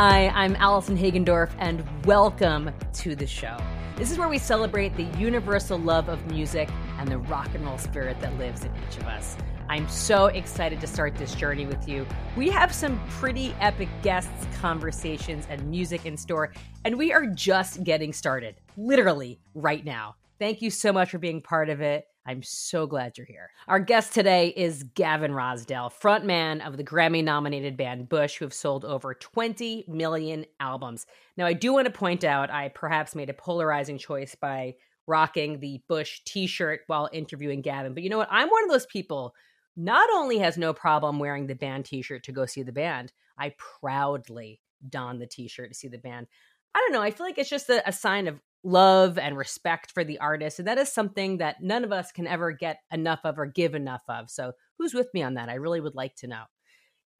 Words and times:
Hi, 0.00 0.28
I'm 0.28 0.54
Allison 0.54 0.96
Hagendorf, 0.96 1.50
and 1.58 1.82
welcome 2.06 2.70
to 2.92 3.16
the 3.16 3.26
show. 3.26 3.56
This 3.96 4.12
is 4.12 4.16
where 4.16 4.28
we 4.28 4.38
celebrate 4.38 4.96
the 4.96 5.08
universal 5.18 5.76
love 5.76 6.08
of 6.08 6.24
music 6.26 6.68
and 7.00 7.08
the 7.08 7.18
rock 7.18 7.52
and 7.52 7.64
roll 7.66 7.78
spirit 7.78 8.20
that 8.20 8.38
lives 8.38 8.62
in 8.62 8.70
each 8.76 8.96
of 8.98 9.08
us. 9.08 9.36
I'm 9.68 9.88
so 9.88 10.26
excited 10.26 10.80
to 10.82 10.86
start 10.86 11.16
this 11.16 11.34
journey 11.34 11.66
with 11.66 11.88
you. 11.88 12.06
We 12.36 12.48
have 12.48 12.72
some 12.72 13.00
pretty 13.08 13.56
epic 13.58 13.88
guests, 14.02 14.46
conversations, 14.60 15.48
and 15.50 15.68
music 15.68 16.06
in 16.06 16.16
store, 16.16 16.52
and 16.84 16.96
we 16.96 17.12
are 17.12 17.26
just 17.26 17.82
getting 17.82 18.12
started, 18.12 18.54
literally 18.76 19.40
right 19.54 19.84
now. 19.84 20.14
Thank 20.38 20.62
you 20.62 20.70
so 20.70 20.92
much 20.92 21.10
for 21.10 21.18
being 21.18 21.40
part 21.40 21.70
of 21.70 21.80
it. 21.80 22.06
I'm 22.28 22.42
so 22.42 22.86
glad 22.86 23.16
you're 23.16 23.26
here. 23.26 23.48
Our 23.68 23.80
guest 23.80 24.12
today 24.12 24.48
is 24.48 24.82
Gavin 24.82 25.32
Rossdale, 25.32 25.90
frontman 25.90 26.60
of 26.60 26.76
the 26.76 26.84
Grammy 26.84 27.24
nominated 27.24 27.78
band 27.78 28.10
Bush, 28.10 28.36
who 28.36 28.44
have 28.44 28.52
sold 28.52 28.84
over 28.84 29.14
20 29.14 29.86
million 29.88 30.44
albums. 30.60 31.06
Now, 31.38 31.46
I 31.46 31.54
do 31.54 31.72
want 31.72 31.86
to 31.86 31.90
point 31.90 32.24
out 32.24 32.50
I 32.50 32.68
perhaps 32.68 33.14
made 33.14 33.30
a 33.30 33.32
polarizing 33.32 33.96
choice 33.96 34.34
by 34.34 34.74
rocking 35.06 35.60
the 35.60 35.80
Bush 35.88 36.20
t 36.26 36.46
shirt 36.46 36.80
while 36.86 37.08
interviewing 37.14 37.62
Gavin. 37.62 37.94
But 37.94 38.02
you 38.02 38.10
know 38.10 38.18
what? 38.18 38.28
I'm 38.30 38.50
one 38.50 38.62
of 38.62 38.68
those 38.68 38.84
people 38.84 39.34
not 39.74 40.10
only 40.12 40.36
has 40.36 40.58
no 40.58 40.74
problem 40.74 41.18
wearing 41.18 41.46
the 41.46 41.54
band 41.54 41.86
t 41.86 42.02
shirt 42.02 42.24
to 42.24 42.32
go 42.32 42.44
see 42.44 42.62
the 42.62 42.72
band, 42.72 43.10
I 43.38 43.54
proudly 43.56 44.60
don 44.86 45.18
the 45.18 45.26
t 45.26 45.48
shirt 45.48 45.70
to 45.70 45.74
see 45.74 45.88
the 45.88 45.96
band. 45.96 46.26
I 46.74 46.80
don't 46.80 46.92
know. 46.92 47.00
I 47.00 47.10
feel 47.10 47.24
like 47.24 47.38
it's 47.38 47.48
just 47.48 47.70
a, 47.70 47.88
a 47.88 47.92
sign 47.92 48.28
of 48.28 48.38
love 48.64 49.18
and 49.18 49.36
respect 49.36 49.92
for 49.92 50.04
the 50.04 50.18
artist. 50.18 50.58
And 50.58 50.68
that 50.68 50.78
is 50.78 50.92
something 50.92 51.38
that 51.38 51.62
none 51.62 51.84
of 51.84 51.92
us 51.92 52.12
can 52.12 52.26
ever 52.26 52.52
get 52.52 52.78
enough 52.92 53.20
of 53.24 53.38
or 53.38 53.46
give 53.46 53.74
enough 53.74 54.02
of. 54.08 54.30
So, 54.30 54.52
who's 54.78 54.94
with 54.94 55.08
me 55.14 55.22
on 55.22 55.34
that? 55.34 55.48
I 55.48 55.54
really 55.54 55.80
would 55.80 55.94
like 55.94 56.14
to 56.16 56.26
know. 56.26 56.44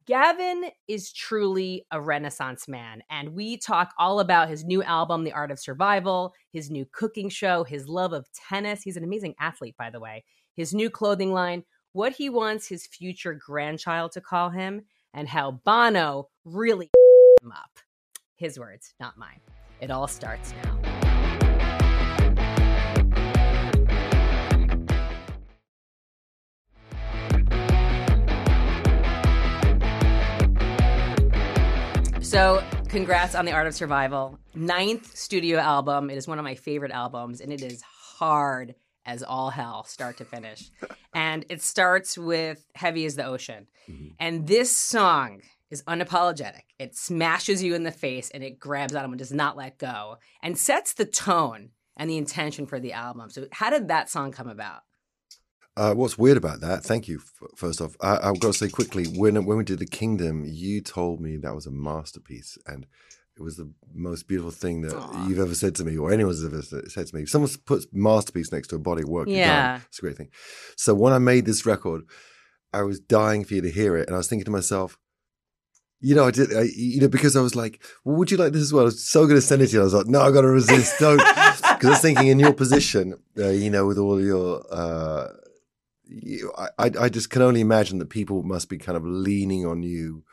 Gavin 0.09 0.71
is 0.87 1.13
truly 1.13 1.85
a 1.91 2.01
renaissance 2.01 2.67
man, 2.67 3.03
and 3.11 3.35
we 3.35 3.57
talk 3.57 3.93
all 3.99 4.19
about 4.19 4.49
his 4.49 4.65
new 4.65 4.81
album, 4.81 5.23
The 5.23 5.33
Art 5.33 5.51
of 5.51 5.59
Survival, 5.59 6.33
his 6.51 6.71
new 6.71 6.85
cooking 6.91 7.29
show, 7.29 7.63
his 7.63 7.87
love 7.87 8.11
of 8.11 8.25
tennis. 8.49 8.81
He's 8.81 8.97
an 8.97 9.03
amazing 9.03 9.35
athlete, 9.39 9.75
by 9.77 9.91
the 9.91 9.99
way, 9.99 10.23
his 10.55 10.73
new 10.73 10.89
clothing 10.89 11.31
line, 11.31 11.63
what 11.91 12.13
he 12.13 12.27
wants 12.27 12.67
his 12.67 12.87
future 12.87 13.35
grandchild 13.35 14.11
to 14.13 14.21
call 14.21 14.49
him, 14.49 14.81
and 15.13 15.27
how 15.27 15.61
Bono 15.63 16.29
really 16.43 16.89
him 17.43 17.51
up. 17.51 17.77
His 18.35 18.57
words, 18.57 18.95
not 18.99 19.15
mine. 19.15 19.41
It 19.79 19.91
all 19.91 20.07
starts 20.07 20.53
now. 20.63 20.78
So, 32.29 32.63
congrats 32.89 33.33
on 33.33 33.45
The 33.45 33.53
Art 33.53 33.65
of 33.65 33.73
Survival. 33.73 34.37
Ninth 34.53 35.17
studio 35.17 35.57
album. 35.57 36.11
It 36.11 36.17
is 36.19 36.27
one 36.27 36.37
of 36.37 36.43
my 36.43 36.53
favorite 36.53 36.91
albums, 36.91 37.41
and 37.41 37.51
it 37.51 37.63
is 37.63 37.81
hard 37.81 38.75
as 39.03 39.23
all 39.23 39.49
hell, 39.49 39.83
start 39.85 40.17
to 40.17 40.25
finish. 40.25 40.69
and 41.15 41.43
it 41.49 41.63
starts 41.63 42.19
with 42.19 42.63
Heavy 42.75 43.05
as 43.05 43.15
the 43.15 43.25
Ocean. 43.25 43.65
Mm-hmm. 43.89 44.09
And 44.19 44.45
this 44.45 44.77
song 44.77 45.41
is 45.71 45.81
unapologetic. 45.87 46.65
It 46.77 46.95
smashes 46.95 47.63
you 47.63 47.73
in 47.73 47.81
the 47.81 47.89
face 47.89 48.29
and 48.29 48.43
it 48.43 48.59
grabs 48.59 48.93
on 48.93 49.05
and 49.05 49.17
does 49.17 49.33
not 49.33 49.57
let 49.57 49.79
go 49.79 50.19
and 50.43 50.55
sets 50.55 50.93
the 50.93 51.05
tone 51.05 51.71
and 51.97 52.11
the 52.11 52.17
intention 52.17 52.67
for 52.67 52.79
the 52.79 52.93
album. 52.93 53.31
So, 53.31 53.47
how 53.53 53.71
did 53.71 53.87
that 53.87 54.07
song 54.07 54.31
come 54.31 54.49
about? 54.49 54.83
Uh, 55.77 55.93
what's 55.93 56.17
weird 56.17 56.37
about 56.37 56.59
that? 56.61 56.83
Thank 56.83 57.07
you. 57.07 57.21
First 57.55 57.81
off, 57.81 57.95
I, 58.01 58.19
have 58.27 58.39
got 58.39 58.53
to 58.53 58.53
say 58.53 58.69
quickly 58.69 59.05
when 59.05 59.45
when 59.45 59.57
we 59.57 59.63
did 59.63 59.79
the 59.79 59.85
Kingdom, 59.85 60.43
you 60.45 60.81
told 60.81 61.21
me 61.21 61.37
that 61.37 61.55
was 61.55 61.65
a 61.65 61.71
masterpiece, 61.71 62.57
and 62.67 62.85
it 63.37 63.41
was 63.41 63.55
the 63.55 63.71
most 63.93 64.27
beautiful 64.27 64.51
thing 64.51 64.81
that 64.81 64.91
Aww. 64.91 65.29
you've 65.29 65.39
ever 65.39 65.55
said 65.55 65.75
to 65.75 65.85
me, 65.85 65.97
or 65.97 66.11
anyone's 66.11 66.43
ever 66.43 66.61
said 66.61 67.07
to 67.07 67.15
me. 67.15 67.21
If 67.21 67.29
someone 67.29 67.51
puts 67.65 67.87
masterpiece 67.93 68.51
next 68.51 68.67
to 68.69 68.75
a 68.75 68.79
body 68.79 69.03
of 69.03 69.09
work, 69.09 69.27
yeah, 69.29 69.73
done, 69.73 69.81
it's 69.87 69.99
a 69.99 70.01
great 70.01 70.17
thing. 70.17 70.29
So 70.75 70.93
when 70.93 71.13
I 71.13 71.19
made 71.19 71.45
this 71.45 71.65
record, 71.65 72.03
I 72.73 72.81
was 72.81 72.99
dying 72.99 73.45
for 73.45 73.53
you 73.53 73.61
to 73.61 73.71
hear 73.71 73.95
it, 73.95 74.07
and 74.07 74.15
I 74.15 74.17
was 74.17 74.27
thinking 74.27 74.45
to 74.45 74.51
myself, 74.51 74.97
you 76.01 76.15
know, 76.15 76.27
I 76.27 76.31
did, 76.31 76.55
I, 76.55 76.63
you 76.75 77.01
know, 77.01 77.09
because 77.09 77.35
I 77.35 77.41
was 77.41 77.55
like, 77.55 77.81
well, 78.03 78.15
would 78.15 78.31
you 78.31 78.37
like 78.37 78.53
this 78.53 78.61
as 78.61 78.73
well? 78.73 78.83
I 78.83 78.85
was 78.85 79.03
so 79.03 79.23
going 79.25 79.35
to 79.35 79.41
send 79.41 79.61
it 79.61 79.67
to 79.67 79.73
you. 79.73 79.81
I 79.81 79.83
was 79.83 79.93
like, 79.93 80.07
no, 80.07 80.21
I 80.21 80.31
got 80.31 80.41
to 80.41 80.47
resist. 80.47 80.99
Don't. 80.99 81.21
Because 81.79 81.87
I 81.87 81.91
was 81.91 82.01
thinking 82.01 82.27
in 82.27 82.39
your 82.39 82.51
position, 82.51 83.15
uh, 83.37 83.47
you 83.49 83.69
know, 83.69 83.85
with 83.85 83.97
all 83.97 84.21
your, 84.21 84.65
uh, 84.69 85.29
you, 86.09 86.51
I, 86.57 86.91
I 86.99 87.09
just 87.09 87.29
can 87.29 87.41
only 87.41 87.61
imagine 87.61 87.99
that 87.99 88.09
people 88.09 88.43
must 88.43 88.69
be 88.69 88.77
kind 88.77 88.97
of 88.97 89.05
leaning 89.05 89.65
on 89.65 89.83
you 89.83 90.23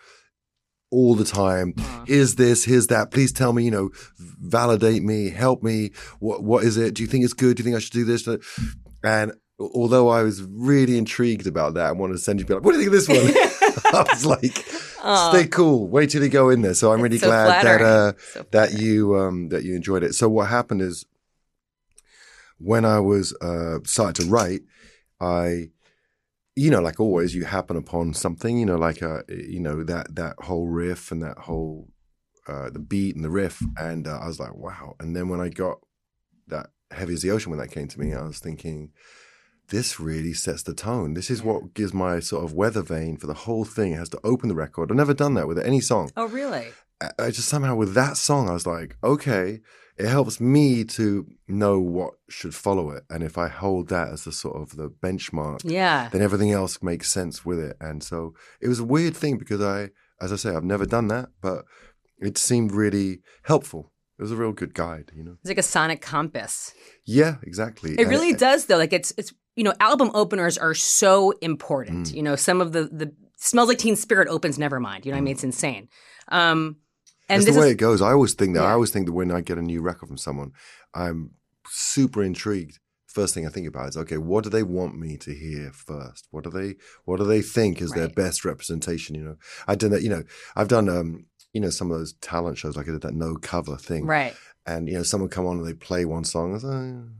all 0.91 1.15
the 1.15 1.25
time. 1.25 1.75
Uh. 1.79 2.05
Is 2.07 2.37
this? 2.37 2.65
Here's 2.65 2.87
that. 2.89 3.11
Please 3.11 3.33
tell 3.33 3.53
me. 3.53 3.65
You 3.65 3.71
know, 3.71 3.91
validate 4.19 5.03
me. 5.03 5.31
Help 5.31 5.63
me. 5.63 5.91
What 6.19 6.43
What 6.43 6.65
is 6.65 6.77
it? 6.77 6.95
Do 6.95 7.03
you 7.03 7.09
think 7.09 7.25
it's 7.25 7.35
good? 7.35 7.57
Do 7.57 7.61
you 7.61 7.65
think 7.65 7.77
I 7.77 7.81
should 7.81 7.93
do 7.93 8.05
this? 8.05 8.27
And 9.05 9.33
although 9.59 10.09
I 10.09 10.23
was 10.23 10.43
really 10.43 10.99
intrigued 10.99 11.47
about 11.47 11.75
that, 11.75 11.87
I 11.87 11.93
wanted 11.93 12.15
to 12.15 12.19
send 12.19 12.41
you. 12.41 12.47
Be 12.47 12.55
like, 12.55 12.65
what 12.65 12.73
do 12.73 12.81
you 12.81 12.91
think 12.91 12.95
of 12.95 13.07
this 13.07 13.09
one? 13.09 13.93
I 13.95 14.07
was 14.11 14.27
like, 14.27 14.57
stay 15.31 15.47
cool. 15.49 15.87
Wait 15.89 16.11
till 16.11 16.23
you 16.23 16.29
go 16.29 16.51
in 16.51 16.63
there. 16.63 16.75
So 16.75 16.93
I'm 16.93 17.01
really 17.01 17.19
so 17.19 17.29
glad 17.29 17.63
flattering. 17.63 17.85
that 17.85 17.89
uh, 17.89 18.13
so 18.33 18.47
that 18.53 18.73
you 18.73 19.17
um, 19.17 19.49
that 19.51 19.65
you 19.65 19.75
enjoyed 19.75 20.03
it. 20.03 20.15
So 20.15 20.29
what 20.29 20.49
happened 20.49 20.83
is 20.83 21.05
when 22.59 22.85
I 22.85 23.01
was 23.01 23.35
uh, 23.43 23.79
started 23.85 24.23
to 24.23 24.31
write 24.31 24.63
I, 25.21 25.71
you 26.55 26.71
know, 26.71 26.81
like 26.81 27.01
always, 27.01 27.35
you 27.35 27.45
happen 27.45 27.77
upon 27.77 28.15
something, 28.15 28.59
you 28.59 28.67
know, 28.67 28.77
like 28.77 29.03
a, 29.03 29.25
you 29.29 29.61
know, 29.61 29.83
that 29.85 30.15
that 30.17 30.37
whole 30.41 30.67
riff 30.67 31.13
and 31.13 31.23
that 31.23 31.39
whole 31.39 31.89
uh, 32.49 32.71
the 32.71 32.79
beat 32.79 33.17
and 33.17 33.25
the 33.25 33.31
riff, 33.31 33.63
and 33.79 34.07
uh, 34.07 34.19
I 34.23 34.27
was 34.27 34.39
like, 34.39 34.55
wow. 34.55 34.95
And 35.01 35.17
then 35.17 35.29
when 35.29 35.41
I 35.41 35.49
got 35.49 35.79
that 36.49 36.69
heavy 36.91 37.15
as 37.15 37.23
the 37.23 37.31
ocean, 37.31 37.51
when 37.51 37.59
that 37.59 37.73
came 37.73 37.89
to 37.89 38.01
me, 38.01 38.15
I 38.15 38.23
was 38.23 38.39
thinking, 38.39 38.93
this 39.69 39.99
really 39.99 40.33
sets 40.33 40.63
the 40.63 40.75
tone. 40.75 41.15
This 41.15 41.31
is 41.31 41.43
what 41.43 41.75
gives 41.75 41.93
my 41.93 42.21
sort 42.21 42.45
of 42.45 42.53
weather 42.53 42.83
vane 42.83 43.17
for 43.17 43.27
the 43.27 43.35
whole 43.35 43.65
thing. 43.65 43.93
It 43.93 43.99
has 43.99 44.09
to 44.11 44.21
open 44.23 44.49
the 44.49 44.55
record. 44.55 44.91
I've 44.91 44.97
never 44.97 45.15
done 45.15 45.35
that 45.35 45.49
with 45.49 45.59
any 45.59 45.81
song. 45.81 46.11
Oh, 46.17 46.29
really? 46.29 46.69
I, 47.01 47.11
I 47.19 47.31
just 47.31 47.49
somehow 47.49 47.75
with 47.75 47.95
that 47.95 48.17
song, 48.17 48.49
I 48.49 48.53
was 48.53 48.67
like, 48.67 48.97
okay, 49.03 49.61
it 49.99 50.07
helps 50.07 50.41
me 50.41 50.85
to 50.85 51.27
know 51.49 51.79
what 51.79 52.15
should 52.29 52.55
follow 52.55 52.91
it. 52.91 53.05
And 53.09 53.23
if 53.23 53.39
I 53.39 53.49
hold 53.49 53.89
that 53.89 54.09
as 54.09 54.25
the 54.25 54.33
sort 54.33 54.57
of 54.57 54.77
the 54.77 54.89
benchmark, 54.89 55.61
yeah, 55.65 56.09
then 56.11 56.23
everything 56.23 56.53
else 56.53 56.83
makes 56.83 57.11
sense 57.11 57.45
with 57.45 57.59
it. 57.59 57.77
And 57.81 58.03
so 58.03 58.35
it 58.61 58.69
was 58.69 58.81
a 58.81 58.85
weird 58.85 59.17
thing 59.17 59.39
because 59.39 59.63
I, 59.63 59.91
as 60.21 60.33
I 60.33 60.37
say, 60.37 60.55
I've 60.55 60.65
never 60.65 60.87
done 60.87 61.09
that, 61.09 61.31
but 61.41 61.65
it 62.19 62.39
seemed 62.39 62.73
really 62.73 63.21
helpful. 63.45 63.93
It 64.19 64.23
was 64.23 64.33
a 64.33 64.37
real 64.37 64.53
good 64.53 64.75
guide, 64.75 65.13
you 65.15 65.23
know. 65.23 65.37
It's 65.41 65.51
like 65.51 65.59
a 65.59 65.63
sonic 65.63 66.01
compass. 66.01 66.75
Yeah, 67.05 67.37
exactly. 67.43 67.93
It 67.93 68.01
and 68.01 68.09
really 68.09 68.31
it, 68.31 68.39
does 68.39 68.67
though. 68.67 68.79
Like 68.79 68.93
it's 68.93 69.13
it's 69.17 69.33
you 69.57 69.65
know, 69.65 69.75
album 69.81 70.11
openers 70.15 70.59
are 70.59 70.75
so 70.75 71.33
important. 71.41 72.09
Mm. 72.09 72.15
You 72.15 72.23
know, 72.23 72.37
some 72.37 72.61
of 72.61 72.73
the 72.73 72.85
the 72.85 73.13
smells 73.37 73.69
like 73.69 73.79
Teen 73.79 73.97
Spirit 73.97 74.29
opens 74.29 74.59
Nevermind. 74.59 75.05
You 75.05 75.13
know, 75.13 75.17
mm. 75.17 75.21
I 75.21 75.23
mean, 75.23 75.33
it's 75.33 75.45
insane. 75.45 75.89
Um, 76.29 76.77
and 77.29 77.43
That's 77.43 77.55
the 77.55 77.61
way 77.61 77.67
is, 77.67 77.73
it 77.73 77.79
goes. 77.79 78.03
I 78.03 78.13
always 78.13 78.35
think 78.35 78.55
that. 78.55 78.63
Yeah. 78.63 78.69
I 78.69 78.73
always 78.73 78.91
think 78.91 79.07
that 79.07 79.13
when 79.13 79.31
I 79.31 79.41
get 79.41 79.59
a 79.59 79.63
new 79.63 79.83
record 79.83 80.07
from 80.07 80.19
someone, 80.19 80.53
I'm 80.95 81.33
super 81.69 82.23
intrigued. 82.23 82.79
First 83.07 83.35
thing 83.35 83.47
I 83.47 83.51
think 83.51 83.67
about 83.67 83.89
is 83.89 83.97
okay, 83.97 84.19
what 84.19 84.45
do 84.45 84.51
they 84.51 84.63
want 84.63 84.99
me 84.99 85.17
to 85.19 85.35
hear 85.35 85.73
first? 85.73 86.29
What 86.31 86.45
do 86.45 86.51
they 86.51 86.75
What 87.05 87.19
do 87.19 87.25
they 87.25 87.43
think 87.43 87.81
is 87.81 87.91
right. 87.91 88.01
their 88.01 88.09
best 88.09 88.45
representation? 88.45 89.15
You 89.15 89.25
know, 89.25 89.37
I've 89.67 89.79
done 89.79 89.91
that. 89.91 90.03
You 90.03 90.11
know, 90.11 90.23
I've 90.55 90.69
done 90.69 90.89
um, 90.89 91.27
you 91.53 91.61
know, 91.61 91.71
some 91.71 91.91
of 91.91 91.99
those 91.99 92.13
talent 92.21 92.59
shows 92.59 92.77
like 92.77 92.87
I 92.89 92.93
did 92.93 93.01
that 93.03 93.15
no 93.15 93.37
cover 93.37 93.77
thing, 93.77 94.07
right? 94.07 94.37
And 94.67 94.89
you 94.89 94.95
know 94.95 95.03
someone 95.03 95.31
come 95.31 95.47
on 95.47 95.59
and 95.59 95.67
they 95.67 95.75
play 95.75 96.05
one 96.05 96.25
song 96.25 96.61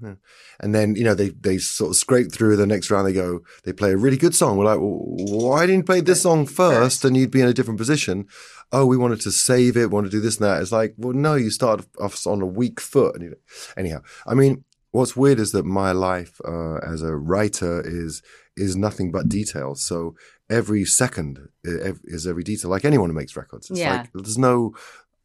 oh, 0.03 0.17
and 0.61 0.75
then 0.75 0.97
you 0.97 1.05
know 1.05 1.15
they 1.15 1.29
they 1.29 1.59
sort 1.59 1.91
of 1.91 1.97
scrape 1.97 2.33
through 2.33 2.57
the 2.57 2.67
next 2.67 2.91
round 2.91 3.07
they 3.07 3.13
go 3.13 3.41
they 3.65 3.73
play 3.73 3.93
a 3.93 3.97
really 3.97 4.17
good 4.17 4.35
song. 4.35 4.57
We're 4.57 4.65
like 4.65 4.81
well, 4.81 5.01
why 5.03 5.67
didn't 5.67 5.81
you 5.81 5.85
play 5.85 6.01
this 6.01 6.23
song 6.23 6.47
first 6.47 7.05
and 7.05 7.17
you'd 7.17 7.31
be 7.31 7.41
in 7.41 7.49
a 7.49 7.55
different 7.55 7.79
position? 7.79 8.27
Oh 8.73 8.87
we 8.87 8.97
wanted 8.97 9.21
to 9.23 9.31
save 9.31 9.77
it 9.77 9.91
want 9.91 10.07
to 10.07 10.11
do 10.11 10.21
this 10.21 10.39
and 10.39 10.47
that. 10.47 10.61
It's 10.61 10.73
like 10.73 10.95
well 10.97 11.13
no 11.13 11.35
you 11.35 11.51
start 11.51 11.87
off 12.01 12.27
on 12.27 12.43
a 12.43 12.47
weak 12.47 12.81
foot. 12.81 13.15
And 13.15 13.25
you, 13.25 13.37
anyhow 13.77 14.03
i 14.27 14.35
mean 14.35 14.65
what's 14.97 15.17
weird 15.17 15.39
is 15.39 15.53
that 15.53 15.65
my 15.65 15.93
life 15.93 16.41
uh, 16.45 16.77
as 16.77 17.03
a 17.03 17.15
writer 17.15 17.83
is 17.85 18.23
is 18.57 18.75
nothing 18.75 19.13
but 19.13 19.29
details. 19.29 19.85
So 19.85 20.17
every 20.49 20.85
second 20.85 21.49
is 21.63 22.27
every 22.27 22.43
detail. 22.43 22.71
Like 22.71 22.85
anyone 22.85 23.11
who 23.11 23.17
makes 23.17 23.37
records 23.37 23.71
it's 23.71 23.79
yeah. 23.79 23.99
like 23.99 24.11
there's 24.15 24.39
no 24.39 24.75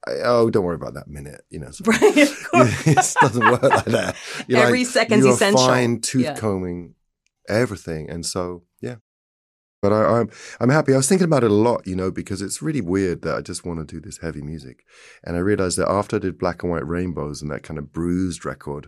oh, 0.08 0.50
don't 0.50 0.64
worry 0.64 0.76
about 0.76 0.94
that 0.96 1.08
minute. 1.08 1.42
You 1.50 1.60
know, 1.60 1.72
right? 1.86 2.02
it 2.16 3.16
doesn't 3.22 3.46
work 3.46 3.64
like 3.64 3.86
that. 3.86 4.16
You're 4.48 4.60
Every 4.60 4.80
like, 4.80 4.88
second's 4.88 5.26
you're 5.26 5.34
essential. 5.34 5.66
Fine 5.66 6.02
tooth 6.02 6.24
yeah. 6.24 6.36
combing 6.36 6.96
everything, 7.48 8.10
and 8.10 8.26
so 8.26 8.64
yeah. 8.82 8.96
But 9.82 9.94
I, 9.94 10.20
I'm 10.20 10.30
I'm 10.60 10.70
happy. 10.70 10.94
I 10.94 10.98
was 10.98 11.08
thinking 11.08 11.26
about 11.26 11.44
it 11.44 11.52
a 11.52 11.56
lot, 11.56 11.88
you 11.88 11.96
know, 11.96 12.12
because 12.12 12.42
it's 12.42 12.62
really 12.62 12.82
weird 12.82 13.24
that 13.24 13.36
I 13.36 13.42
just 13.42 13.66
want 13.66 13.80
to 13.80 13.86
do 13.86 14.00
this 14.00 14.20
heavy 14.20 14.42
music, 14.42 14.84
and 15.24 15.36
I 15.36 15.40
realized 15.40 15.78
that 15.78 15.90
after 15.90 16.18
I 16.18 16.20
did 16.20 16.38
Black 16.38 16.64
and 16.64 16.72
White 16.72 16.88
Rainbows 16.88 17.42
and 17.42 17.52
that 17.52 17.64
kind 17.64 17.78
of 17.78 17.92
bruised 17.92 18.46
record, 18.46 18.88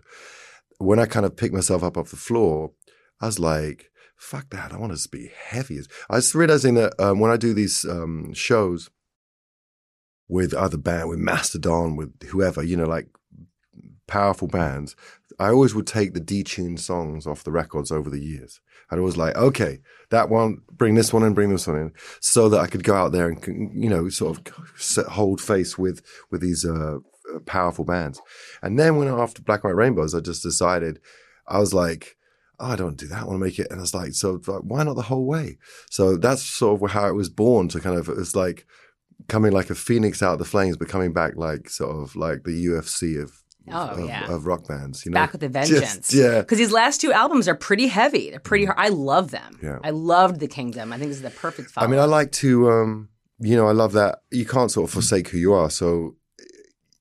when 0.77 0.99
I 0.99 1.05
kind 1.05 1.25
of 1.25 1.35
picked 1.35 1.53
myself 1.53 1.83
up 1.83 1.97
off 1.97 2.11
the 2.11 2.15
floor, 2.15 2.71
I 3.19 3.25
was 3.25 3.39
like, 3.39 3.89
"Fuck 4.17 4.49
that! 4.51 4.71
I 4.71 4.77
want 4.77 4.95
to 4.95 5.09
be 5.09 5.31
heavy." 5.35 5.79
I 6.09 6.15
was 6.15 6.35
realizing 6.35 6.75
that 6.75 6.93
um, 6.99 7.19
when 7.19 7.31
I 7.31 7.37
do 7.37 7.53
these 7.53 7.85
um, 7.85 8.33
shows 8.33 8.89
with 10.33 10.51
other 10.51 10.77
band, 10.77 11.09
with 11.09 11.19
Mastodon, 11.19 11.95
with 11.95 12.11
whoever, 12.23 12.63
you 12.63 12.75
know, 12.75 12.87
like 12.87 13.07
powerful 14.07 14.47
bands, 14.47 14.95
I 15.37 15.49
always 15.49 15.75
would 15.75 15.85
take 15.85 16.13
the 16.13 16.19
detuned 16.19 16.79
songs 16.79 17.27
off 17.27 17.43
the 17.43 17.51
records 17.51 17.91
over 17.91 18.09
the 18.09 18.19
years. 18.19 18.59
I'd 18.89 18.97
always 18.97 19.15
like, 19.15 19.35
okay, 19.35 19.79
that 20.09 20.29
one, 20.29 20.61
bring 20.71 20.95
this 20.95 21.13
one 21.13 21.21
in, 21.21 21.35
bring 21.35 21.51
this 21.51 21.67
one 21.67 21.77
in, 21.77 21.91
so 22.19 22.49
that 22.49 22.59
I 22.59 22.67
could 22.67 22.83
go 22.83 22.95
out 22.95 23.11
there 23.11 23.29
and, 23.29 23.71
you 23.83 23.89
know, 23.89 24.09
sort 24.09 24.39
of 24.39 25.05
hold 25.05 25.39
face 25.39 25.77
with, 25.77 26.01
with 26.31 26.41
these, 26.41 26.65
uh, 26.65 26.97
powerful 27.45 27.85
bands. 27.85 28.19
And 28.63 28.79
then 28.79 28.97
when 28.97 29.07
after 29.07 29.43
Black 29.43 29.63
White 29.63 29.75
Rainbows, 29.75 30.15
I 30.15 30.19
just 30.19 30.41
decided, 30.41 30.99
I 31.47 31.59
was 31.59 31.75
like, 31.75 32.17
oh, 32.59 32.71
I 32.71 32.75
don't 32.75 32.97
do 32.97 33.07
that. 33.07 33.21
I 33.21 33.25
want 33.25 33.35
to 33.39 33.45
make 33.45 33.59
it. 33.59 33.67
And 33.69 33.79
I 33.79 33.83
was 33.83 33.93
like, 33.93 34.13
so 34.13 34.41
like, 34.47 34.61
why 34.63 34.83
not 34.83 34.95
the 34.95 35.03
whole 35.03 35.25
way? 35.25 35.57
So 35.91 36.17
that's 36.17 36.41
sort 36.41 36.81
of 36.81 36.91
how 36.91 37.07
it 37.07 37.13
was 37.13 37.29
born 37.29 37.67
to 37.69 37.79
kind 37.79 37.99
of, 37.99 38.09
it 38.09 38.17
was 38.17 38.35
like 38.35 38.65
coming 39.27 39.51
like 39.51 39.69
a 39.69 39.75
phoenix 39.75 40.21
out 40.21 40.33
of 40.33 40.39
the 40.39 40.45
flames, 40.45 40.77
but 40.77 40.89
coming 40.89 41.13
back 41.13 41.35
like 41.35 41.69
sort 41.69 41.95
of 41.95 42.15
like 42.15 42.43
the 42.43 42.65
UFC 42.65 43.21
of 43.21 43.31
Oh, 43.71 43.87
of, 43.91 44.05
yeah. 44.09 44.29
of 44.29 44.45
rock 44.45 44.67
bands. 44.67 45.05
You 45.05 45.11
know, 45.11 45.15
Back 45.15 45.31
with 45.31 45.41
a 45.43 45.47
vengeance. 45.59 46.09
Just- 46.09 46.13
yeah, 46.13 46.39
Because 46.41 46.57
these 46.57 46.73
last 46.73 46.99
two 46.99 47.13
albums 47.13 47.47
are 47.47 47.55
pretty 47.55 47.87
heavy. 47.87 48.29
They're 48.29 48.41
pretty 48.41 48.65
hard. 48.65 48.77
I 48.77 48.89
love 48.89 49.31
them. 49.31 49.57
Yeah. 49.63 49.79
I 49.81 49.91
loved 49.91 50.41
The 50.41 50.49
Kingdom. 50.49 50.91
I 50.91 50.97
think 50.97 51.07
this 51.11 51.15
is 51.17 51.23
the 51.23 51.29
perfect 51.29 51.71
follow. 51.71 51.87
I 51.87 51.89
mean, 51.89 51.99
I 52.01 52.03
like 52.03 52.33
to, 52.33 52.69
um, 52.69 53.07
you 53.39 53.55
know, 53.55 53.65
I 53.67 53.71
love 53.71 53.93
that 53.93 54.19
you 54.31 54.45
can't 54.45 54.69
sort 54.69 54.89
of 54.89 54.93
forsake 54.93 55.29
who 55.29 55.37
you 55.37 55.53
are. 55.53 55.69
So 55.69 56.17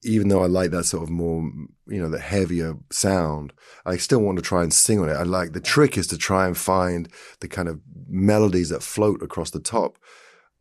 even 0.05 0.29
though 0.29 0.43
I 0.43 0.47
like 0.47 0.71
that 0.71 0.85
sort 0.85 1.03
of 1.03 1.11
more, 1.11 1.43
you 1.89 2.01
know, 2.01 2.09
the 2.09 2.21
heavier 2.21 2.75
sound, 2.93 3.53
I 3.85 3.97
still 3.97 4.21
want 4.21 4.39
to 4.39 4.43
try 4.43 4.63
and 4.63 4.73
sing 4.73 5.01
on 5.01 5.09
it. 5.09 5.15
I 5.15 5.25
like 5.25 5.55
the 5.55 5.61
trick 5.61 5.99
is 5.99 6.07
to 6.09 6.17
try 6.17 6.47
and 6.47 6.57
find 6.57 7.09
the 7.41 7.49
kind 7.49 7.67
of 7.69 7.81
melodies 8.09 8.69
that 8.69 8.85
float 8.85 9.21
across 9.21 9.51
the 9.51 9.59
top. 9.61 9.99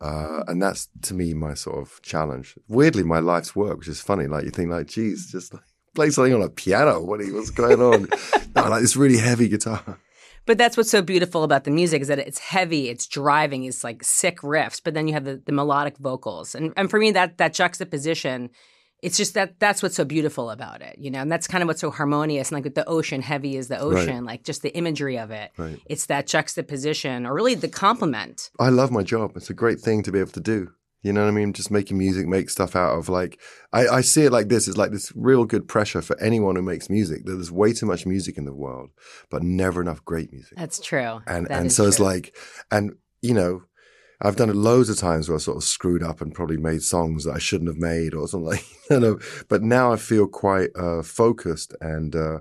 Uh, 0.01 0.43
and 0.47 0.61
that's 0.61 0.89
to 1.03 1.13
me 1.13 1.33
my 1.33 1.53
sort 1.53 1.77
of 1.77 2.01
challenge. 2.01 2.55
Weirdly, 2.67 3.03
my 3.03 3.19
life's 3.19 3.55
work, 3.55 3.77
which 3.77 3.87
is 3.87 4.01
funny. 4.01 4.25
Like 4.25 4.43
you 4.43 4.49
think, 4.49 4.71
like, 4.71 4.87
geez, 4.87 5.31
just 5.31 5.53
like 5.53 5.63
play 5.93 6.09
something 6.09 6.33
on 6.33 6.41
a 6.41 6.49
piano. 6.49 6.99
What 7.01 7.19
what's 7.31 7.51
going 7.51 7.81
on? 7.81 8.07
no, 8.55 8.69
like 8.69 8.81
this 8.81 8.95
really 8.95 9.17
heavy 9.17 9.47
guitar. 9.47 9.99
But 10.47 10.57
that's 10.57 10.75
what's 10.75 10.89
so 10.89 11.03
beautiful 11.03 11.43
about 11.43 11.65
the 11.65 11.71
music 11.71 12.01
is 12.01 12.07
that 12.07 12.17
it's 12.17 12.39
heavy, 12.39 12.89
it's 12.89 13.05
driving, 13.05 13.63
it's 13.63 13.83
like 13.83 14.03
sick 14.03 14.39
riffs, 14.39 14.81
but 14.83 14.95
then 14.95 15.07
you 15.07 15.13
have 15.13 15.23
the, 15.23 15.39
the 15.45 15.51
melodic 15.51 15.97
vocals. 15.99 16.55
And 16.55 16.73
and 16.75 16.89
for 16.89 16.99
me 16.99 17.11
that 17.11 17.37
that 17.37 17.53
juxtaposition, 17.53 18.49
it's 19.01 19.17
just 19.17 19.33
that 19.33 19.59
that's 19.59 19.81
what's 19.81 19.95
so 19.95 20.05
beautiful 20.05 20.49
about 20.49 20.81
it, 20.81 20.97
you 20.99 21.09
know. 21.09 21.19
And 21.19 21.31
that's 21.31 21.47
kind 21.47 21.61
of 21.63 21.67
what's 21.67 21.81
so 21.81 21.91
harmonious. 21.91 22.49
And 22.49 22.57
like 22.57 22.63
with 22.63 22.75
the 22.75 22.87
ocean, 22.87 23.21
heavy 23.21 23.57
is 23.57 23.67
the 23.67 23.79
ocean, 23.79 24.25
like 24.25 24.43
just 24.43 24.61
the 24.61 24.75
imagery 24.75 25.17
of 25.17 25.31
it. 25.31 25.51
Right. 25.57 25.79
It's 25.85 26.05
that 26.07 26.27
juxtaposition, 26.27 27.25
or 27.25 27.33
really 27.33 27.55
the 27.55 27.67
complement. 27.67 28.51
I 28.59 28.69
love 28.69 28.91
my 28.91 29.03
job. 29.03 29.31
It's 29.35 29.49
a 29.49 29.55
great 29.55 29.79
thing 29.79 30.03
to 30.03 30.11
be 30.11 30.19
able 30.19 30.31
to 30.31 30.39
do. 30.39 30.71
You 31.03 31.11
know 31.13 31.21
what 31.21 31.29
I 31.29 31.31
mean? 31.31 31.51
Just 31.53 31.71
making 31.71 31.97
music, 31.97 32.27
make 32.27 32.51
stuff 32.51 32.75
out 32.75 32.95
of 32.95 33.09
like, 33.09 33.39
I, 33.73 33.87
I 33.87 34.01
see 34.01 34.25
it 34.25 34.31
like 34.31 34.49
this. 34.49 34.67
It's 34.67 34.77
like 34.77 34.91
this 34.91 35.11
real 35.15 35.45
good 35.45 35.67
pressure 35.67 36.03
for 36.03 36.19
anyone 36.21 36.55
who 36.55 36.61
makes 36.61 36.91
music. 36.91 37.25
that 37.25 37.33
There's 37.33 37.51
way 37.51 37.73
too 37.73 37.87
much 37.87 38.05
music 38.05 38.37
in 38.37 38.45
the 38.45 38.53
world, 38.53 38.91
but 39.31 39.41
never 39.41 39.81
enough 39.81 40.05
great 40.05 40.31
music. 40.31 40.55
That's 40.55 40.79
true. 40.79 41.21
And 41.25 41.47
That 41.47 41.59
and 41.59 41.71
so 41.71 41.87
it's 41.87 41.99
like, 41.99 42.35
and 42.69 42.93
you 43.21 43.33
know, 43.33 43.63
I've 44.21 44.35
done 44.35 44.49
it 44.49 44.55
loads 44.55 44.89
of 44.89 44.97
times 44.97 45.27
where 45.27 45.35
I 45.35 45.39
sort 45.39 45.57
of 45.57 45.63
screwed 45.63 46.03
up 46.03 46.21
and 46.21 46.33
probably 46.33 46.57
made 46.57 46.83
songs 46.83 47.23
that 47.23 47.35
I 47.35 47.39
shouldn't 47.39 47.69
have 47.69 47.77
made 47.77 48.13
or 48.13 48.27
something 48.27 48.49
like, 48.49 48.65
you 48.89 48.99
know. 48.99 49.19
But 49.49 49.63
now 49.63 49.91
I 49.91 49.97
feel 49.97 50.27
quite 50.27 50.69
uh, 50.75 51.01
focused 51.01 51.75
and 51.81 52.15
uh, 52.15 52.39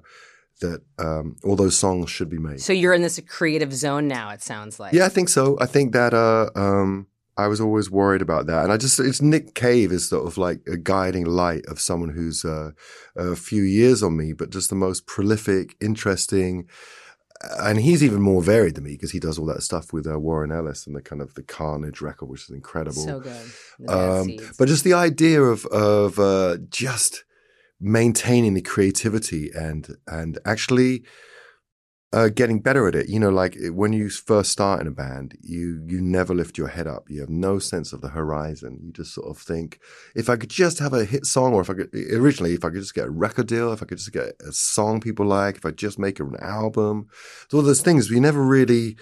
that 0.60 0.82
um, 0.98 1.36
all 1.42 1.56
those 1.56 1.76
songs 1.76 2.10
should 2.10 2.28
be 2.28 2.38
made. 2.38 2.60
So 2.60 2.72
you're 2.72 2.94
in 2.94 3.02
this 3.02 3.20
creative 3.26 3.72
zone 3.72 4.08
now. 4.08 4.30
It 4.30 4.42
sounds 4.42 4.78
like. 4.78 4.92
Yeah, 4.92 5.06
I 5.06 5.08
think 5.08 5.28
so. 5.28 5.56
I 5.60 5.66
think 5.66 5.92
that 5.92 6.14
uh, 6.14 6.50
um, 6.54 7.06
I 7.36 7.46
was 7.46 7.60
always 7.60 7.90
worried 7.90 8.22
about 8.22 8.46
that, 8.46 8.64
and 8.64 8.72
I 8.72 8.76
just 8.76 9.00
it's 9.00 9.22
Nick 9.22 9.54
Cave 9.54 9.92
is 9.92 10.08
sort 10.08 10.26
of 10.26 10.36
like 10.36 10.60
a 10.66 10.76
guiding 10.76 11.24
light 11.24 11.64
of 11.66 11.80
someone 11.80 12.10
who's 12.10 12.44
uh, 12.44 12.72
a 13.16 13.34
few 13.36 13.62
years 13.62 14.02
on 14.02 14.16
me, 14.16 14.32
but 14.32 14.50
just 14.50 14.68
the 14.68 14.76
most 14.76 15.06
prolific, 15.06 15.76
interesting. 15.80 16.68
And 17.42 17.80
he's 17.80 18.04
even 18.04 18.20
more 18.20 18.42
varied 18.42 18.74
than 18.74 18.84
me 18.84 18.92
because 18.92 19.12
he 19.12 19.18
does 19.18 19.38
all 19.38 19.46
that 19.46 19.62
stuff 19.62 19.92
with 19.92 20.06
uh, 20.06 20.18
Warren 20.18 20.52
Ellis 20.52 20.86
and 20.86 20.94
the 20.94 21.00
kind 21.00 21.22
of 21.22 21.34
the 21.34 21.42
Carnage 21.42 22.02
record, 22.02 22.26
which 22.26 22.42
is 22.42 22.50
incredible. 22.50 23.02
So 23.02 23.20
good. 23.20 23.88
Um, 23.88 24.36
but 24.58 24.68
just 24.68 24.84
the 24.84 24.92
idea 24.92 25.42
of 25.42 25.64
of 25.66 26.18
uh, 26.18 26.58
just 26.68 27.24
maintaining 27.80 28.54
the 28.54 28.60
creativity 28.60 29.50
and 29.54 29.96
and 30.06 30.38
actually 30.44 31.02
uh, 32.12 32.28
getting 32.28 32.60
better 32.60 32.88
at 32.88 32.94
it. 32.94 33.08
You 33.08 33.20
know, 33.20 33.30
like 33.30 33.56
when 33.70 33.92
you 33.92 34.10
first 34.10 34.50
start 34.50 34.80
in 34.80 34.86
a 34.86 34.90
band, 34.90 35.38
you 35.40 35.82
you 35.86 36.00
never 36.00 36.34
lift 36.34 36.58
your 36.58 36.68
head 36.68 36.86
up. 36.86 37.08
You 37.08 37.20
have 37.20 37.30
no 37.30 37.58
sense 37.58 37.92
of 37.92 38.00
the 38.00 38.08
horizon. 38.08 38.80
You 38.82 38.92
just 38.92 39.14
sort 39.14 39.28
of 39.28 39.38
think, 39.38 39.78
if 40.14 40.28
I 40.28 40.36
could 40.36 40.50
just 40.50 40.78
have 40.80 40.92
a 40.92 41.04
hit 41.04 41.24
song, 41.24 41.54
or 41.54 41.60
if 41.60 41.70
I 41.70 41.74
could 41.74 41.94
originally, 41.94 42.54
if 42.54 42.64
I 42.64 42.70
could 42.70 42.80
just 42.80 42.94
get 42.94 43.06
a 43.06 43.10
record 43.10 43.46
deal, 43.46 43.72
if 43.72 43.82
I 43.82 43.86
could 43.86 43.98
just 43.98 44.12
get 44.12 44.34
a 44.40 44.52
song 44.52 45.00
people 45.00 45.26
like, 45.26 45.56
if 45.56 45.66
I 45.66 45.70
just 45.70 45.98
make 45.98 46.18
an 46.18 46.34
album, 46.40 47.06
so 47.48 47.58
all 47.58 47.64
those 47.64 47.82
things. 47.82 48.10
We 48.10 48.18
never 48.20 48.42
really 48.42 48.96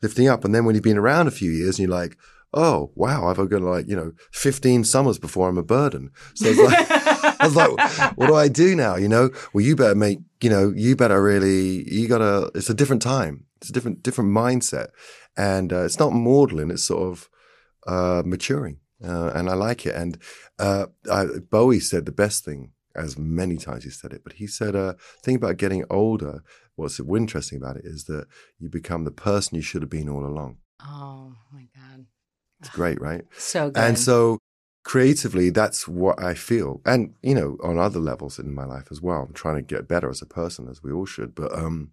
lifting 0.00 0.28
up. 0.28 0.44
And 0.44 0.54
then 0.54 0.64
when 0.64 0.74
you've 0.74 0.84
been 0.84 0.98
around 0.98 1.26
a 1.26 1.32
few 1.32 1.50
years, 1.50 1.78
and 1.78 1.88
you're 1.88 1.98
like. 1.98 2.16
Oh 2.54 2.90
wow! 2.94 3.28
I've 3.28 3.48
got 3.48 3.62
like 3.62 3.88
you 3.88 3.96
know 3.96 4.12
fifteen 4.30 4.84
summers 4.84 5.18
before 5.18 5.48
I'm 5.48 5.58
a 5.58 5.62
burden. 5.62 6.10
So 6.34 6.48
it's 6.48 6.58
like, 6.58 6.86
I 7.42 7.46
was 7.46 7.56
like, 7.56 8.16
what 8.16 8.28
do 8.28 8.34
I 8.34 8.48
do 8.48 8.76
now? 8.76 8.96
You 8.96 9.08
know, 9.08 9.30
well, 9.52 9.64
you 9.64 9.74
better 9.74 9.94
make, 9.94 10.20
you 10.40 10.48
know, 10.48 10.72
you 10.74 10.94
better 10.94 11.22
really, 11.22 11.90
you 11.92 12.06
gotta, 12.08 12.50
it's 12.54 12.70
a 12.70 12.74
different 12.74 13.02
time. 13.02 13.46
It's 13.60 13.70
a 13.70 13.72
different, 13.72 14.02
different 14.02 14.30
mindset. 14.30 14.88
And 15.36 15.72
uh, 15.72 15.84
it's 15.84 15.98
not 15.98 16.12
maudlin, 16.12 16.70
it's 16.70 16.84
sort 16.84 17.10
of 17.10 17.28
uh, 17.86 18.22
maturing. 18.24 18.78
Uh, 19.04 19.32
and 19.34 19.50
I 19.50 19.54
like 19.54 19.86
it. 19.86 19.94
And 19.94 20.18
uh, 20.58 20.86
I, 21.10 21.26
Bowie 21.50 21.80
said 21.80 22.06
the 22.06 22.12
best 22.12 22.44
thing, 22.44 22.72
as 22.94 23.18
many 23.18 23.56
times 23.56 23.84
he 23.84 23.90
said 23.90 24.12
it, 24.12 24.22
but 24.22 24.34
he 24.34 24.46
said, 24.46 24.76
uh, 24.76 24.94
thing 25.24 25.36
about 25.36 25.56
getting 25.56 25.84
older, 25.90 26.42
what's 26.76 27.00
interesting 27.00 27.58
about 27.58 27.76
it 27.76 27.84
is 27.84 28.04
that 28.04 28.26
you 28.58 28.68
become 28.68 29.04
the 29.04 29.10
person 29.10 29.56
you 29.56 29.62
should 29.62 29.82
have 29.82 29.90
been 29.90 30.08
all 30.08 30.24
along. 30.24 30.58
oh 30.80 31.34
my 31.52 31.66
god. 31.74 32.06
It's 32.62 32.74
great, 32.74 33.00
right? 33.00 33.22
So 33.36 33.70
good. 33.70 33.82
And 33.82 33.98
so 33.98 34.38
creatively, 34.84 35.50
that's 35.50 35.86
what 35.86 36.22
I 36.22 36.34
feel. 36.34 36.80
And, 36.84 37.14
you 37.22 37.34
know, 37.34 37.56
on 37.62 37.78
other 37.78 38.00
levels 38.00 38.38
in 38.38 38.54
my 38.54 38.64
life 38.64 38.88
as 38.90 39.00
well, 39.00 39.22
I'm 39.22 39.32
trying 39.32 39.56
to 39.56 39.62
get 39.62 39.88
better 39.88 40.10
as 40.10 40.22
a 40.22 40.26
person, 40.26 40.68
as 40.68 40.82
we 40.82 40.92
all 40.92 41.06
should. 41.06 41.34
But 41.34 41.56
um, 41.56 41.92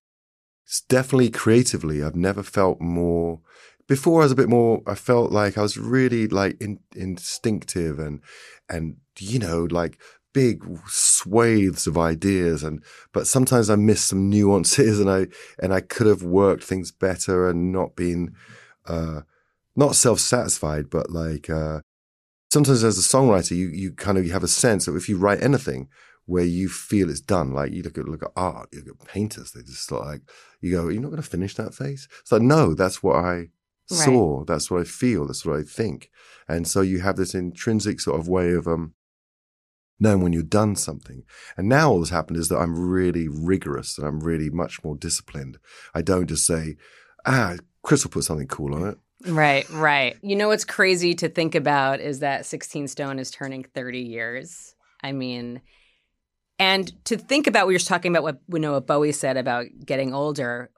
it's 0.66 0.82
definitely 0.82 1.30
creatively, 1.30 2.04
I've 2.04 2.16
never 2.16 2.44
felt 2.44 2.80
more. 2.80 3.42
Before 3.88 4.22
I 4.22 4.26
was 4.26 4.32
a 4.32 4.36
bit 4.36 4.50
more, 4.50 4.84
I 4.86 4.94
felt 4.96 5.32
like 5.32 5.58
I 5.58 5.62
was 5.62 5.78
really 5.78 6.28
like 6.28 6.62
in, 6.62 6.80
instinctive 6.96 7.98
and, 7.98 8.22
and, 8.70 8.98
you 9.18 9.40
know, 9.40 9.64
like 9.64 10.00
big 10.32 10.64
swathes 10.88 11.88
of 11.88 11.98
ideas 11.98 12.64
and 12.64 12.84
but 13.14 13.26
sometimes 13.26 13.68
I 13.68 13.76
miss 13.76 14.04
some 14.06 14.30
nuances 14.30 15.00
and 15.02 15.10
I 15.10 15.26
and 15.58 15.74
I 15.74 15.82
could 15.82 16.06
have 16.06 16.22
worked 16.22 16.64
things 16.64 16.92
better 16.92 17.50
and 17.50 17.72
not 17.72 17.96
been 17.96 18.36
uh 18.86 19.22
not 19.76 19.96
self-satisfied 19.96 20.90
but 20.90 21.10
like 21.10 21.50
uh 21.50 21.80
sometimes 22.52 22.84
as 22.84 22.98
a 22.98 23.02
songwriter 23.02 23.56
you 23.56 23.68
you 23.68 23.92
kind 23.92 24.18
of 24.18 24.26
you 24.26 24.32
have 24.32 24.44
a 24.44 24.48
sense 24.48 24.86
that 24.86 24.96
if 24.96 25.10
you 25.10 25.18
write 25.18 25.42
anything 25.42 25.88
where 26.26 26.44
you 26.44 26.70
feel 26.70 27.10
it's 27.10 27.22
done 27.22 27.54
like 27.54 27.72
you 27.72 27.82
look 27.82 27.98
at 27.98 28.08
look 28.08 28.24
at 28.24 28.32
art 28.36 28.70
you 28.72 28.82
look 28.86 28.98
at 29.02 29.08
painters 29.08 29.52
they 29.52 29.62
just 29.62 29.88
sort 29.88 30.02
of 30.02 30.08
like 30.08 30.22
you 30.62 30.72
go 30.72 30.88
you're 30.90 31.02
not 31.02 31.10
going 31.10 31.22
to 31.22 31.28
finish 31.28 31.56
that 31.56 31.74
face 31.74 32.08
it's 32.22 32.32
like 32.32 32.42
no 32.42 32.74
that's 32.74 33.02
what 33.02 33.16
I 33.16 33.48
saw 33.88 34.44
that's 34.46 34.70
what 34.70 34.82
I 34.82 34.84
feel 34.84 35.26
that's 35.26 35.46
what 35.46 35.60
I 35.60 35.64
think 35.64 36.12
and 36.48 36.68
so 36.68 36.82
you 36.82 37.00
have 37.00 37.16
this 37.16 37.34
intrinsic 37.34 38.00
sort 38.00 38.20
of 38.20 38.28
way 38.28 38.52
of 38.52 38.68
um 38.68 38.94
knowing 40.00 40.22
when 40.22 40.34
you've 40.34 40.50
done 40.50 40.76
something. 40.76 41.24
And 41.58 41.68
now 41.68 41.92
all 41.92 42.00
that's 42.00 42.10
happened 42.10 42.38
is 42.38 42.50
that 42.50 42.58
I'm 42.58 42.80
really 42.80 43.28
rigorous 43.28 43.98
and 43.98 44.08
I'm 44.08 44.22
really 44.22 44.50
much 44.50 44.84
more 44.84 44.96
disciplined. 44.96 45.58
I 45.94 46.02
don't 46.02 46.28
just 46.28 46.46
say, 46.46 46.78
ah, 47.26 47.56
Chris 47.84 48.04
will 48.04 48.12
put 48.12 48.24
something 48.24 48.48
cool 48.48 48.74
on 48.76 48.88
it. 48.88 48.98
Right, 49.26 49.70
right. 49.70 50.18
You 50.22 50.36
know 50.36 50.48
what's 50.48 50.66
crazy 50.66 51.14
to 51.16 51.30
think 51.30 51.56
about 51.56 52.00
is 52.00 52.20
that 52.20 52.46
16 52.46 52.88
Stone 52.88 53.20
is 53.20 53.32
turning 53.32 53.64
30 53.64 54.00
years. 54.00 54.76
I 55.04 55.12
mean, 55.12 55.62
and 56.58 56.92
to 57.06 57.18
think 57.18 57.48
about, 57.48 57.68
we 57.68 57.74
were 57.74 57.80
just 57.80 57.90
talking 57.90 58.12
about 58.12 58.24
what 58.24 58.40
we 58.48 58.60
know 58.60 58.74
what 58.74 58.88
Bowie 58.88 59.14
said 59.14 59.38
about 59.38 59.66
getting 59.86 60.14
older. 60.14 60.70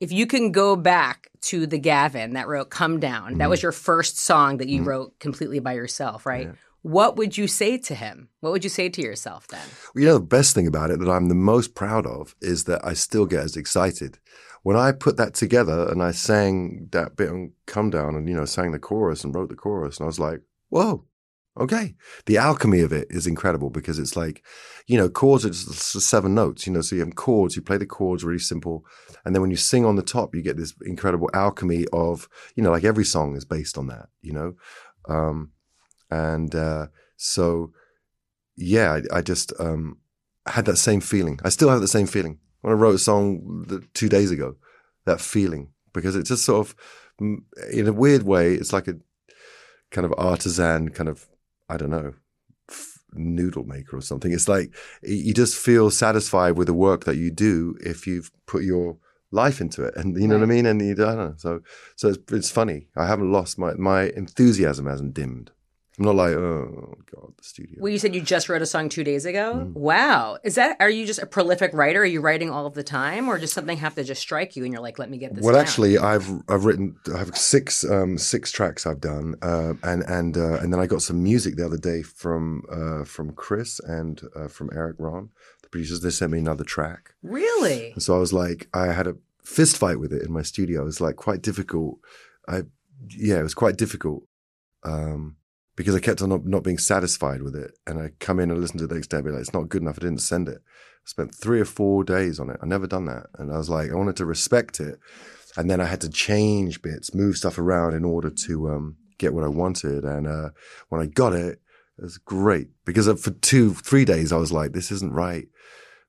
If 0.00 0.12
you 0.12 0.26
can 0.26 0.52
go 0.52 0.76
back 0.76 1.28
to 1.42 1.66
the 1.66 1.78
Gavin 1.78 2.34
that 2.34 2.46
wrote 2.46 2.70
"Come 2.70 3.00
Down," 3.00 3.38
that 3.38 3.50
was 3.50 3.60
mm. 3.60 3.64
your 3.64 3.72
first 3.72 4.18
song 4.18 4.58
that 4.58 4.68
you 4.68 4.82
mm. 4.82 4.86
wrote 4.86 5.18
completely 5.18 5.58
by 5.58 5.72
yourself, 5.72 6.24
right? 6.24 6.46
Yeah. 6.46 6.52
What 6.82 7.16
would 7.16 7.36
you 7.36 7.48
say 7.48 7.76
to 7.78 7.94
him? 7.96 8.28
What 8.38 8.52
would 8.52 8.62
you 8.62 8.70
say 8.70 8.88
to 8.88 9.02
yourself 9.02 9.48
then? 9.48 9.66
You 9.96 10.06
know, 10.06 10.14
the 10.14 10.24
best 10.24 10.54
thing 10.54 10.68
about 10.68 10.92
it 10.92 11.00
that 11.00 11.10
I'm 11.10 11.28
the 11.28 11.34
most 11.34 11.74
proud 11.74 12.06
of 12.06 12.36
is 12.40 12.64
that 12.64 12.84
I 12.84 12.94
still 12.94 13.26
get 13.26 13.40
as 13.42 13.56
excited. 13.56 14.20
When 14.62 14.76
I 14.76 14.92
put 14.92 15.16
that 15.16 15.34
together 15.34 15.88
and 15.88 16.02
I 16.02 16.10
sang 16.12 16.88
that 16.92 17.16
bit 17.16 17.30
on 17.30 17.52
Come 17.66 17.90
Down 17.90 18.14
and, 18.14 18.28
you 18.28 18.34
know, 18.34 18.44
sang 18.44 18.72
the 18.72 18.78
chorus 18.78 19.24
and 19.24 19.34
wrote 19.34 19.48
the 19.48 19.56
chorus, 19.56 19.98
and 19.98 20.04
I 20.04 20.06
was 20.06 20.18
like, 20.18 20.40
whoa, 20.68 21.04
okay. 21.58 21.94
The 22.26 22.38
alchemy 22.38 22.80
of 22.80 22.92
it 22.92 23.06
is 23.10 23.26
incredible 23.26 23.70
because 23.70 23.98
it's 23.98 24.16
like, 24.16 24.42
you 24.86 24.96
know, 24.98 25.08
chords 25.08 25.44
are 25.44 25.50
just 25.50 26.00
seven 26.00 26.34
notes, 26.34 26.66
you 26.66 26.72
know, 26.72 26.80
so 26.80 26.96
you 26.96 27.04
have 27.04 27.14
chords, 27.14 27.56
you 27.56 27.62
play 27.62 27.78
the 27.78 27.86
chords 27.86 28.24
really 28.24 28.38
simple. 28.38 28.84
And 29.24 29.34
then 29.34 29.42
when 29.42 29.50
you 29.50 29.56
sing 29.56 29.84
on 29.84 29.96
the 29.96 30.02
top, 30.02 30.34
you 30.34 30.42
get 30.42 30.56
this 30.56 30.74
incredible 30.82 31.30
alchemy 31.34 31.86
of, 31.92 32.28
you 32.54 32.62
know, 32.62 32.70
like 32.70 32.84
every 32.84 33.04
song 33.04 33.36
is 33.36 33.44
based 33.44 33.78
on 33.78 33.86
that, 33.88 34.08
you 34.22 34.32
know? 34.32 34.54
Um, 35.08 35.52
and 36.10 36.54
uh, 36.54 36.86
So, 37.18 37.72
yeah, 38.56 39.00
I, 39.12 39.18
I 39.18 39.22
just 39.22 39.52
um, 39.60 39.98
had 40.46 40.64
that 40.64 40.76
same 40.76 41.00
feeling. 41.00 41.38
I 41.44 41.50
still 41.50 41.68
have 41.68 41.80
the 41.80 41.88
same 41.88 42.06
feeling 42.06 42.38
when 42.60 42.72
I 42.72 42.76
wrote 42.76 42.94
a 42.94 42.98
song 42.98 43.84
two 43.94 44.08
days 44.08 44.30
ago. 44.30 44.56
That 45.04 45.20
feeling 45.22 45.70
because 45.94 46.16
it 46.16 46.24
just 46.24 46.44
sort 46.44 46.68
of, 46.68 46.74
in 47.18 47.88
a 47.88 47.94
weird 47.94 48.24
way, 48.24 48.52
it's 48.52 48.74
like 48.74 48.88
a 48.88 48.96
kind 49.90 50.04
of 50.04 50.12
artisan 50.18 50.90
kind 50.90 51.08
of 51.08 51.26
I 51.70 51.78
don't 51.78 51.88
know 51.88 52.12
noodle 53.14 53.64
maker 53.64 53.96
or 53.96 54.02
something. 54.02 54.32
It's 54.32 54.48
like 54.48 54.74
you 55.02 55.32
just 55.32 55.56
feel 55.56 55.90
satisfied 55.90 56.56
with 56.56 56.66
the 56.66 56.74
work 56.74 57.04
that 57.04 57.16
you 57.16 57.30
do 57.30 57.76
if 57.80 58.06
you've 58.06 58.30
put 58.46 58.62
your 58.62 58.98
life 59.30 59.60
into 59.60 59.84
it, 59.84 59.94
and 59.96 60.20
you 60.20 60.26
know 60.26 60.34
right. 60.34 60.40
what 60.40 60.50
I 60.50 60.54
mean. 60.54 60.66
And 60.66 60.80
you, 60.80 60.92
I 60.92 60.94
don't 60.94 61.16
know. 61.16 61.34
So, 61.36 61.60
so 61.96 62.08
it's, 62.08 62.32
it's 62.32 62.50
funny. 62.50 62.88
I 62.96 63.06
haven't 63.06 63.32
lost 63.32 63.58
my 63.58 63.74
my 63.74 64.04
enthusiasm 64.10 64.86
hasn't 64.86 65.14
dimmed. 65.14 65.50
I'm 65.98 66.04
not 66.04 66.14
like, 66.14 66.34
oh 66.34 66.96
god, 67.12 67.32
the 67.36 67.42
studio. 67.42 67.78
Well, 67.80 67.90
you 67.90 67.98
said 67.98 68.14
you 68.14 68.20
just 68.20 68.48
wrote 68.48 68.62
a 68.62 68.66
song 68.66 68.88
two 68.88 69.02
days 69.02 69.24
ago. 69.24 69.66
Mm. 69.66 69.72
Wow, 69.72 70.38
is 70.44 70.54
that? 70.54 70.76
Are 70.78 70.88
you 70.88 71.04
just 71.04 71.18
a 71.18 71.26
prolific 71.26 71.72
writer? 71.74 72.02
Are 72.02 72.06
you 72.06 72.20
writing 72.20 72.50
all 72.50 72.66
of 72.66 72.74
the 72.74 72.84
time, 72.84 73.28
or 73.28 73.36
does 73.36 73.52
something 73.52 73.78
have 73.78 73.96
to 73.96 74.04
just 74.04 74.20
strike 74.20 74.54
you 74.54 74.62
and 74.62 74.72
you're 74.72 74.82
like, 74.82 75.00
let 75.00 75.10
me 75.10 75.18
get 75.18 75.34
this? 75.34 75.42
Well, 75.42 75.54
down? 75.54 75.62
actually, 75.62 75.98
I've 75.98 76.30
I've 76.48 76.64
written 76.64 76.96
I 77.12 77.18
have 77.18 77.36
six 77.36 77.84
um, 77.84 78.16
six 78.16 78.52
tracks 78.52 78.86
I've 78.86 79.00
done, 79.00 79.34
uh, 79.42 79.74
and 79.82 80.04
and 80.04 80.36
uh, 80.36 80.58
and 80.60 80.72
then 80.72 80.78
I 80.78 80.86
got 80.86 81.02
some 81.02 81.20
music 81.20 81.56
the 81.56 81.66
other 81.66 81.78
day 81.78 82.02
from 82.02 82.62
uh, 82.70 83.04
from 83.04 83.32
Chris 83.32 83.80
and 83.80 84.22
uh, 84.36 84.46
from 84.46 84.70
Erik 84.72 84.96
Ron, 85.00 85.30
the 85.62 85.68
producers. 85.68 86.00
They 86.00 86.10
sent 86.10 86.30
me 86.30 86.38
another 86.38 86.64
track. 86.64 87.14
Really? 87.24 87.90
And 87.92 88.02
so 88.02 88.14
I 88.14 88.18
was 88.18 88.32
like, 88.32 88.68
I 88.72 88.92
had 88.92 89.08
a 89.08 89.16
fist 89.42 89.76
fight 89.76 89.98
with 89.98 90.12
it 90.12 90.22
in 90.22 90.32
my 90.32 90.42
studio. 90.42 90.82
It 90.82 90.84
was 90.84 91.00
like 91.00 91.16
quite 91.16 91.42
difficult. 91.42 91.98
I 92.48 92.62
yeah, 93.08 93.40
it 93.40 93.42
was 93.42 93.54
quite 93.54 93.76
difficult. 93.76 94.22
Um, 94.84 95.36
because 95.78 95.94
I 95.94 96.00
kept 96.00 96.20
on 96.22 96.28
not, 96.28 96.44
not 96.44 96.64
being 96.64 96.76
satisfied 96.76 97.40
with 97.40 97.54
it. 97.54 97.70
And 97.86 98.00
I 98.00 98.10
come 98.18 98.40
in 98.40 98.50
and 98.50 98.60
listen 98.60 98.78
to 98.78 98.84
it 98.84 98.88
the 98.88 98.96
next 98.96 99.10
day 99.10 99.18
and 99.18 99.26
be 99.26 99.30
like, 99.30 99.42
it's 99.42 99.52
not 99.52 99.68
good 99.68 99.80
enough. 99.80 99.96
I 100.00 100.02
didn't 100.02 100.22
send 100.22 100.48
it. 100.48 100.58
I 100.58 101.06
spent 101.06 101.32
three 101.32 101.60
or 101.60 101.64
four 101.64 102.02
days 102.02 102.40
on 102.40 102.50
it. 102.50 102.58
I 102.60 102.66
never 102.66 102.88
done 102.88 103.04
that. 103.04 103.26
And 103.38 103.52
I 103.52 103.58
was 103.58 103.70
like, 103.70 103.92
I 103.92 103.94
wanted 103.94 104.16
to 104.16 104.26
respect 104.26 104.80
it. 104.80 104.98
And 105.56 105.70
then 105.70 105.80
I 105.80 105.84
had 105.84 106.00
to 106.00 106.10
change 106.10 106.82
bits, 106.82 107.14
move 107.14 107.36
stuff 107.36 107.60
around 107.60 107.94
in 107.94 108.04
order 108.04 108.28
to 108.28 108.70
um, 108.70 108.96
get 109.18 109.32
what 109.32 109.44
I 109.44 109.48
wanted. 109.48 110.02
And 110.02 110.26
uh, 110.26 110.48
when 110.88 111.00
I 111.00 111.06
got 111.06 111.32
it, 111.32 111.60
it 111.96 112.02
was 112.02 112.18
great 112.18 112.70
because 112.84 113.06
for 113.22 113.30
two, 113.30 113.72
three 113.74 114.04
days, 114.04 114.32
I 114.32 114.36
was 114.36 114.50
like, 114.50 114.72
this 114.72 114.90
isn't 114.90 115.12
right. 115.12 115.46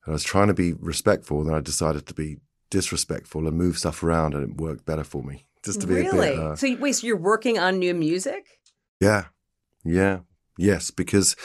And 0.05 0.07
I 0.07 0.11
was 0.13 0.23
trying 0.23 0.47
to 0.47 0.55
be 0.55 0.73
respectful. 0.73 1.41
And 1.41 1.47
then 1.47 1.55
I 1.55 1.61
decided 1.61 2.07
to 2.07 2.15
be 2.15 2.37
disrespectful 2.71 3.47
and 3.47 3.55
move 3.55 3.77
stuff 3.77 4.01
around 4.01 4.33
and 4.33 4.49
it 4.49 4.57
worked 4.59 4.87
better 4.87 5.03
for 5.03 5.21
me. 5.21 5.45
Just 5.63 5.81
to 5.81 5.87
be 5.87 5.93
really? 5.93 6.29
bit. 6.29 6.39
Uh, 6.39 6.55
so 6.55 6.75
wait, 6.77 6.93
so 6.93 7.05
you're 7.05 7.17
working 7.17 7.59
on 7.59 7.77
new 7.77 7.93
music? 7.93 8.45
Yeah, 8.99 9.25
yeah. 9.83 10.19
Yes, 10.59 10.91
because 10.91 11.37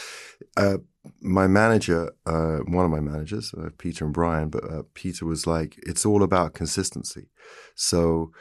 uh, 0.57 0.79
my 1.21 1.47
manager, 1.47 2.13
uh, 2.27 2.59
one 2.67 2.85
of 2.85 2.91
my 2.91 2.99
managers, 2.99 3.55
uh, 3.55 3.69
Peter 3.79 4.05
and 4.05 4.13
Brian, 4.13 4.49
but 4.49 4.65
uh, 4.65 4.83
Peter 4.95 5.25
was 5.25 5.47
like, 5.47 5.79
it's 5.87 6.05
all 6.05 6.23
about 6.23 6.55
consistency. 6.55 7.29
So 7.77 8.33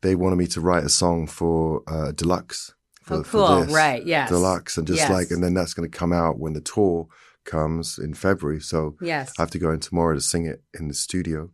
they 0.00 0.16
wanted 0.16 0.36
me 0.36 0.48
to 0.48 0.60
write 0.60 0.82
a 0.82 0.88
song 0.88 1.28
for 1.28 1.82
uh, 1.86 2.10
Deluxe. 2.10 2.74
For, 3.02 3.14
oh, 3.14 3.22
cool. 3.22 3.46
For 3.46 3.64
this, 3.66 3.74
right. 3.74 4.04
Yes. 4.04 4.28
Deluxe. 4.28 4.76
And 4.76 4.88
just 4.88 4.98
yes. 4.98 5.10
like, 5.10 5.30
and 5.30 5.42
then 5.42 5.54
that's 5.54 5.74
going 5.74 5.88
to 5.88 5.96
come 5.96 6.12
out 6.12 6.38
when 6.38 6.54
the 6.54 6.60
tour 6.60 7.06
comes 7.44 7.96
in 7.96 8.14
February. 8.14 8.60
So 8.60 8.96
yes. 9.00 9.32
I 9.38 9.42
have 9.42 9.50
to 9.52 9.58
go 9.58 9.70
in 9.70 9.78
tomorrow 9.78 10.14
to 10.16 10.20
sing 10.20 10.46
it 10.46 10.64
in 10.78 10.88
the 10.88 10.94
studio. 10.94 11.50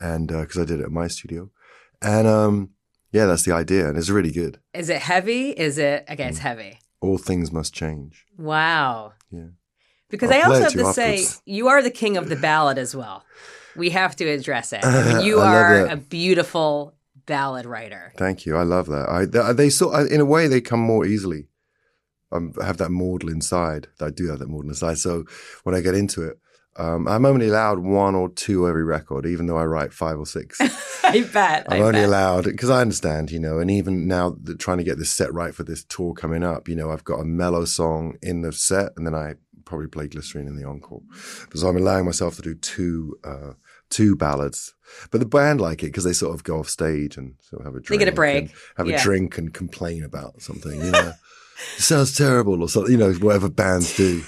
And 0.00 0.28
because 0.28 0.56
uh, 0.56 0.62
I 0.62 0.64
did 0.66 0.80
it 0.80 0.84
at 0.84 0.92
my 0.92 1.08
studio. 1.08 1.50
And 2.00 2.28
um, 2.28 2.70
yeah, 3.10 3.26
that's 3.26 3.42
the 3.42 3.52
idea. 3.52 3.88
And 3.88 3.98
it's 3.98 4.08
really 4.08 4.30
good. 4.30 4.60
Is 4.72 4.88
it 4.88 5.02
heavy? 5.02 5.50
Is 5.50 5.78
it, 5.78 6.04
okay, 6.08 6.28
it's 6.28 6.38
mm. 6.38 6.42
heavy 6.42 6.78
all 7.00 7.18
things 7.18 7.52
must 7.52 7.74
change. 7.74 8.26
Wow. 8.36 9.12
Yeah. 9.30 9.48
Because 10.10 10.30
I'll 10.30 10.40
i 10.40 10.44
also 10.44 10.62
have 10.62 10.72
to 10.72 10.92
say, 10.92 11.24
you 11.44 11.68
are 11.68 11.82
the 11.82 11.90
king 11.90 12.16
of 12.16 12.28
the 12.28 12.36
ballad 12.36 12.78
as 12.78 12.96
well. 12.96 13.24
We 13.76 13.90
have 13.90 14.16
to 14.16 14.28
address 14.28 14.72
it. 14.72 14.80
I 14.84 15.14
mean, 15.14 15.26
you 15.26 15.40
are 15.40 15.86
a 15.86 15.96
beautiful 15.96 16.94
ballad 17.26 17.66
writer. 17.66 18.12
Thank 18.16 18.46
you. 18.46 18.56
I 18.56 18.62
love 18.62 18.86
that. 18.86 19.08
I 19.08 19.26
they, 19.26 19.52
they 19.52 19.70
sort 19.70 20.10
in 20.10 20.20
a 20.20 20.24
way 20.24 20.48
they 20.48 20.60
come 20.60 20.80
more 20.80 21.06
easily. 21.06 21.48
Um, 22.32 22.52
I 22.60 22.66
have 22.66 22.78
that 22.78 22.90
maudlin 22.90 23.34
inside. 23.34 23.88
I 24.00 24.10
do 24.10 24.28
have 24.28 24.38
that 24.40 24.48
maudlin 24.48 24.70
inside. 24.70 24.98
So 24.98 25.24
when 25.62 25.74
I 25.74 25.80
get 25.80 25.94
into 25.94 26.22
it, 26.22 26.38
um, 26.78 27.08
I'm 27.08 27.26
only 27.26 27.48
allowed 27.48 27.80
one 27.80 28.14
or 28.14 28.28
two 28.28 28.68
every 28.68 28.84
record, 28.84 29.26
even 29.26 29.46
though 29.46 29.58
I 29.58 29.64
write 29.64 29.92
five 29.92 30.18
or 30.18 30.26
six. 30.26 30.60
I 31.04 31.22
bet. 31.32 31.66
I'm 31.68 31.82
I 31.82 31.84
only 31.84 32.00
bet. 32.00 32.08
allowed 32.08 32.44
because 32.44 32.70
I 32.70 32.80
understand, 32.80 33.30
you 33.30 33.40
know, 33.40 33.58
and 33.58 33.70
even 33.70 34.06
now 34.06 34.36
trying 34.58 34.78
to 34.78 34.84
get 34.84 34.98
this 34.98 35.10
set 35.10 35.32
right 35.34 35.54
for 35.54 35.64
this 35.64 35.84
tour 35.84 36.14
coming 36.14 36.44
up, 36.44 36.68
you 36.68 36.76
know, 36.76 36.90
I've 36.90 37.04
got 37.04 37.20
a 37.20 37.24
mellow 37.24 37.64
song 37.64 38.16
in 38.22 38.42
the 38.42 38.52
set, 38.52 38.92
and 38.96 39.04
then 39.04 39.14
I 39.14 39.34
probably 39.64 39.88
play 39.88 40.06
Glycerine 40.06 40.46
in 40.46 40.56
the 40.56 40.66
encore. 40.66 41.02
So 41.54 41.68
I'm 41.68 41.76
allowing 41.76 42.04
myself 42.04 42.36
to 42.36 42.42
do 42.42 42.54
two. 42.54 43.18
Uh, 43.24 43.52
two 43.90 44.16
ballads. 44.16 44.74
But 45.10 45.20
the 45.20 45.26
band 45.26 45.62
like 45.62 45.82
it 45.82 45.86
because 45.86 46.04
they 46.04 46.12
sort 46.12 46.34
of 46.34 46.44
go 46.44 46.60
off 46.60 46.68
stage 46.68 47.16
and 47.16 47.36
sort 47.40 47.60
of 47.60 47.66
have 47.66 47.74
a 47.74 47.80
drink. 47.80 47.98
They 48.00 48.04
get 48.04 48.12
a 48.12 48.14
break. 48.14 48.50
Have 48.76 48.86
yeah. 48.86 49.00
a 49.00 49.02
drink 49.02 49.38
and 49.38 49.52
complain 49.52 50.04
about 50.04 50.42
something, 50.42 50.78
you 50.78 50.90
know. 50.90 51.12
it 51.76 51.82
sounds 51.82 52.16
terrible 52.16 52.62
or 52.62 52.68
something, 52.68 52.92
you 52.92 52.98
know, 52.98 53.12
whatever 53.14 53.48
bands 53.48 53.96
do. 53.96 54.22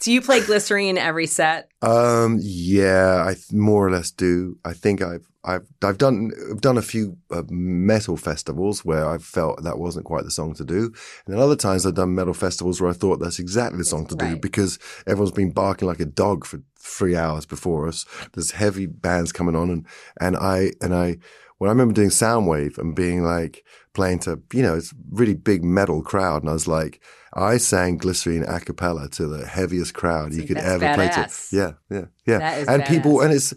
Do 0.00 0.12
you 0.12 0.20
play 0.20 0.40
glycerine 0.40 0.98
every 0.98 1.26
set? 1.26 1.70
Um, 1.82 2.38
yeah, 2.40 3.24
I 3.26 3.36
more 3.52 3.86
or 3.86 3.90
less 3.90 4.10
do. 4.10 4.58
I 4.64 4.72
think 4.72 5.02
I've 5.02 5.26
I've 5.46 5.66
I've 5.82 5.98
done 5.98 6.32
I've 6.50 6.60
done 6.60 6.76
a 6.76 6.82
few 6.82 7.16
uh, 7.30 7.44
metal 7.48 8.16
festivals 8.16 8.84
where 8.84 9.08
I 9.08 9.18
felt 9.18 9.62
that 9.62 9.78
wasn't 9.78 10.04
quite 10.04 10.24
the 10.24 10.30
song 10.30 10.54
to 10.54 10.64
do, 10.64 10.92
and 11.24 11.34
then 11.34 11.38
other 11.38 11.56
times 11.56 11.86
I've 11.86 11.94
done 11.94 12.14
metal 12.14 12.34
festivals 12.34 12.80
where 12.80 12.90
I 12.90 12.94
thought 12.94 13.20
that's 13.20 13.38
exactly 13.38 13.78
the 13.78 13.84
song 13.84 14.06
to 14.08 14.16
right. 14.16 14.34
do 14.34 14.40
because 14.40 14.78
everyone's 15.06 15.32
been 15.32 15.52
barking 15.52 15.88
like 15.88 16.00
a 16.00 16.04
dog 16.04 16.44
for 16.44 16.60
three 16.78 17.16
hours 17.16 17.46
before 17.46 17.88
us. 17.88 18.04
There's 18.32 18.50
heavy 18.50 18.86
bands 18.86 19.32
coming 19.32 19.56
on, 19.56 19.70
and 19.70 19.86
and 20.20 20.36
I 20.36 20.72
and 20.82 20.94
I 20.94 21.18
when 21.58 21.68
I 21.68 21.72
remember 21.72 21.94
doing 21.94 22.10
Soundwave 22.10 22.78
and 22.78 22.94
being 22.94 23.22
like 23.22 23.64
playing 23.94 24.18
to 24.20 24.40
you 24.52 24.62
know 24.62 24.76
it's 24.76 24.94
really 25.10 25.34
big 25.34 25.64
metal 25.64 26.02
crowd, 26.02 26.42
and 26.42 26.50
I 26.50 26.52
was 26.52 26.68
like 26.68 27.00
I 27.36 27.58
sang 27.58 27.98
Glycerine 27.98 28.44
a 28.44 28.60
cappella 28.60 29.08
to 29.10 29.26
the 29.26 29.46
heaviest 29.46 29.92
crowd 29.92 30.32
you 30.32 30.44
could 30.44 30.56
ever 30.56 30.84
badass. 30.84 30.94
play 30.94 31.08
to. 31.08 31.56
Yeah, 31.56 31.72
yeah, 31.90 32.06
yeah. 32.26 32.64
and 32.66 32.82
badass. 32.82 32.88
people, 32.88 33.20
and 33.20 33.32
it's, 33.32 33.52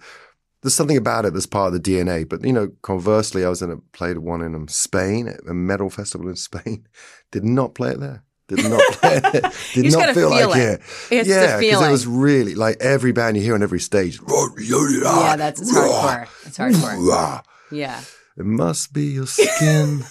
there's 0.61 0.73
something 0.73 0.97
about 0.97 1.23
it 1.23 1.33
that's 1.33 1.45
part 1.45 1.73
of 1.73 1.81
the 1.81 1.91
DNA. 1.91 2.27
But, 2.27 2.43
you 2.43 2.51
know, 2.51 2.69
conversely, 2.81 3.45
I 3.45 3.49
was 3.49 3.61
in 3.61 3.71
a, 3.71 3.77
played 3.77 4.17
one 4.17 4.41
in 4.41 4.53
um, 4.53 4.67
Spain, 4.67 5.33
a 5.47 5.53
metal 5.53 5.89
festival 5.89 6.27
in 6.27 6.35
Spain. 6.35 6.87
Did 7.31 7.45
not 7.45 7.73
play 7.73 7.91
it 7.91 8.01
there. 8.01 8.23
Did 8.49 8.69
not 8.69 8.81
play 8.93 9.21
it. 9.23 9.55
Did 9.73 9.93
not 9.93 10.13
feel, 10.13 10.29
feel 10.29 10.49
like 10.49 10.57
it. 10.57 10.81
it. 10.81 10.81
It's 11.11 11.29
yeah, 11.29 11.59
because 11.59 11.87
it 11.87 11.91
was 11.91 12.05
really 12.05 12.55
like 12.55 12.77
every 12.81 13.13
band 13.13 13.37
you 13.37 13.43
hear 13.43 13.53
on 13.53 13.63
every 13.63 13.79
stage. 13.79 14.19
Yeah, 14.19 15.35
that's 15.37 15.61
it's 15.61 15.71
hardcore. 15.71 16.27
It's 16.47 16.57
hardcore. 16.57 17.43
Yeah. 17.71 18.01
It 18.37 18.45
must 18.45 18.93
be 18.93 19.05
your 19.05 19.27
skin. 19.27 20.03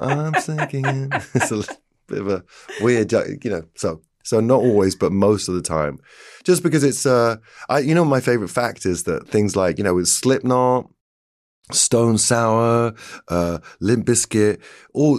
I'm 0.00 0.34
sinking 0.40 0.84
in. 0.84 1.12
It's 1.34 1.52
a, 1.52 1.64
bit 2.08 2.20
of 2.20 2.28
a 2.28 2.44
weird, 2.80 3.12
you 3.12 3.50
know. 3.50 3.62
So 3.74 4.00
so 4.22 4.40
not 4.40 4.60
always, 4.60 4.96
but 4.96 5.12
most 5.12 5.48
of 5.48 5.54
the 5.54 5.62
time, 5.62 6.00
just 6.44 6.62
because 6.62 6.82
it's 6.82 7.06
uh, 7.06 7.36
I 7.68 7.80
you 7.80 7.94
know 7.94 8.04
my 8.04 8.20
favorite 8.20 8.48
fact 8.48 8.84
is 8.84 9.04
that 9.04 9.28
things 9.28 9.54
like 9.56 9.78
you 9.78 9.84
know 9.84 9.94
with 9.94 10.08
Slipknot. 10.08 10.90
Stone 11.72 12.16
Sour, 12.18 12.94
uh, 13.26 13.58
Limp 13.80 14.06
Bizkit, 14.06 14.60
all 14.94 15.18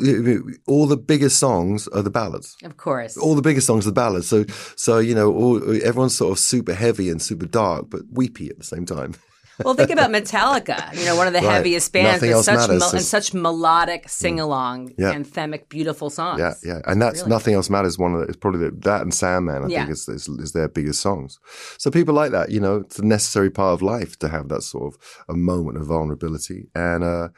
all 0.65 0.87
the 0.87 0.95
biggest 0.95 1.39
songs 1.39 1.89
are 1.89 2.01
the 2.01 2.09
ballads. 2.09 2.55
Of 2.63 2.77
course, 2.77 3.17
all 3.17 3.35
the 3.35 3.41
biggest 3.41 3.67
songs 3.67 3.85
are 3.85 3.89
the 3.89 3.93
ballads. 3.93 4.29
So 4.29 4.45
so 4.77 4.99
you 4.99 5.13
know, 5.13 5.33
all, 5.33 5.57
everyone's 5.83 6.15
sort 6.15 6.31
of 6.31 6.39
super 6.39 6.73
heavy 6.73 7.09
and 7.09 7.21
super 7.21 7.47
dark, 7.47 7.89
but 7.89 8.03
weepy 8.09 8.49
at 8.49 8.57
the 8.57 8.63
same 8.63 8.85
time. 8.85 9.15
Well, 9.63 9.73
think 9.73 9.89
about 9.89 10.11
Metallica. 10.11 10.93
You 10.97 11.05
know, 11.05 11.15
one 11.15 11.27
of 11.27 11.33
the 11.33 11.39
right. 11.39 11.55
heaviest 11.55 11.91
bands 11.91 12.21
with 12.21 12.43
such 12.43 12.69
and 12.69 12.81
such 12.81 13.33
melodic, 13.33 14.05
mm. 14.05 14.09
sing 14.09 14.39
along, 14.39 14.93
yeah. 14.97 15.13
anthemic, 15.13 15.69
beautiful 15.69 16.09
songs. 16.09 16.39
Yeah, 16.39 16.53
yeah, 16.63 16.81
and 16.85 17.01
that's 17.01 17.19
really. 17.19 17.29
nothing 17.29 17.53
else 17.55 17.69
matters. 17.69 17.97
One 17.97 18.13
of 18.13 18.21
the, 18.21 18.27
it's 18.27 18.37
probably 18.37 18.69
the, 18.69 18.71
that 18.81 19.01
and 19.01 19.13
Sandman. 19.13 19.63
I 19.63 19.67
yeah. 19.67 19.79
think 19.81 19.91
is, 19.91 20.07
is, 20.07 20.27
is 20.27 20.51
their 20.51 20.67
biggest 20.67 21.01
songs. 21.01 21.39
So 21.77 21.89
people 21.89 22.13
like 22.13 22.31
that. 22.31 22.51
You 22.51 22.59
know, 22.59 22.77
it's 22.77 22.99
a 22.99 23.05
necessary 23.05 23.49
part 23.49 23.73
of 23.73 23.81
life 23.81 24.17
to 24.19 24.29
have 24.29 24.49
that 24.49 24.61
sort 24.63 24.93
of 24.93 24.99
a 25.27 25.33
moment 25.33 25.77
of 25.77 25.87
vulnerability, 25.87 26.69
and 26.75 27.03
uh, 27.03 27.29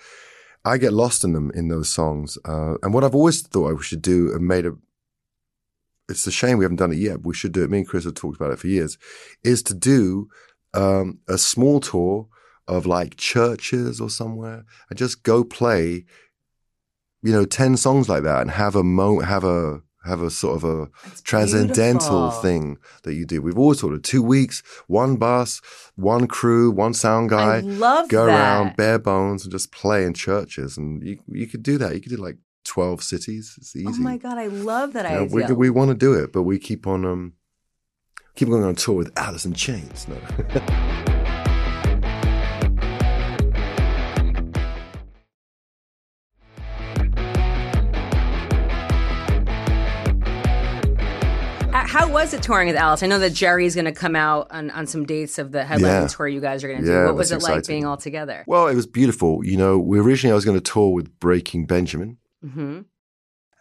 I 0.65 0.77
get 0.77 0.93
lost 0.93 1.23
in 1.23 1.33
them 1.33 1.51
in 1.55 1.69
those 1.69 1.89
songs. 1.89 2.37
Uh, 2.45 2.75
and 2.83 2.93
what 2.93 3.03
I've 3.03 3.15
always 3.15 3.41
thought 3.41 3.77
I 3.77 3.81
should 3.81 4.01
do 4.01 4.33
and 4.33 4.47
made 4.47 4.65
a 4.65 4.73
it's 6.09 6.25
a 6.25 6.31
shame 6.31 6.57
we 6.57 6.65
haven't 6.65 6.77
done 6.77 6.91
it 6.91 6.97
yet. 6.97 7.17
But 7.17 7.27
we 7.27 7.33
should 7.33 7.51
do 7.51 7.63
it. 7.63 7.69
Me 7.69 7.79
and 7.79 7.87
Chris 7.87 8.03
have 8.03 8.15
talked 8.15 8.35
about 8.35 8.51
it 8.51 8.59
for 8.59 8.67
years. 8.67 8.97
Is 9.43 9.61
to 9.63 9.73
do 9.73 10.27
um, 10.73 11.19
a 11.27 11.37
small 11.37 11.79
tour 11.79 12.27
of 12.67 12.85
like 12.85 13.17
churches 13.17 13.99
or 13.99 14.09
somewhere 14.09 14.63
and 14.89 14.99
just 14.99 15.23
go 15.23 15.43
play, 15.43 16.05
you 17.21 17.31
know, 17.31 17.45
10 17.45 17.77
songs 17.77 18.07
like 18.07 18.23
that 18.23 18.41
and 18.41 18.51
have 18.51 18.75
a 18.75 18.83
mo, 18.83 19.19
have 19.19 19.43
a, 19.43 19.81
have 20.05 20.21
a 20.21 20.29
sort 20.29 20.55
of 20.55 20.63
a 20.63 20.87
That's 21.03 21.21
transcendental 21.21 22.21
beautiful. 22.27 22.41
thing 22.41 22.77
that 23.03 23.15
you 23.15 23.25
do. 23.25 23.41
We've 23.41 23.57
always 23.57 23.79
sort 23.79 23.93
of 23.93 24.01
two 24.03 24.23
weeks, 24.23 24.63
one 24.87 25.17
bus, 25.17 25.61
one 25.95 26.27
crew, 26.27 26.71
one 26.71 26.93
sound 26.93 27.29
guy, 27.29 27.57
I 27.57 27.59
love 27.61 28.07
go 28.09 28.25
that. 28.25 28.31
around 28.31 28.77
bare 28.77 28.99
bones 28.99 29.43
and 29.43 29.51
just 29.51 29.71
play 29.71 30.05
in 30.05 30.13
churches. 30.13 30.77
And 30.77 31.03
you, 31.03 31.19
you 31.27 31.47
could 31.47 31.63
do 31.63 31.77
that. 31.79 31.93
You 31.95 32.01
could 32.01 32.11
do 32.11 32.17
like 32.17 32.37
12 32.63 33.03
cities. 33.03 33.55
It's 33.57 33.75
easy. 33.75 33.87
Oh 33.87 34.03
my 34.03 34.17
god, 34.17 34.37
I 34.37 34.47
love 34.47 34.93
that 34.93 35.05
Yeah, 35.09 35.21
idea. 35.23 35.47
we, 35.47 35.53
we 35.53 35.69
want 35.69 35.89
to 35.89 35.95
do 35.95 36.13
it, 36.13 36.31
but 36.31 36.43
we 36.43 36.59
keep 36.59 36.87
on 36.87 37.03
um, 37.03 37.33
keep 38.39 38.47
going 38.47 38.63
on 38.63 38.73
tour 38.73 38.95
with 38.95 39.11
Alice 39.17 39.43
in 39.43 39.53
Chains. 39.53 40.07
No. 40.07 40.15
Uh, 51.71 51.85
How 51.85 52.09
was 52.11 52.33
it 52.33 52.41
touring 52.41 52.67
with 52.67 52.75
Alice? 52.75 53.03
I 53.03 53.07
know 53.07 53.19
that 53.19 53.31
Jerry's 53.33 53.75
going 53.75 53.85
to 53.85 53.91
come 53.91 54.15
out 54.15 54.47
on, 54.49 54.71
on 54.71 54.87
some 54.87 55.05
dates 55.05 55.37
of 55.37 55.51
the 55.51 55.59
headlining 55.59 55.81
Yeah. 56.01 56.07
tour 56.07 56.27
you 56.27 56.41
guys 56.41 56.63
are 56.63 56.67
going 56.67 56.79
to 56.79 56.85
do. 56.85 56.91
Yeah, 56.91 57.05
what 57.05 57.15
was 57.15 57.31
it 57.31 57.35
that's 57.35 57.43
like 57.47 57.67
being 57.67 57.85
all 57.85 57.95
together? 57.97 58.43
well, 58.47 58.67
it 58.67 58.75
was 58.75 58.87
beautiful. 58.87 59.45
You 59.45 59.55
know, 59.55 59.77
we 59.77 59.99
originally 59.99 60.31
I 60.31 60.35
was 60.35 60.45
going 60.45 60.57
to 60.59 60.63
tour 60.63 60.91
with 60.93 61.19
Breaking 61.19 61.65
Benjamin, 61.65 62.17
hmm 62.41 62.81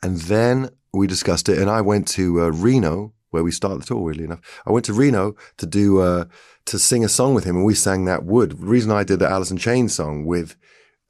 and 0.01 0.17
then 0.19 0.69
we 0.95 1.09
discussed 1.09 1.49
it, 1.49 1.59
and 1.59 1.69
I 1.69 1.81
went 1.81 2.07
to 2.09 2.41
uh, 2.45 2.49
Reno 2.51 3.13
where 3.31 3.43
we 3.43 3.51
started 3.51 3.83
the 3.83 3.87
tour. 3.87 4.03
Weirdly 4.03 4.25
enough, 4.25 4.63
I 4.67 4.73
went 4.73 4.85
to 4.87 4.93
Reno 4.93 5.37
to 5.57 5.67
do 5.67 6.01
uh, 6.01 6.25
to 6.67 6.79
sing 6.79 7.05
a 7.05 7.09
song 7.09 7.35
with 7.35 7.45
him, 7.45 7.57
and 7.57 7.65
we 7.65 7.75
sang 7.75 8.05
that 8.05 8.25
Would. 8.25 8.53
The 8.53 8.67
reason 8.67 8.91
I 8.91 9.05
did 9.05 9.19
the 9.19 9.29
Alice 9.29 9.51
in 9.51 9.59
Chains 9.59 9.95
song 9.95 10.25
with 10.25 10.57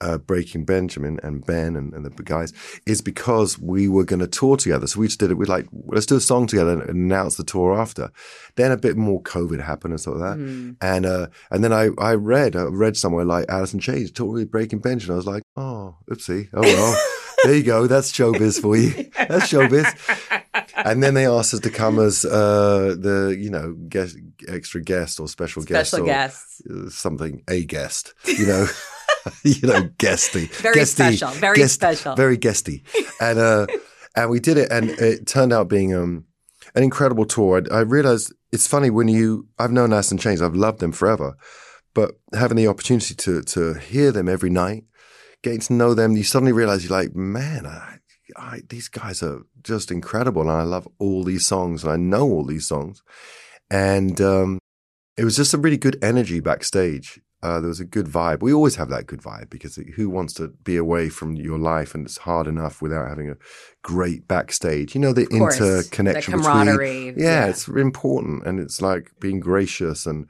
uh, 0.00 0.18
Breaking 0.18 0.64
Benjamin 0.64 1.18
and 1.22 1.44
Ben 1.44 1.76
and, 1.76 1.92
and 1.92 2.04
the 2.04 2.10
guys 2.22 2.52
is 2.86 3.00
because 3.00 3.58
we 3.58 3.88
were 3.88 4.04
going 4.04 4.20
to 4.20 4.26
tour 4.26 4.56
together. 4.56 4.86
So 4.86 5.00
we 5.00 5.08
just 5.08 5.18
did 5.18 5.30
it. 5.30 5.34
We 5.34 5.46
like 5.46 5.66
let's 5.86 6.06
do 6.06 6.16
a 6.16 6.20
song 6.20 6.46
together 6.46 6.80
and 6.80 6.88
announce 6.88 7.36
the 7.36 7.44
tour 7.44 7.78
after. 7.78 8.10
Then 8.56 8.70
a 8.70 8.76
bit 8.76 8.96
more 8.96 9.22
COVID 9.22 9.62
happened 9.62 9.92
and 9.92 10.00
stuff 10.00 10.14
like 10.16 10.30
that. 10.30 10.38
Mm. 10.38 10.76
And 10.80 11.06
uh, 11.06 11.26
and 11.50 11.64
then 11.64 11.72
I 11.72 11.90
I 11.98 12.14
read 12.14 12.54
I 12.54 12.64
read 12.64 12.96
somewhere 12.96 13.24
like 13.24 13.46
Alice 13.48 13.74
in 13.74 13.80
Chains 13.80 14.10
tour 14.10 14.32
with 14.32 14.50
Breaking 14.50 14.78
Benjamin. 14.78 15.14
I 15.14 15.16
was 15.16 15.26
like, 15.26 15.42
oh, 15.56 15.96
oopsie, 16.10 16.48
oh 16.52 16.62
well. 16.62 16.96
there 17.44 17.54
you 17.54 17.62
go. 17.62 17.86
That's 17.86 18.10
showbiz 18.12 18.60
for 18.60 18.76
you. 18.76 18.90
That's 19.28 19.50
showbiz. 19.52 19.86
And 20.76 21.02
then 21.02 21.14
they 21.14 21.26
asked 21.26 21.54
us 21.54 21.60
to 21.60 21.70
come 21.70 21.98
as 21.98 22.24
uh, 22.24 22.94
the 22.98 23.36
you 23.38 23.50
know 23.50 23.72
guest, 23.88 24.16
extra 24.48 24.80
guest 24.82 25.20
or 25.20 25.28
special, 25.28 25.62
guest 25.62 25.90
Special 25.90 26.04
or 26.04 26.06
guests. 26.08 26.62
uh, 26.70 26.90
something 26.90 27.42
a 27.48 27.64
guest. 27.64 28.14
You 28.26 28.46
know. 28.46 28.66
you 29.42 29.66
know, 29.68 29.90
guesty, 29.98 30.46
Very 30.62 30.74
guesty, 30.76 31.16
special, 31.16 31.28
very 31.40 31.56
guest- 31.56 31.74
special. 31.74 32.14
very 32.14 32.36
guesty, 32.38 32.82
and 33.20 33.38
uh, 33.38 33.66
and 34.16 34.30
we 34.30 34.40
did 34.40 34.56
it, 34.56 34.70
and 34.70 34.90
it 34.90 35.26
turned 35.26 35.52
out 35.52 35.68
being 35.68 35.92
um 35.94 36.24
an 36.74 36.82
incredible 36.82 37.26
tour. 37.26 37.62
I, 37.70 37.78
I 37.78 37.80
realized 37.80 38.32
it's 38.52 38.66
funny 38.66 38.88
when 38.90 39.08
you 39.08 39.46
I've 39.58 39.72
known 39.72 39.92
Alice 39.92 40.12
in 40.12 40.18
Chains, 40.18 40.40
I've 40.40 40.54
loved 40.54 40.78
them 40.78 40.92
forever, 40.92 41.34
but 41.94 42.12
having 42.32 42.56
the 42.56 42.68
opportunity 42.68 43.14
to 43.16 43.42
to 43.42 43.74
hear 43.74 44.12
them 44.12 44.28
every 44.28 44.50
night, 44.50 44.84
getting 45.42 45.60
to 45.60 45.72
know 45.72 45.94
them, 45.94 46.16
you 46.16 46.24
suddenly 46.24 46.52
realize 46.52 46.84
you're 46.84 46.98
like, 46.98 47.14
man, 47.14 47.66
I, 47.66 47.98
I, 48.36 48.60
these 48.68 48.88
guys 48.88 49.22
are 49.22 49.42
just 49.62 49.90
incredible, 49.90 50.42
and 50.42 50.50
I 50.50 50.62
love 50.62 50.88
all 50.98 51.24
these 51.24 51.46
songs, 51.46 51.84
and 51.84 51.92
I 51.92 51.96
know 51.96 52.28
all 52.28 52.44
these 52.44 52.66
songs, 52.66 53.02
and 53.70 54.20
um, 54.20 54.58
it 55.16 55.24
was 55.24 55.36
just 55.36 55.54
a 55.54 55.58
really 55.58 55.76
good 55.76 55.98
energy 56.02 56.40
backstage. 56.40 57.20
Uh, 57.40 57.60
there 57.60 57.68
was 57.68 57.78
a 57.78 57.84
good 57.84 58.06
vibe. 58.06 58.42
We 58.42 58.52
always 58.52 58.74
have 58.76 58.88
that 58.88 59.06
good 59.06 59.22
vibe 59.22 59.48
because 59.48 59.76
who 59.94 60.10
wants 60.10 60.32
to 60.34 60.48
be 60.48 60.76
away 60.76 61.08
from 61.08 61.36
your 61.36 61.56
life 61.56 61.94
and 61.94 62.04
it's 62.04 62.18
hard 62.18 62.48
enough 62.48 62.82
without 62.82 63.08
having 63.08 63.30
a 63.30 63.36
great 63.84 64.26
backstage? 64.26 64.96
You 64.96 65.00
know, 65.00 65.12
the 65.12 65.26
course, 65.26 65.60
interconnection 65.60 66.32
the 66.32 66.38
between 66.38 66.54
camaraderie. 66.54 67.14
yeah, 67.16 67.46
it's 67.46 67.68
important 67.68 68.44
and 68.44 68.58
it's 68.58 68.82
like 68.82 69.12
being 69.20 69.38
gracious 69.38 70.04
and 70.04 70.28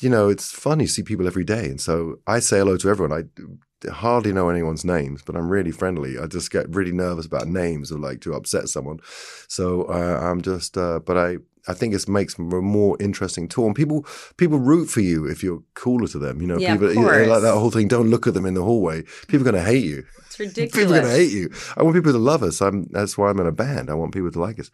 you 0.00 0.08
know 0.08 0.28
it's 0.28 0.50
fun 0.50 0.80
you 0.80 0.86
see 0.86 1.02
people 1.02 1.26
every 1.26 1.44
day 1.44 1.66
and 1.66 1.80
so 1.80 2.16
i 2.26 2.38
say 2.38 2.58
hello 2.58 2.76
to 2.76 2.88
everyone 2.88 3.12
i 3.12 3.42
hardly 3.90 4.32
know 4.32 4.48
anyone's 4.48 4.84
names 4.84 5.22
but 5.22 5.36
i'm 5.36 5.48
really 5.48 5.70
friendly 5.70 6.18
i 6.18 6.26
just 6.26 6.50
get 6.50 6.68
really 6.74 6.92
nervous 6.92 7.26
about 7.26 7.46
names 7.46 7.92
or 7.92 7.98
like 7.98 8.20
to 8.20 8.34
upset 8.34 8.68
someone 8.68 8.98
so 9.46 9.84
uh, 9.84 10.18
i'm 10.22 10.40
just 10.42 10.76
uh, 10.76 10.98
but 11.00 11.16
i 11.16 11.36
I 11.68 11.74
think 11.74 11.94
it 11.94 12.08
makes 12.08 12.38
a 12.38 12.42
more 12.42 12.96
interesting 12.98 13.46
tour, 13.46 13.66
and 13.66 13.76
people 13.76 14.06
people 14.38 14.58
root 14.58 14.88
for 14.88 15.00
you 15.00 15.26
if 15.26 15.42
you're 15.42 15.62
cooler 15.74 16.08
to 16.08 16.18
them. 16.18 16.40
You 16.40 16.46
know, 16.46 16.58
Yeah, 16.58 16.72
people 16.72 16.94
you 16.94 17.00
know, 17.02 17.24
like 17.24 17.42
that 17.42 17.54
whole 17.54 17.70
thing. 17.70 17.88
Don't 17.88 18.08
look 18.08 18.26
at 18.26 18.32
them 18.32 18.46
in 18.46 18.54
the 18.54 18.62
hallway. 18.62 19.02
People 19.28 19.46
are 19.46 19.52
going 19.52 19.62
to 19.62 19.70
hate 19.70 19.84
you. 19.84 20.04
It's 20.26 20.40
ridiculous. 20.40 20.72
People 20.72 20.94
are 20.94 21.00
going 21.00 21.12
to 21.12 21.18
hate 21.18 21.32
you. 21.32 21.50
I 21.76 21.82
want 21.82 21.94
people 21.94 22.12
to 22.12 22.18
love 22.18 22.42
us. 22.42 22.62
I'm, 22.62 22.86
that's 22.90 23.18
why 23.18 23.28
I'm 23.28 23.38
in 23.40 23.46
a 23.46 23.52
band. 23.52 23.90
I 23.90 23.94
want 23.94 24.14
people 24.14 24.30
to 24.30 24.40
like 24.40 24.58
us. 24.58 24.70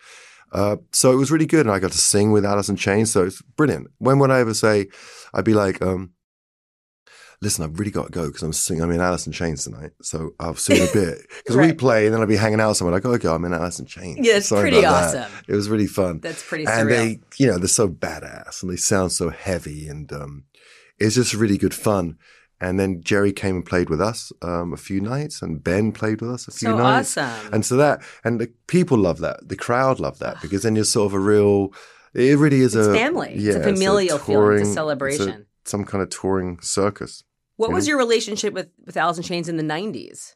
Uh, 0.53 0.77
so 0.93 1.11
it 1.11 1.17
was 1.17 1.33
really 1.33 1.47
good, 1.47 1.67
and 1.67 1.75
I 1.75 1.81
got 1.81 1.91
to 1.93 1.99
sing 1.99 2.31
with 2.31 2.45
Alice 2.45 2.69
in 2.69 2.77
Chains. 2.77 3.11
So 3.11 3.25
it's 3.25 3.43
brilliant. 3.43 3.89
When 3.99 4.21
would 4.21 4.31
I 4.31 4.39
ever 4.39 4.55
say? 4.55 4.87
I'd 5.33 5.45
be 5.45 5.55
like, 5.55 5.83
um, 5.83 6.13
"Listen, 7.41 7.65
I've 7.65 7.79
really 7.79 7.91
got 7.91 8.07
to 8.07 8.13
go 8.13 8.27
because 8.27 8.43
I'm 8.43 8.53
singing. 8.53 8.83
I'm 8.83 8.91
in 8.91 9.01
Alice 9.01 9.27
in 9.27 9.33
Chains 9.33 9.65
tonight, 9.65 9.91
so 10.03 10.31
I'll 10.41 10.55
sing 10.57 10.77
a 10.87 10.93
bit 10.93 11.19
because 11.39 11.57
we 11.57 11.73
play, 11.73 12.07
and 12.07 12.15
then 12.15 12.21
I'll 12.21 12.27
be 12.27 12.37
hanging 12.37 12.61
out 12.61 12.77
somewhere. 12.77 12.97
I 12.97 13.01
go, 13.01 13.17
go. 13.19 13.35
I'm 13.35 13.45
in 13.45 13.53
Alice 13.53 13.79
in 13.81 13.87
Chains. 13.87 14.19
Yeah, 14.27 14.37
it's 14.37 14.49
Sorry 14.49 14.63
pretty 14.71 14.79
about 14.79 15.13
that. 15.13 15.27
awesome. 15.27 15.45
It 15.49 15.55
was 15.55 15.69
really 15.69 15.87
fun 15.87 16.21
That's 16.21 16.43
pretty 16.47 16.67
and 16.67 16.89
surreal. 16.89 16.91
they 16.91 17.21
you 17.39 17.47
know 17.47 17.59
they're 17.59 17.69
so 17.69 17.89
badass 17.89 18.63
and 18.63 18.71
they 18.73 18.77
sound 18.77 19.13
so 19.13 19.31
heavy 19.31 19.89
and 19.89 20.13
um, 20.13 20.45
it's 20.99 21.15
just 21.15 21.35
really 21.35 21.59
good 21.59 21.75
fun 21.75 22.17
and 22.61 22.79
then 22.79 23.03
jerry 23.03 23.33
came 23.33 23.57
and 23.57 23.67
played 23.67 23.91
with 23.91 24.01
us 24.01 24.33
um, 24.41 24.73
a 24.73 24.77
few 24.77 25.01
nights 25.01 25.43
and 25.43 25.63
ben 25.65 25.91
played 25.91 26.21
with 26.21 26.31
us 26.31 26.47
a 26.47 26.53
few 26.53 26.69
so 26.69 26.77
nights 26.79 27.19
awesome. 27.19 27.53
and 27.53 27.67
so 27.67 27.77
that 27.77 28.01
and 28.23 28.41
the 28.41 28.47
people 28.69 28.97
love 28.97 29.19
that 29.19 29.41
the 29.49 29.57
crowd 29.57 29.99
love 29.99 30.21
that 30.21 30.41
because 30.41 30.63
then 30.63 30.77
you're 30.77 30.85
sort 30.85 31.07
of 31.07 31.15
a 31.15 31.19
real 31.19 31.73
it 32.15 32.39
really 32.39 32.61
is 32.61 32.77
It's 32.77 32.87
a 32.87 32.95
family. 32.95 33.35
Yeah, 33.37 33.55
It's 33.55 33.67
a 33.67 33.73
familial 33.75 34.19
feeling. 34.19 34.21
It's 34.21 34.23
a 34.23 34.33
touring- 34.33 34.61
it's 34.61 34.69
a- 34.71 34.73
celebration. 34.73 35.47
Some 35.65 35.85
kind 35.85 36.03
of 36.03 36.11
touring 36.11 36.61
circus 36.61 37.25
what 37.57 37.73
was 37.73 37.87
yeah. 37.87 37.93
your 37.93 37.99
relationship 37.99 38.53
with 38.53 38.69
with 38.85 38.97
Alice 38.97 39.17
in 39.17 39.23
Chains 39.23 39.49
in 39.49 39.57
the 39.57 39.63
'90s? 39.63 40.35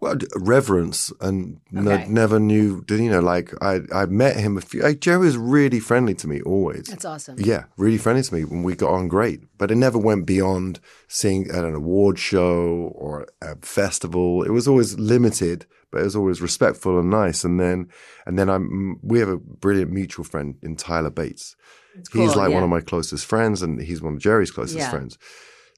Well, 0.00 0.14
d- 0.14 0.28
reverence 0.36 1.12
and 1.20 1.60
n- 1.74 1.88
Okay. 1.88 2.06
never 2.08 2.38
knew. 2.38 2.82
Did 2.84 3.00
you 3.00 3.10
know? 3.10 3.20
Like 3.20 3.52
I, 3.60 3.80
I 3.92 4.06
met 4.06 4.36
him 4.36 4.56
a 4.56 4.60
few. 4.60 4.80
Like, 4.80 5.00
Jerry 5.00 5.18
was 5.18 5.36
really 5.36 5.80
friendly 5.80 6.14
to 6.14 6.28
me 6.28 6.40
always. 6.42 6.86
That's 6.86 7.04
awesome. 7.04 7.36
Yeah, 7.38 7.64
really 7.76 7.98
friendly 7.98 8.22
to 8.22 8.34
me 8.34 8.44
when 8.44 8.62
we 8.62 8.76
got 8.76 8.92
on 8.92 9.08
great. 9.08 9.40
But 9.58 9.70
it 9.70 9.74
never 9.74 9.98
went 9.98 10.24
beyond 10.24 10.78
seeing 11.08 11.50
at 11.50 11.64
an 11.64 11.74
award 11.74 12.18
show 12.18 12.92
or 12.94 13.26
a 13.42 13.56
festival. 13.56 14.44
It 14.44 14.50
was 14.50 14.68
always 14.68 14.98
limited, 14.98 15.66
but 15.90 16.00
it 16.00 16.04
was 16.04 16.16
always 16.16 16.40
respectful 16.40 16.98
and 16.98 17.10
nice. 17.10 17.42
And 17.42 17.58
then, 17.60 17.88
and 18.24 18.38
then 18.38 18.48
I'm. 18.48 19.00
We 19.02 19.18
have 19.18 19.28
a 19.28 19.36
brilliant 19.36 19.90
mutual 19.90 20.24
friend 20.24 20.56
in 20.62 20.76
Tyler 20.76 21.10
Bates. 21.10 21.56
It's 21.98 22.12
he's 22.12 22.36
like 22.36 22.50
yeah. 22.50 22.54
one 22.54 22.64
of 22.64 22.70
my 22.70 22.80
closest 22.80 23.26
friends, 23.26 23.62
and 23.62 23.80
he's 23.80 24.00
one 24.02 24.14
of 24.14 24.20
Jerry's 24.20 24.50
closest 24.50 24.78
Yeah. 24.78 24.90
friends. 24.90 25.18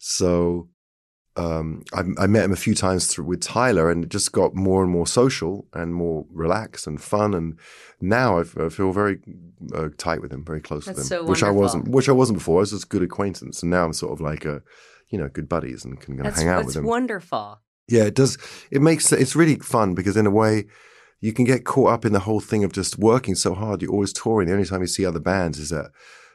So. 0.00 0.68
Um, 1.36 1.84
I, 1.94 2.02
I 2.24 2.26
met 2.26 2.44
him 2.44 2.52
a 2.52 2.56
few 2.56 2.74
times 2.74 3.06
through, 3.06 3.24
with 3.24 3.40
Tyler, 3.40 3.88
and 3.88 4.04
it 4.04 4.10
just 4.10 4.32
got 4.32 4.54
more 4.54 4.82
and 4.82 4.90
more 4.90 5.06
social 5.06 5.64
and 5.72 5.94
more 5.94 6.26
relaxed 6.32 6.88
and 6.88 7.00
fun. 7.00 7.34
And 7.34 7.56
now 8.00 8.40
I 8.40 8.44
feel 8.44 8.92
very 8.92 9.20
uh, 9.72 9.90
tight 9.96 10.20
with 10.20 10.32
him, 10.32 10.44
very 10.44 10.60
close 10.60 10.84
That's 10.84 10.98
with 10.98 11.12
him, 11.12 11.18
so 11.18 11.24
which 11.24 11.44
I 11.44 11.50
wasn't, 11.50 11.88
which 11.88 12.08
I 12.08 12.12
wasn't 12.12 12.40
before. 12.40 12.58
I 12.58 12.60
was 12.60 12.72
just 12.72 12.88
good 12.88 13.02
acquaintance, 13.02 13.62
and 13.62 13.70
now 13.70 13.84
I'm 13.84 13.92
sort 13.92 14.12
of 14.12 14.20
like 14.20 14.44
a, 14.44 14.60
you 15.08 15.18
know, 15.18 15.28
good 15.28 15.48
buddies 15.48 15.84
and 15.84 15.98
can 16.00 16.16
That's, 16.16 16.40
hang 16.40 16.48
out 16.48 16.66
with 16.66 16.76
him. 16.76 16.84
wonderful. 16.84 17.60
Yeah, 17.88 18.04
it 18.04 18.16
does. 18.16 18.36
It 18.72 18.82
makes 18.82 19.10
it's 19.12 19.36
really 19.36 19.56
fun 19.60 19.94
because 19.94 20.16
in 20.16 20.26
a 20.26 20.30
way, 20.30 20.66
you 21.20 21.32
can 21.32 21.44
get 21.44 21.64
caught 21.64 21.92
up 21.92 22.04
in 22.04 22.12
the 22.12 22.20
whole 22.20 22.40
thing 22.40 22.64
of 22.64 22.72
just 22.72 22.98
working 22.98 23.34
so 23.34 23.54
hard. 23.54 23.82
You're 23.82 23.92
always 23.92 24.12
touring. 24.12 24.48
The 24.48 24.54
only 24.54 24.66
time 24.66 24.80
you 24.80 24.86
see 24.86 25.04
other 25.06 25.20
bands 25.20 25.58
is 25.58 25.72
at 25.72 25.86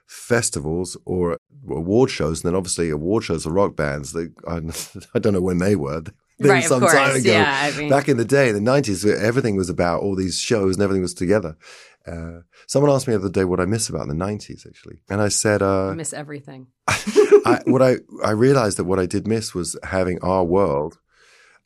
festivals 0.08 0.96
or 1.06 1.38
award 1.70 2.10
shows. 2.10 2.44
And 2.44 2.50
then 2.52 2.56
obviously 2.58 2.90
award 2.90 3.24
shows 3.24 3.46
are 3.46 3.52
rock 3.52 3.76
bands. 3.76 4.14
They, 4.14 4.28
I, 4.48 4.62
I 5.16 5.20
don't 5.20 5.34
know 5.34 5.42
when 5.42 5.58
they 5.60 5.76
were. 5.76 6.02
They 6.02 6.14
Right, 6.50 6.56
were 6.56 6.58
of 6.58 6.64
some 6.66 6.80
course. 6.82 6.94
time 6.94 7.16
ago. 7.16 7.32
Yeah, 7.32 7.72
I 7.74 7.78
mean- 7.78 7.90
Back 7.90 8.10
in 8.10 8.18
the 8.18 8.26
day, 8.26 8.50
in 8.50 8.56
the 8.56 8.62
nineties, 8.62 9.06
everything 9.06 9.56
was 9.56 9.70
about 9.70 10.02
all 10.02 10.16
these 10.16 10.38
shows 10.40 10.76
and 10.76 10.84
everything 10.84 11.02
was 11.02 11.14
together. 11.14 11.56
Uh, 12.06 12.42
someone 12.68 12.92
asked 12.92 13.08
me 13.08 13.14
the 13.16 13.20
other 13.20 13.30
day 13.30 13.46
what 13.46 13.60
I 13.60 13.66
miss 13.66 13.90
about 13.90 14.08
the 14.08 14.14
nineties, 14.14 14.66
actually, 14.68 15.00
and 15.10 15.22
I 15.22 15.30
said, 15.30 15.64
uh, 15.64 15.88
I 15.90 15.94
miss 15.96 16.14
everything. 16.14 16.68
I, 16.88 17.62
what 17.66 17.82
I 17.82 17.96
I 18.24 18.32
realized 18.32 18.78
that 18.78 18.84
what 18.84 19.00
I 19.00 19.08
did 19.08 19.28
miss 19.28 19.56
was 19.56 19.76
having 19.82 20.20
our 20.22 20.44
world 20.44 21.00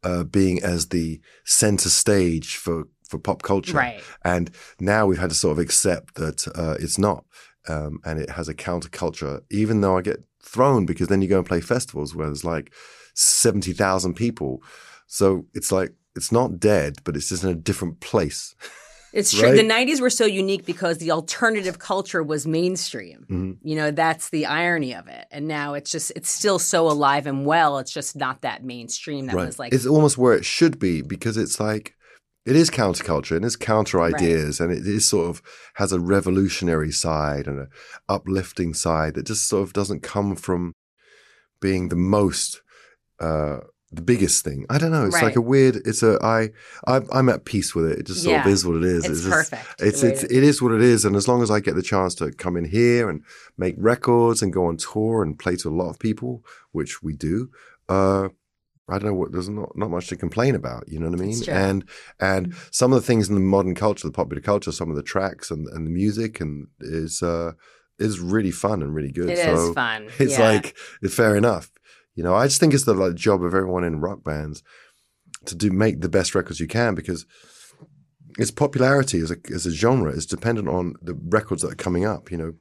uh, 0.03 0.23
being 0.23 0.63
as 0.63 0.89
the 0.89 1.19
center 1.43 1.89
stage 1.89 2.55
for 2.55 2.85
for 3.09 3.17
pop 3.19 3.41
culture, 3.41 3.75
Right. 3.75 4.01
And 4.23 4.51
now 4.79 5.07
we've 5.07 5.17
had 5.17 5.31
to 5.31 5.35
sort 5.35 5.53
of 5.53 5.59
accept 5.59 6.15
that 6.15 6.47
uh, 6.55 6.75
it's 6.79 6.97
not, 6.97 7.25
um, 7.67 7.99
and 8.05 8.19
it 8.19 8.29
has 8.29 8.47
a 8.47 8.53
counterculture. 8.53 9.41
Even 9.49 9.81
though 9.81 9.97
I 9.97 10.01
get 10.01 10.23
thrown 10.41 10.85
because 10.85 11.07
then 11.07 11.21
you 11.21 11.27
go 11.27 11.39
and 11.39 11.45
play 11.47 11.59
festivals 11.59 12.15
where 12.15 12.27
there's 12.27 12.45
like 12.45 12.73
seventy 13.15 13.73
thousand 13.73 14.13
people, 14.13 14.61
so 15.07 15.45
it's 15.53 15.71
like 15.71 15.93
it's 16.15 16.31
not 16.31 16.59
dead, 16.59 16.97
but 17.03 17.15
it's 17.15 17.29
just 17.29 17.43
in 17.43 17.49
a 17.49 17.55
different 17.55 17.99
place. 17.99 18.55
It's 19.11 19.31
true. 19.31 19.49
Right? 19.49 19.55
The 19.55 19.63
'90s 19.63 20.01
were 20.01 20.09
so 20.09 20.25
unique 20.25 20.65
because 20.65 20.99
the 20.99 21.11
alternative 21.11 21.79
culture 21.79 22.21
was 22.21 22.45
mainstream. 22.45 23.25
Mm-hmm. 23.29 23.67
You 23.67 23.75
know, 23.75 23.91
that's 23.91 24.29
the 24.29 24.45
irony 24.45 24.93
of 24.93 25.07
it. 25.07 25.25
And 25.31 25.47
now 25.47 25.73
it's 25.73 25.91
just 25.91 26.11
it's 26.15 26.29
still 26.29 26.59
so 26.59 26.87
alive 26.87 27.25
and 27.25 27.45
well. 27.45 27.79
It's 27.79 27.91
just 27.91 28.15
not 28.15 28.41
that 28.41 28.63
mainstream. 28.63 29.25
That 29.27 29.35
was 29.35 29.57
like 29.57 29.73
it's 29.73 29.87
almost 29.87 30.17
where 30.17 30.33
it 30.33 30.45
should 30.45 30.79
be 30.79 31.01
because 31.01 31.37
it's 31.37 31.59
like 31.59 31.95
it 32.45 32.55
is 32.55 32.69
counterculture 32.69 33.35
and 33.35 33.45
it's 33.45 33.55
counter 33.55 34.01
ideas 34.01 34.59
and 34.59 34.71
it 34.71 34.87
is 34.87 35.07
sort 35.07 35.29
of 35.29 35.41
has 35.75 35.91
a 35.91 35.99
revolutionary 35.99 36.91
side 36.91 37.47
and 37.47 37.59
an 37.59 37.67
uplifting 38.07 38.73
side 38.73 39.13
that 39.15 39.25
just 39.27 39.47
sort 39.47 39.63
of 39.63 39.73
doesn't 39.73 40.01
come 40.01 40.35
from 40.35 40.73
being 41.61 41.89
the 41.89 41.95
most 41.95 42.61
uh, 43.19 43.59
the 43.91 44.01
biggest 44.03 44.43
thing. 44.45 44.65
I 44.69 44.77
don't 44.77 44.91
know. 44.91 45.05
It's 45.05 45.15
Right. 45.15 45.23
like 45.23 45.35
a 45.35 45.41
weird. 45.41 45.77
It's 45.77 46.03
a 46.03 46.19
I. 46.23 46.49
I 46.87 47.01
I'm 47.11 47.27
at 47.27 47.43
peace 47.43 47.73
with 47.73 47.91
it. 47.91 47.97
It 47.99 48.05
just 48.05 48.23
sort 48.23 48.39
of 48.39 48.45
is 48.47 48.63
what 48.65 48.77
it 48.77 48.83
is. 48.85 49.03
It's 49.05 49.21
just- 49.23 49.51
perfect. 49.51 49.81
It's 49.81 50.03
it's 50.03 50.23
it- 50.23 50.31
it 50.31 50.43
is 50.43 50.61
what 50.61 50.71
it 50.71 50.81
is. 50.81 51.05
And 51.05 51.15
as 51.15 51.27
long 51.27 51.41
as 51.41 51.49
I 51.51 51.59
get 51.59 51.75
the 51.75 51.81
chance 51.81 52.13
to 52.15 52.31
come 52.31 52.55
in 52.55 52.65
here 52.65 53.09
and 53.09 53.23
make 53.57 53.73
records 53.77 54.41
and 54.43 54.53
go 54.53 54.67
on 54.67 54.77
tour 54.77 55.23
and 55.23 55.37
play 55.39 55.55
to 55.57 55.69
a 55.69 55.75
lot 55.75 55.89
of 55.89 55.97
people, 55.99 56.45
which 56.71 57.01
we 57.01 57.13
do, 57.13 57.49
uh, 57.89 58.29
I 58.99 59.03
don't 59.03 59.11
know 59.11 59.19
what. 59.19 59.31
There's 59.31 59.47
not 59.47 59.77
not 59.77 59.89
much 59.89 60.07
to 60.07 60.17
complain 60.17 60.55
about. 60.55 60.83
You 60.87 60.99
know 60.99 61.09
what 61.09 61.19
I 61.19 61.23
mean? 61.23 61.49
And 61.49 61.85
and 62.19 62.53
some 62.71 62.91
of 62.91 63.01
the 63.01 63.07
things 63.07 63.29
in 63.29 63.35
the 63.35 63.41
modern 63.41 63.75
culture, 63.75 64.07
the 64.07 64.13
popular 64.13 64.41
culture, 64.41 64.71
some 64.71 64.89
of 64.89 64.97
the 64.97 65.03
tracks 65.03 65.49
and, 65.49 65.67
and 65.67 65.87
the 65.87 65.91
music 65.91 66.41
and 66.41 66.67
is 66.81 67.23
uh 67.23 67.53
is 67.97 68.19
really 68.19 68.51
fun 68.51 68.81
and 68.81 68.93
really 68.93 69.11
good. 69.11 69.29
It 69.29 69.39
is 69.39 69.59
so 69.59 69.73
fun. 69.73 70.09
it's 70.19 70.37
yeah. 70.37 70.49
like 70.49 70.77
it's 71.01 71.15
fair 71.15 71.35
enough. 71.35 71.71
You 72.15 72.23
know, 72.23 72.35
I 72.35 72.47
just 72.47 72.59
think 72.59 72.73
it's 72.73 72.83
the 72.83 72.93
like, 72.93 73.15
job 73.15 73.41
of 73.41 73.53
everyone 73.53 73.85
in 73.85 74.01
rock 74.01 74.23
bands 74.23 74.63
to 75.45 75.55
do 75.55 75.71
make 75.71 76.01
the 76.01 76.09
best 76.09 76.35
records 76.35 76.59
you 76.59 76.67
can 76.67 76.93
because 76.93 77.25
its 78.37 78.51
popularity 78.51 79.19
as 79.21 79.31
a 79.31 79.37
as 79.53 79.65
a 79.65 79.71
genre 79.71 80.11
is 80.11 80.25
dependent 80.25 80.67
on 80.67 80.95
the 81.01 81.13
records 81.13 81.61
that 81.61 81.71
are 81.71 81.75
coming 81.75 82.05
up. 82.05 82.31
You 82.31 82.37
know, 82.37 82.53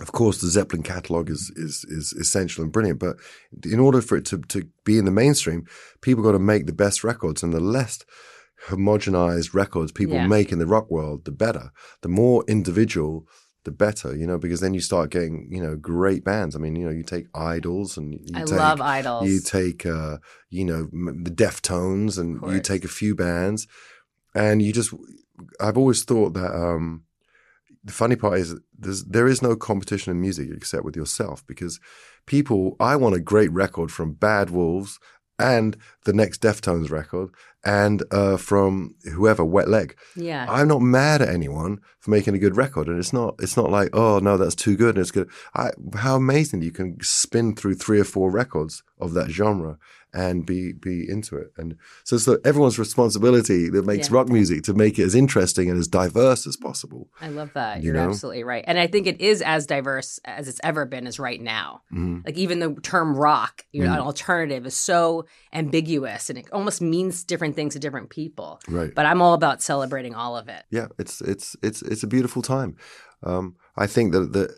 of 0.00 0.12
course, 0.12 0.40
the 0.40 0.48
Zeppelin 0.48 0.82
catalog 0.82 1.30
is 1.30 1.50
is 1.56 1.84
is 1.88 2.12
essential 2.12 2.62
and 2.64 2.72
brilliant, 2.72 2.98
but 3.00 3.16
in 3.64 3.80
order 3.80 4.00
for 4.02 4.16
it 4.18 4.24
to 4.26 4.38
to 4.48 4.68
be 4.84 4.98
in 4.98 5.04
the 5.06 5.10
mainstream, 5.10 5.64
people 6.02 6.22
got 6.24 6.32
to 6.32 6.38
make 6.38 6.66
the 6.66 6.72
best 6.72 7.02
records, 7.04 7.42
and 7.42 7.52
the 7.52 7.60
less 7.60 8.04
homogenized 8.68 9.54
records 9.54 9.92
people 9.92 10.16
Yeah. 10.16 10.26
make 10.26 10.52
in 10.52 10.58
the 10.58 10.66
rock 10.66 10.90
world, 10.90 11.24
the 11.24 11.30
better. 11.30 11.70
The 12.02 12.08
more 12.08 12.44
individual, 12.48 13.26
the 13.64 13.70
better. 13.70 14.14
You 14.14 14.26
know, 14.26 14.38
because 14.38 14.60
then 14.60 14.74
you 14.74 14.80
start 14.80 15.10
getting 15.10 15.48
you 15.50 15.62
know 15.62 15.76
great 15.76 16.24
bands. 16.24 16.54
I 16.54 16.58
mean, 16.58 16.76
you 16.76 16.84
know, 16.84 16.90
you 16.92 17.02
take 17.02 17.30
IDLES 17.32 17.96
and 17.96 18.14
you 18.14 18.34
I 18.34 18.40
take, 18.44 18.58
love 18.58 18.80
IDLES. 18.80 19.26
you 19.28 19.40
take, 19.40 19.86
uh, 19.86 20.18
you 20.50 20.64
know, 20.64 20.88
the 20.92 21.30
Deftones, 21.30 22.18
and 22.18 22.40
you 22.52 22.60
take 22.60 22.84
a 22.84 22.88
few 22.88 23.14
bands, 23.14 23.66
and 24.34 24.60
you 24.62 24.72
just. 24.72 24.92
I've 25.60 25.76
always 25.76 26.02
thought 26.04 26.32
that 26.32 26.54
um, 26.54 27.02
the 27.86 27.92
funny 27.92 28.16
part 28.16 28.38
is 28.38 28.56
there's, 28.76 29.04
there 29.04 29.28
is 29.28 29.42
no 29.42 29.54
competition 29.56 30.10
in 30.10 30.20
music 30.20 30.48
except 30.52 30.84
with 30.84 30.96
yourself 30.96 31.46
because 31.46 31.80
people. 32.26 32.76
I 32.80 32.96
want 32.96 33.14
a 33.14 33.20
great 33.20 33.52
record 33.52 33.90
from 33.90 34.12
Bad 34.12 34.50
Wolves 34.50 34.98
and 35.38 35.76
the 36.04 36.12
next 36.12 36.42
Deftones 36.42 36.90
record 36.90 37.30
and 37.66 38.02
uh, 38.12 38.36
from 38.38 38.94
whoever 39.12 39.44
Wet 39.44 39.68
Leg. 39.68 39.96
yeah. 40.14 40.46
I'm 40.48 40.68
not 40.68 40.80
mad 40.80 41.20
at 41.20 41.28
anyone 41.28 41.80
for 41.98 42.10
making 42.12 42.34
a 42.34 42.38
good 42.38 42.56
record, 42.56 42.86
and 42.88 42.98
it's 42.98 43.12
not 43.12 43.34
it's 43.40 43.56
not 43.56 43.70
like 43.70 43.90
oh 43.92 44.20
no 44.20 44.36
that's 44.38 44.54
too 44.54 44.76
good 44.76 44.94
and 44.94 45.02
it's 45.02 45.10
good. 45.10 45.28
I, 45.54 45.70
how 45.96 46.16
amazing 46.16 46.62
you 46.62 46.70
can 46.72 46.96
spin 47.02 47.54
through 47.56 47.74
three 47.74 48.00
or 48.00 48.04
four 48.04 48.30
records 48.30 48.82
of 48.98 49.12
that 49.14 49.28
genre 49.30 49.76
and 50.14 50.46
be 50.46 50.72
be 50.72 51.04
into 51.10 51.36
it, 51.36 51.48
and 51.58 51.76
so 52.04 52.16
it's 52.16 52.24
the, 52.24 52.40
everyone's 52.44 52.78
responsibility 52.78 53.68
that 53.68 53.84
makes 53.84 54.08
Yeah. 54.08 54.14
rock 54.16 54.28
music 54.28 54.62
to 54.64 54.72
make 54.74 54.98
it 54.98 55.02
as 55.02 55.14
interesting 55.14 55.68
and 55.68 55.78
as 55.78 55.88
diverse 55.88 56.46
as 56.46 56.56
possible. 56.56 57.08
I 57.20 57.28
love 57.28 57.50
that. 57.54 57.78
You 57.82 57.86
You're 57.86 57.94
know? 57.94 58.08
absolutely 58.08 58.44
right. 58.44 58.64
And 58.66 58.78
I 58.78 58.86
think 58.86 59.06
it 59.08 59.20
is 59.20 59.42
as 59.42 59.66
diverse 59.66 60.18
as 60.24 60.46
it's 60.48 60.60
ever 60.62 60.86
been 60.86 61.06
as 61.06 61.18
right 61.18 61.40
now. 61.40 61.82
Mhm. 61.92 62.24
Like 62.24 62.38
even 62.38 62.60
the 62.60 62.74
term 62.82 63.16
rock, 63.16 63.64
you 63.72 63.82
know, 63.82 63.90
Mm. 63.90 63.94
an 63.94 64.00
alternative 64.00 64.64
is 64.64 64.76
so 64.76 65.26
ambiguous 65.52 66.30
and 66.30 66.38
it 66.38 66.46
almost 66.52 66.80
means 66.80 67.24
different 67.24 67.55
things 67.56 67.72
to 67.74 67.78
different 67.80 68.10
people. 68.10 68.60
Right? 68.68 68.94
But 68.94 69.06
I'm 69.06 69.20
all 69.22 69.34
about 69.34 69.62
celebrating 69.62 70.14
all 70.14 70.36
of 70.36 70.48
it. 70.48 70.62
yeah, 70.70 70.88
it's 70.98 71.20
it's 71.22 71.56
it's 71.62 71.82
it's 71.82 72.02
a 72.02 72.06
beautiful 72.06 72.42
time. 72.42 72.76
Um, 73.22 73.56
I 73.76 73.86
think 73.86 74.12
that 74.12 74.32
the 74.32 74.56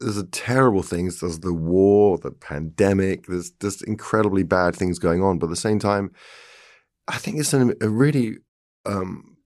there's 0.00 0.16
a 0.18 0.26
terrible 0.26 0.82
things. 0.82 1.20
There's 1.20 1.38
the 1.40 1.52
war, 1.54 2.18
the 2.18 2.32
pandemic. 2.32 3.26
There's 3.26 3.50
just 3.52 3.82
incredibly 3.84 4.42
bad 4.42 4.74
things 4.74 4.98
going 4.98 5.22
on. 5.22 5.38
But 5.38 5.46
at 5.46 5.50
the 5.50 5.56
same 5.56 5.78
time, 5.78 6.10
I 7.06 7.18
think 7.18 7.38
it's 7.38 7.52
an, 7.54 7.74
a 7.80 7.88
really 7.88 8.38
um, 8.86 9.36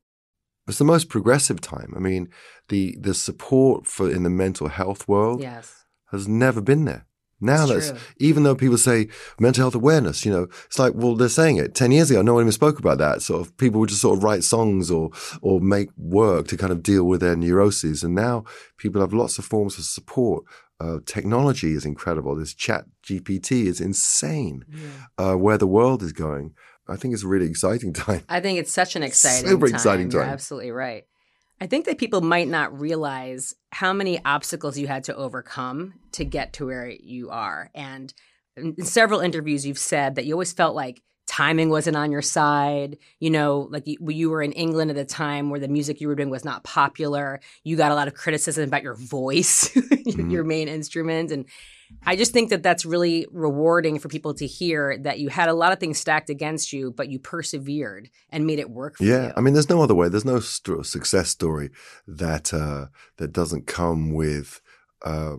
it's 0.67 0.79
the 0.79 0.85
most 0.85 1.09
progressive 1.09 1.61
time. 1.61 1.93
I 1.97 1.99
mean, 2.01 2.29
the 2.69 2.97
the 3.01 3.15
support 3.15 3.87
for 3.87 4.11
in 4.11 4.23
the 4.23 4.31
mental 4.31 4.69
health 4.69 5.07
world 5.07 5.41
Yes. 5.43 5.85
has 6.13 6.27
never 6.27 6.61
been 6.61 6.85
there. 6.87 7.07
Now 7.41 7.65
It's 7.65 7.73
that's 7.73 7.91
true. 7.91 7.99
even 8.19 8.43
though 8.43 8.55
people 8.55 8.79
say 8.79 9.09
mental 9.39 9.63
health 9.63 9.75
awareness, 9.75 10.25
you 10.27 10.33
know, 10.33 10.49
it's 10.67 10.79
like, 10.79 10.93
well, 10.95 11.15
they're 11.15 11.29
saying 11.29 11.57
it. 11.59 11.75
Ten 11.75 11.93
years 11.93 12.11
ago, 12.11 12.23
no 12.23 12.35
one 12.35 12.43
even 12.43 12.53
spoke 12.53 12.79
about 12.79 12.99
that. 12.99 13.23
Sort 13.23 13.41
of 13.41 13.57
people 13.59 13.79
would 13.81 13.89
just 13.91 14.01
sort 14.03 14.17
of 14.19 14.25
write 14.25 14.43
songs 14.45 14.91
or 14.91 15.11
or 15.41 15.61
make 15.61 15.89
work 15.97 16.49
to 16.49 16.57
kind 16.57 16.73
of 16.73 16.83
deal 16.83 17.05
with 17.05 17.21
their 17.21 17.37
neuroses. 17.37 18.03
And 18.03 18.15
now 18.15 18.45
people 18.77 19.01
have 19.01 19.13
lots 19.13 19.39
of 19.39 19.45
forms 19.45 19.79
of 19.79 19.85
support. 19.85 20.45
Uh, 20.81 20.99
technology 21.07 21.75
is 21.75 21.85
incredible. 21.85 22.37
This 22.37 22.55
chat 22.55 22.85
GPT 23.05 23.67
is 23.67 23.81
insane. 23.81 24.65
Uh, 25.19 25.35
where 25.35 25.59
the 25.59 25.67
world 25.67 26.03
is 26.05 26.13
going, 26.13 26.55
I 26.89 26.95
think 26.97 27.15
it's 27.15 27.25
a 27.25 27.29
really 27.29 27.47
exciting 27.49 27.93
time. 28.07 28.23
I 28.29 28.41
think 28.41 28.59
it's 28.61 28.73
such 28.73 28.95
an 28.97 29.03
exciting 29.03 29.49
Super 29.49 29.67
time. 29.67 29.75
exciting 29.75 30.11
You're 30.11 30.23
time. 30.23 30.33
absolutely 30.33 30.71
right. 30.71 31.05
I 31.61 31.67
think 31.67 31.87
that 31.87 31.99
people 31.99 32.21
might 32.21 32.49
not 32.49 32.79
realize 32.79 33.55
how 33.73 33.93
many 33.93 34.25
obstacles 34.25 34.79
you 34.79 34.87
had 34.87 35.05
to 35.05 35.17
overcome 35.17 35.95
to 36.13 36.25
get 36.25 36.53
to 36.55 36.67
where 36.67 36.89
you 36.89 37.31
are. 37.31 37.71
And 37.75 38.13
in 38.57 38.85
several 38.85 39.21
interviews, 39.21 39.67
you've 39.67 39.79
said 39.79 40.15
that 40.15 40.25
you 40.25 40.35
always 40.35 40.53
felt 40.53 40.75
like 40.75 41.03
timing 41.29 41.69
wasn't 41.69 41.97
on 41.97 42.11
your 42.11 42.23
side. 42.23 42.99
You 43.21 43.31
know, 43.31 43.69
like 43.71 43.87
you, 43.87 43.99
you 44.09 44.31
were 44.31 44.43
in 44.43 44.53
England 44.53 44.91
at 44.91 44.97
a 44.97 45.05
time 45.05 45.51
where 45.51 45.61
the 45.61 45.69
music 45.69 46.01
you 46.01 46.09
were 46.09 46.15
doing 46.17 46.31
was 46.31 46.45
not 46.45 46.65
popular. 46.65 47.39
You 47.63 47.77
got 47.77 47.93
a 47.93 47.95
lot 47.95 48.09
of 48.09 48.15
criticism 48.15 48.65
about 48.65 48.83
your 48.83 48.95
voice, 48.95 49.75
your, 49.77 49.83
Mhm. 49.85 50.33
your 50.33 50.45
main 50.45 50.69
instrument. 50.69 51.31
And 51.31 51.45
I 52.05 52.17
just 52.17 52.33
think 52.33 52.51
that 52.51 52.63
that's 52.63 52.85
really 52.85 53.27
rewarding 53.31 53.99
for 53.99 54.09
people 54.09 54.35
to 54.35 54.47
hear 54.47 54.99
that 54.99 55.21
you 55.21 55.29
had 55.29 55.49
a 55.49 55.55
lot 55.55 55.73
of 55.73 55.79
things 55.81 55.99
stacked 55.99 56.29
against 56.31 56.73
you, 56.73 56.91
but 56.91 57.09
you 57.09 57.19
persevered 57.19 58.11
and 58.31 58.47
made 58.47 58.59
it 58.59 58.71
work 58.71 58.97
for 58.97 59.05
Yeah, 59.05 59.27
you. 59.29 59.33
I 59.37 59.41
mean, 59.41 59.55
there's 59.55 59.71
no 59.71 59.83
other 59.83 59.95
way. 59.95 60.09
There's 60.09 60.25
no 60.25 60.41
st- 60.41 60.85
success 60.87 61.29
story 61.31 61.71
that 62.07 62.53
uh, 62.53 62.87
that 63.19 63.33
doesn't 63.33 63.67
come 63.67 64.13
with 64.13 64.61
uh, 65.03 65.37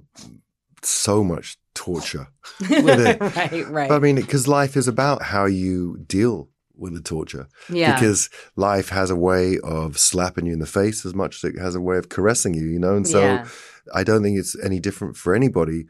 so 0.82 1.23
much 1.23 1.58
torture. 1.80 2.28
with 2.60 3.00
it. 3.00 3.22
right, 3.22 3.68
right. 3.70 3.89
But 3.89 3.96
I 3.96 4.00
mean, 4.00 4.15
because 4.18 4.48
life 4.48 4.76
is 4.76 4.88
about 4.88 5.22
how 5.24 5.46
you 5.46 5.98
deal 6.06 6.50
with 6.76 6.94
the 6.94 7.02
torture. 7.02 7.48
yeah. 7.70 7.94
Because 7.94 8.30
life 8.56 8.89
has 8.89 9.10
a 9.10 9.15
way 9.15 9.58
of 9.63 9.98
slapping 9.98 10.46
you 10.46 10.54
in 10.54 10.60
the 10.60 10.65
face 10.65 11.06
as 11.06 11.13
much 11.13 11.36
as 11.38 11.44
it 11.54 11.60
has 11.60 11.76
a 11.76 11.82
way 11.82 11.98
of 11.98 12.10
caressing 12.10 12.54
you, 12.54 12.65
you 12.68 12.80
know. 12.80 12.96
And 12.96 13.08
so 13.08 13.22
yeah. 13.22 13.48
I 13.94 14.04
don't 14.04 14.24
think 14.24 14.38
it's 14.39 14.56
any 14.63 14.80
different 14.80 15.15
for 15.18 15.34
anybody. 15.36 15.86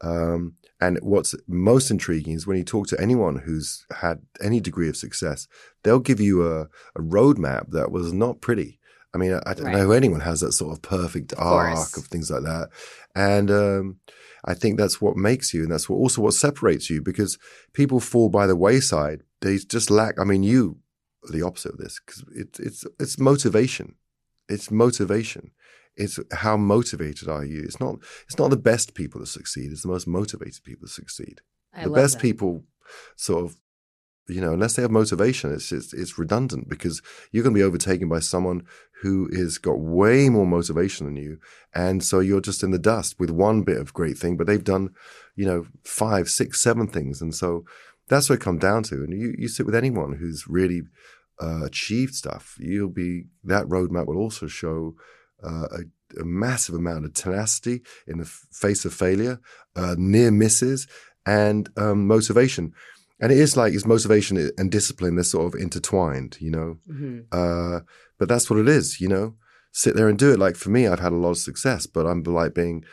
Um, 0.00 0.54
and 0.80 0.98
what's 1.02 1.34
most 1.48 1.90
intriguing 1.90 2.34
is 2.34 2.46
when 2.46 2.58
you 2.58 2.64
talk 2.64 2.86
to 2.88 3.00
anyone 3.00 3.36
who's 3.36 3.86
had 4.00 4.20
any 4.42 4.60
degree 4.60 4.88
of 4.88 4.96
success, 4.96 5.46
they'll 5.82 5.98
give 6.10 6.20
you 6.20 6.46
a, 6.46 6.62
a 6.96 7.00
roadmap 7.00 7.70
that 7.70 7.90
was 7.90 8.12
not 8.12 8.40
pretty. 8.40 8.78
I 9.14 9.18
mean, 9.18 9.32
I, 9.34 9.40
I 9.46 9.54
don't 9.54 9.66
Right. 9.66 9.76
know 9.76 9.92
anyone 9.92 10.20
has 10.20 10.40
that 10.40 10.52
sort 10.52 10.72
of 10.76 10.82
perfect 10.82 11.34
course. 11.36 11.78
arc 11.78 11.96
of 11.96 12.04
things 12.10 12.30
like 12.30 12.42
that. 12.42 12.68
And 13.14 13.50
um, 13.50 14.00
I 14.44 14.54
think 14.54 14.78
that's 14.78 15.00
what 15.00 15.16
makes 15.16 15.54
you, 15.54 15.62
and 15.62 15.72
that's 15.72 15.88
what 15.88 15.96
also 15.96 16.22
what 16.22 16.34
separates 16.34 16.90
you 16.90 17.00
because 17.00 17.38
people 17.72 18.00
fall 18.00 18.28
by 18.28 18.46
the 18.46 18.56
wayside. 18.56 19.22
They 19.40 19.56
just 19.56 19.90
lack. 19.90 20.18
I 20.18 20.24
mean, 20.24 20.42
you 20.42 20.78
are 21.24 21.32
the 21.32 21.42
opposite 21.42 21.72
of 21.72 21.78
this 21.78 22.00
because 22.04 22.24
it's 22.34 22.60
it's 22.60 22.84
it's 23.00 23.18
motivation. 23.18 23.94
It's 24.48 24.70
motivation. 24.70 25.52
It's 25.96 26.18
how 26.32 26.56
motivated 26.56 27.28
are 27.28 27.44
you? 27.44 27.62
It's 27.62 27.80
not 27.80 27.96
it's 28.26 28.38
not 28.38 28.50
the 28.50 28.56
best 28.56 28.94
people 28.94 29.20
that 29.20 29.26
succeed. 29.26 29.72
It's 29.72 29.82
the 29.82 29.88
most 29.88 30.06
motivated 30.06 30.62
people 30.64 30.86
that 30.86 30.92
succeed. 30.92 31.40
I 31.72 31.84
the 31.84 31.90
best 31.90 32.14
that. 32.14 32.22
people, 32.22 32.64
sort 33.16 33.44
of, 33.44 33.56
you 34.26 34.40
know, 34.40 34.52
unless 34.52 34.74
they 34.74 34.82
have 34.82 34.90
motivation, 34.90 35.52
it's 35.52 35.70
it's, 35.70 35.92
it's 35.92 36.18
redundant 36.18 36.68
because 36.68 37.02
you're 37.30 37.42
going 37.42 37.54
to 37.54 37.58
be 37.58 37.64
overtaken 37.64 38.08
by 38.08 38.20
someone 38.20 38.66
who 39.02 39.28
is 39.30 39.58
got 39.58 39.78
way 39.78 40.28
more 40.30 40.46
motivation 40.46 41.06
than 41.06 41.16
you, 41.16 41.38
and 41.74 42.02
so 42.02 42.20
you're 42.20 42.40
just 42.40 42.62
in 42.62 42.70
the 42.70 42.78
dust 42.78 43.16
with 43.18 43.30
one 43.30 43.62
bit 43.62 43.76
of 43.76 43.92
great 43.92 44.16
thing, 44.16 44.36
but 44.36 44.46
they've 44.46 44.64
done, 44.64 44.90
you 45.36 45.44
know, 45.44 45.66
five, 45.84 46.28
six, 46.28 46.60
seven 46.60 46.86
things, 46.86 47.20
and 47.20 47.34
so 47.34 47.64
that's 48.08 48.28
what 48.28 48.36
it 48.36 48.42
comes 48.42 48.60
down 48.60 48.82
to. 48.84 48.96
And 48.96 49.12
you 49.12 49.34
you 49.36 49.48
sit 49.48 49.66
with 49.66 49.74
anyone 49.74 50.14
who's 50.14 50.48
really 50.48 50.82
uh, 51.42 51.64
achieved 51.64 52.14
stuff, 52.14 52.56
you'll 52.58 52.88
be 52.88 53.24
that 53.44 53.66
roadmap 53.66 54.06
will 54.06 54.18
also 54.18 54.46
show. 54.46 54.94
Uh, 55.42 55.66
a, 55.72 56.20
a 56.20 56.24
massive 56.24 56.74
amount 56.74 57.04
of 57.04 57.12
tenacity 57.12 57.82
in 58.06 58.16
the 58.18 58.24
face 58.24 58.86
of 58.86 58.94
failure, 58.94 59.40
uh, 59.76 59.94
near 59.98 60.30
misses, 60.30 60.86
and 61.26 61.68
um, 61.76 62.06
motivation. 62.06 62.72
And 63.24 63.32
it 63.32 63.38
is 63.38 63.56
like 63.56 63.72
it's 63.72 63.86
motivation 63.86 64.50
and 64.58 64.70
discipline. 64.70 65.14
They're 65.14 65.24
sort 65.24 65.46
of 65.46 65.58
intertwined, 65.58 66.36
you 66.40 66.50
know. 66.50 66.76
Mhm. 66.86 67.24
Uh, 67.32 67.80
but 68.18 68.28
that's 68.28 68.50
what 68.50 68.58
it 68.58 68.68
is, 68.68 69.00
you 69.00 69.08
know. 69.08 69.36
Sit 69.72 69.96
there 69.96 70.10
and 70.10 70.18
do 70.18 70.30
it. 70.30 70.38
Like 70.38 70.56
for 70.56 70.68
me, 70.68 70.86
I've 70.86 71.00
had 71.00 71.12
a 71.12 71.16
lot 71.16 71.30
of 71.30 71.38
success, 71.38 71.86
but 71.86 72.06
I'm 72.06 72.22
like 72.22 72.52
being 72.52 72.84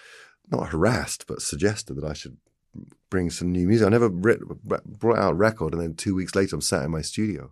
not 0.50 0.70
harassed, 0.70 1.26
but 1.28 1.42
suggested 1.42 1.96
that 1.96 2.06
I 2.06 2.14
should 2.14 2.38
bring 3.10 3.30
some 3.30 3.52
new 3.52 3.68
music. 3.68 3.86
I 3.86 3.90
never 3.90 4.08
writ- 4.08 4.40
brought 4.86 5.18
out 5.20 5.34
a 5.34 5.36
record, 5.36 5.74
and 5.74 5.82
then 5.82 5.96
two 5.96 6.16
weeks 6.16 6.34
later, 6.34 6.56
I'm 6.56 6.62
sat 6.62 6.86
in 6.86 6.92
my 6.92 7.02
studio. 7.02 7.52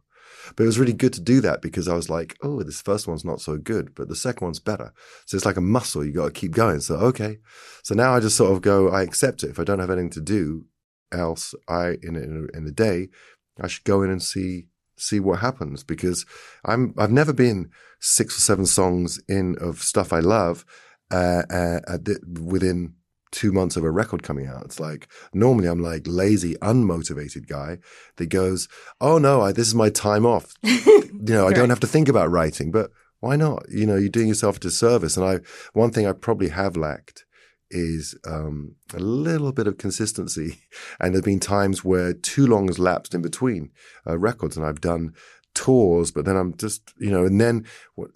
But 0.56 0.64
it 0.64 0.68
was 0.68 0.80
really 0.80 0.94
good 0.94 1.12
to 1.14 1.22
do 1.22 1.42
that 1.42 1.62
because 1.62 1.90
I 1.90 1.96
was 1.96 2.10
like, 2.10 2.38
oh, 2.42 2.64
this 2.64 2.82
first 2.82 3.10
one's 3.10 3.26
not 3.26 3.42
so 3.42 3.58
good, 3.58 3.94
but 3.94 4.08
the 4.08 4.16
second 4.16 4.46
one's 4.46 4.62
better. 4.62 4.94
So 5.26 5.36
it's 5.36 5.46
like 5.46 5.58
a 5.58 5.62
muscle. 5.62 6.06
You 6.06 6.14
got 6.14 6.28
to 6.28 6.32
keep 6.32 6.54
going. 6.54 6.80
So, 6.80 6.96
okay. 6.96 7.40
So 7.84 7.94
now 7.94 8.16
I 8.16 8.22
just 8.22 8.38
sort 8.38 8.54
of 8.54 8.62
go, 8.62 8.88
I 8.88 9.02
accept 9.02 9.44
it. 9.44 9.50
If 9.50 9.60
I 9.60 9.66
don't 9.66 9.80
have 9.80 9.90
anything 9.90 10.12
to 10.12 10.22
do 10.22 10.64
else, 11.12 11.54
I, 11.68 11.98
in 12.02 12.16
a, 12.16 12.20
in 12.20 12.50
a, 12.54 12.58
in 12.58 12.68
a 12.68 12.72
day, 12.72 13.10
I 13.60 13.68
should 13.68 13.84
go 13.84 14.02
in 14.02 14.10
and 14.10 14.22
see 14.22 14.68
see 14.96 15.20
what 15.20 15.40
happens 15.40 15.84
because 15.84 16.26
I'm 16.66 16.94
I've 16.98 17.12
never 17.12 17.34
been 17.34 17.70
six 18.00 18.38
or 18.38 18.42
seven 18.42 18.66
songs 18.66 19.20
in 19.28 19.58
of 19.60 19.82
stuff 19.82 20.12
I 20.12 20.20
love 20.20 20.66
uh, 21.12 21.44
uh, 21.50 21.80
within 22.42 22.96
two 23.32 23.52
months 23.52 23.78
of 23.78 23.84
a 23.84 23.92
record 23.92 24.24
coming 24.24 24.48
out. 24.48 24.66
It's 24.66 24.80
like 24.80 25.08
normally 25.34 25.68
I'm 25.68 25.82
like 25.82 26.04
lazy, 26.06 26.56
unmotivated 26.56 27.48
guy 27.48 27.80
that 28.18 28.28
goes, 28.28 28.68
"Oh 29.00 29.18
no, 29.18 29.42
I, 29.42 29.52
this 29.52 29.68
is 29.68 29.76
my 29.76 29.90
time 29.90 30.26
off. 30.26 30.54
you 30.64 31.20
know, 31.20 31.48
I 31.48 31.54
don't 31.54 31.70
have 31.70 31.80
to 31.82 31.88
think 31.88 32.10
about 32.10 32.32
writing." 32.32 32.72
But 32.72 32.92
why 33.20 33.36
not? 33.36 33.66
You 33.70 33.86
know, 33.86 33.96
you're 33.96 34.10
doing 34.10 34.30
yourself 34.30 34.58
a 34.58 34.60
disservice. 34.60 35.18
And 35.18 35.26
I 35.26 35.40
one 35.74 35.92
thing 35.92 36.08
I 36.08 36.14
probably 36.14 36.50
have 36.50 36.78
lacked 36.78 37.26
is 37.72 38.16
um, 38.26 38.76
a 38.94 39.00
little 39.00 39.52
bit 39.52 39.68
of 39.68 39.78
consistency. 39.78 40.60
And 41.00 41.14
there've 41.14 41.24
been 41.24 41.40
times 41.40 41.84
where 41.84 42.14
too 42.14 42.46
long 42.46 42.68
has 42.68 42.80
lapsed 42.80 43.14
in 43.14 43.22
between 43.22 43.72
uh, 44.06 44.18
records, 44.18 44.58
and 44.58 44.66
I've 44.66 44.82
done 44.82 45.14
tours, 45.54 46.12
but 46.12 46.26
then 46.26 46.36
I'm 46.36 46.56
just 46.56 46.94
you 46.98 47.10
know, 47.10 47.26
and 47.26 47.40
then 47.40 47.66
what, 47.96 48.12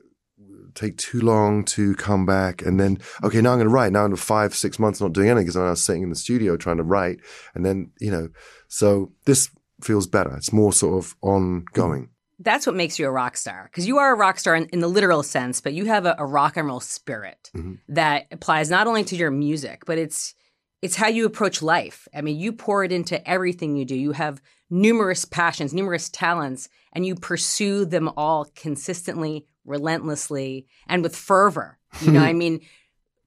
take 0.75 0.97
too 0.97 1.21
long 1.21 1.63
to 1.65 1.95
come 1.95 2.25
back. 2.25 2.61
And 2.61 2.79
then, 2.79 2.99
okay, 3.23 3.41
now 3.41 3.51
I'm 3.51 3.57
going 3.57 3.67
to 3.67 3.73
write. 3.73 3.91
Now 3.91 4.05
in 4.05 4.15
five, 4.15 4.55
six 4.55 4.79
months 4.79 5.01
not 5.01 5.13
doing 5.13 5.29
anything 5.29 5.45
because 5.45 5.57
I 5.57 5.69
was 5.69 5.83
sitting 5.83 6.03
in 6.03 6.09
the 6.09 6.15
studio 6.15 6.57
trying 6.57 6.77
to 6.77 6.83
write. 6.83 7.19
And 7.53 7.65
then, 7.65 7.91
you 7.99 8.11
know, 8.11 8.29
so 8.67 9.11
this 9.25 9.49
feels 9.81 10.07
better. 10.07 10.35
It's 10.35 10.53
more 10.53 10.73
sort 10.73 11.03
of 11.03 11.15
ongoing. 11.21 12.09
That's 12.39 12.65
what 12.65 12.75
makes 12.75 12.99
you 12.99 13.07
a 13.07 13.11
rock 13.11 13.37
star 13.37 13.69
because 13.71 13.87
you 13.87 13.97
are 13.99 14.13
a 14.13 14.17
rock 14.17 14.39
star 14.39 14.55
in, 14.55 14.65
in, 14.67 14.79
the 14.79 14.87
literal 14.87 15.23
sense, 15.23 15.61
but 15.61 15.73
you 15.73 15.85
have 15.85 16.05
a, 16.05 16.15
a 16.17 16.25
rock 16.25 16.57
and 16.57 16.67
roll 16.67 16.79
spirit 16.79 17.51
mm-hmm. 17.55 17.75
that 17.89 18.25
applies 18.31 18.69
not 18.69 18.87
only 18.87 19.03
to 19.05 19.15
your 19.15 19.31
music, 19.31 19.83
but 19.85 19.97
it's 19.97 20.35
it's 20.81 20.97
how 20.97 21.07
you 21.07 21.25
approach 21.25 21.61
life. 21.61 22.09
I 22.13 22.21
mean, 22.21 22.37
you 22.37 22.51
pour 22.51 22.83
it 22.83 22.91
into 22.91 23.25
everything 23.29 23.77
you 23.77 23.85
do. 23.85 23.95
You 23.95 24.11
have 24.11 24.41
numerous 24.69 25.23
passions, 25.23 25.73
numerous 25.73 26.09
talents, 26.09 26.67
and 26.91 27.05
you 27.05 27.15
pursue 27.15 27.85
them 27.85 28.09
all 28.17 28.45
consistently, 28.55 29.45
relentlessly, 29.63 30.67
and 30.87 31.01
with 31.01 31.15
fervor. 31.15 31.77
You 32.01 32.11
know, 32.11 32.19
I 32.19 32.33
mean, 32.43 32.59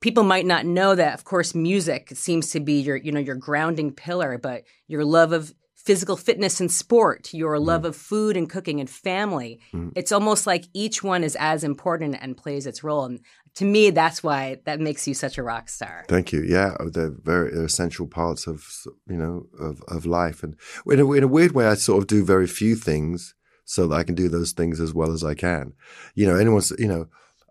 people 0.00 0.22
might 0.22 0.44
not 0.44 0.66
know 0.66 0.94
that, 0.94 1.14
of 1.14 1.24
course, 1.24 1.54
music 1.54 2.10
seems 2.14 2.50
to 2.50 2.60
be 2.60 2.80
your, 2.80 2.96
you 2.96 3.10
know, 3.10 3.20
your 3.20 3.36
grounding 3.36 3.92
pillar, 3.92 4.36
but 4.36 4.64
your 4.86 5.04
love 5.04 5.32
of 5.32 5.54
physical 5.86 6.16
fitness 6.16 6.60
and 6.60 6.70
sport, 6.70 7.32
your 7.32 7.60
love 7.60 7.82
mm. 7.82 7.86
of 7.86 7.96
food 7.96 8.36
and 8.36 8.50
cooking 8.50 8.80
and 8.80 8.90
family. 8.90 9.60
Mm. 9.72 9.92
It's 9.94 10.10
almost 10.10 10.44
like 10.44 10.64
each 10.74 11.04
one 11.04 11.22
is 11.22 11.36
as 11.38 11.62
important 11.62 12.16
and 12.20 12.36
plays 12.36 12.66
its 12.66 12.82
role. 12.82 13.04
And 13.04 13.20
to 13.54 13.64
me, 13.64 13.90
that's 13.90 14.20
why 14.20 14.58
that 14.64 14.80
makes 14.80 15.06
you 15.06 15.14
such 15.14 15.38
a 15.38 15.44
rock 15.44 15.68
star. 15.68 16.04
Thank 16.08 16.32
you. 16.32 16.42
Yeah, 16.42 16.76
they're 16.92 17.14
very 17.22 17.52
they're 17.52 17.64
essential 17.64 18.08
parts 18.08 18.48
of 18.48 18.66
you 19.08 19.16
know 19.16 19.46
of 19.58 19.80
of 19.88 20.04
life, 20.04 20.42
and 20.42 20.56
in 20.86 21.00
a, 21.00 21.12
in 21.12 21.22
a 21.22 21.28
weird 21.28 21.52
way, 21.52 21.66
I 21.66 21.74
sort 21.74 22.02
of 22.02 22.08
do 22.08 22.24
very 22.24 22.48
few 22.48 22.74
things 22.74 23.34
so 23.64 23.86
that 23.86 23.94
I 23.94 24.02
can 24.02 24.14
do 24.14 24.28
those 24.28 24.52
things 24.52 24.80
as 24.80 24.92
well 24.92 25.12
as 25.12 25.24
I 25.24 25.34
can. 25.34 25.72
You 26.14 26.26
know, 26.26 26.36
anyone's 26.36 26.72
you 26.78 26.88
know, 26.88 27.06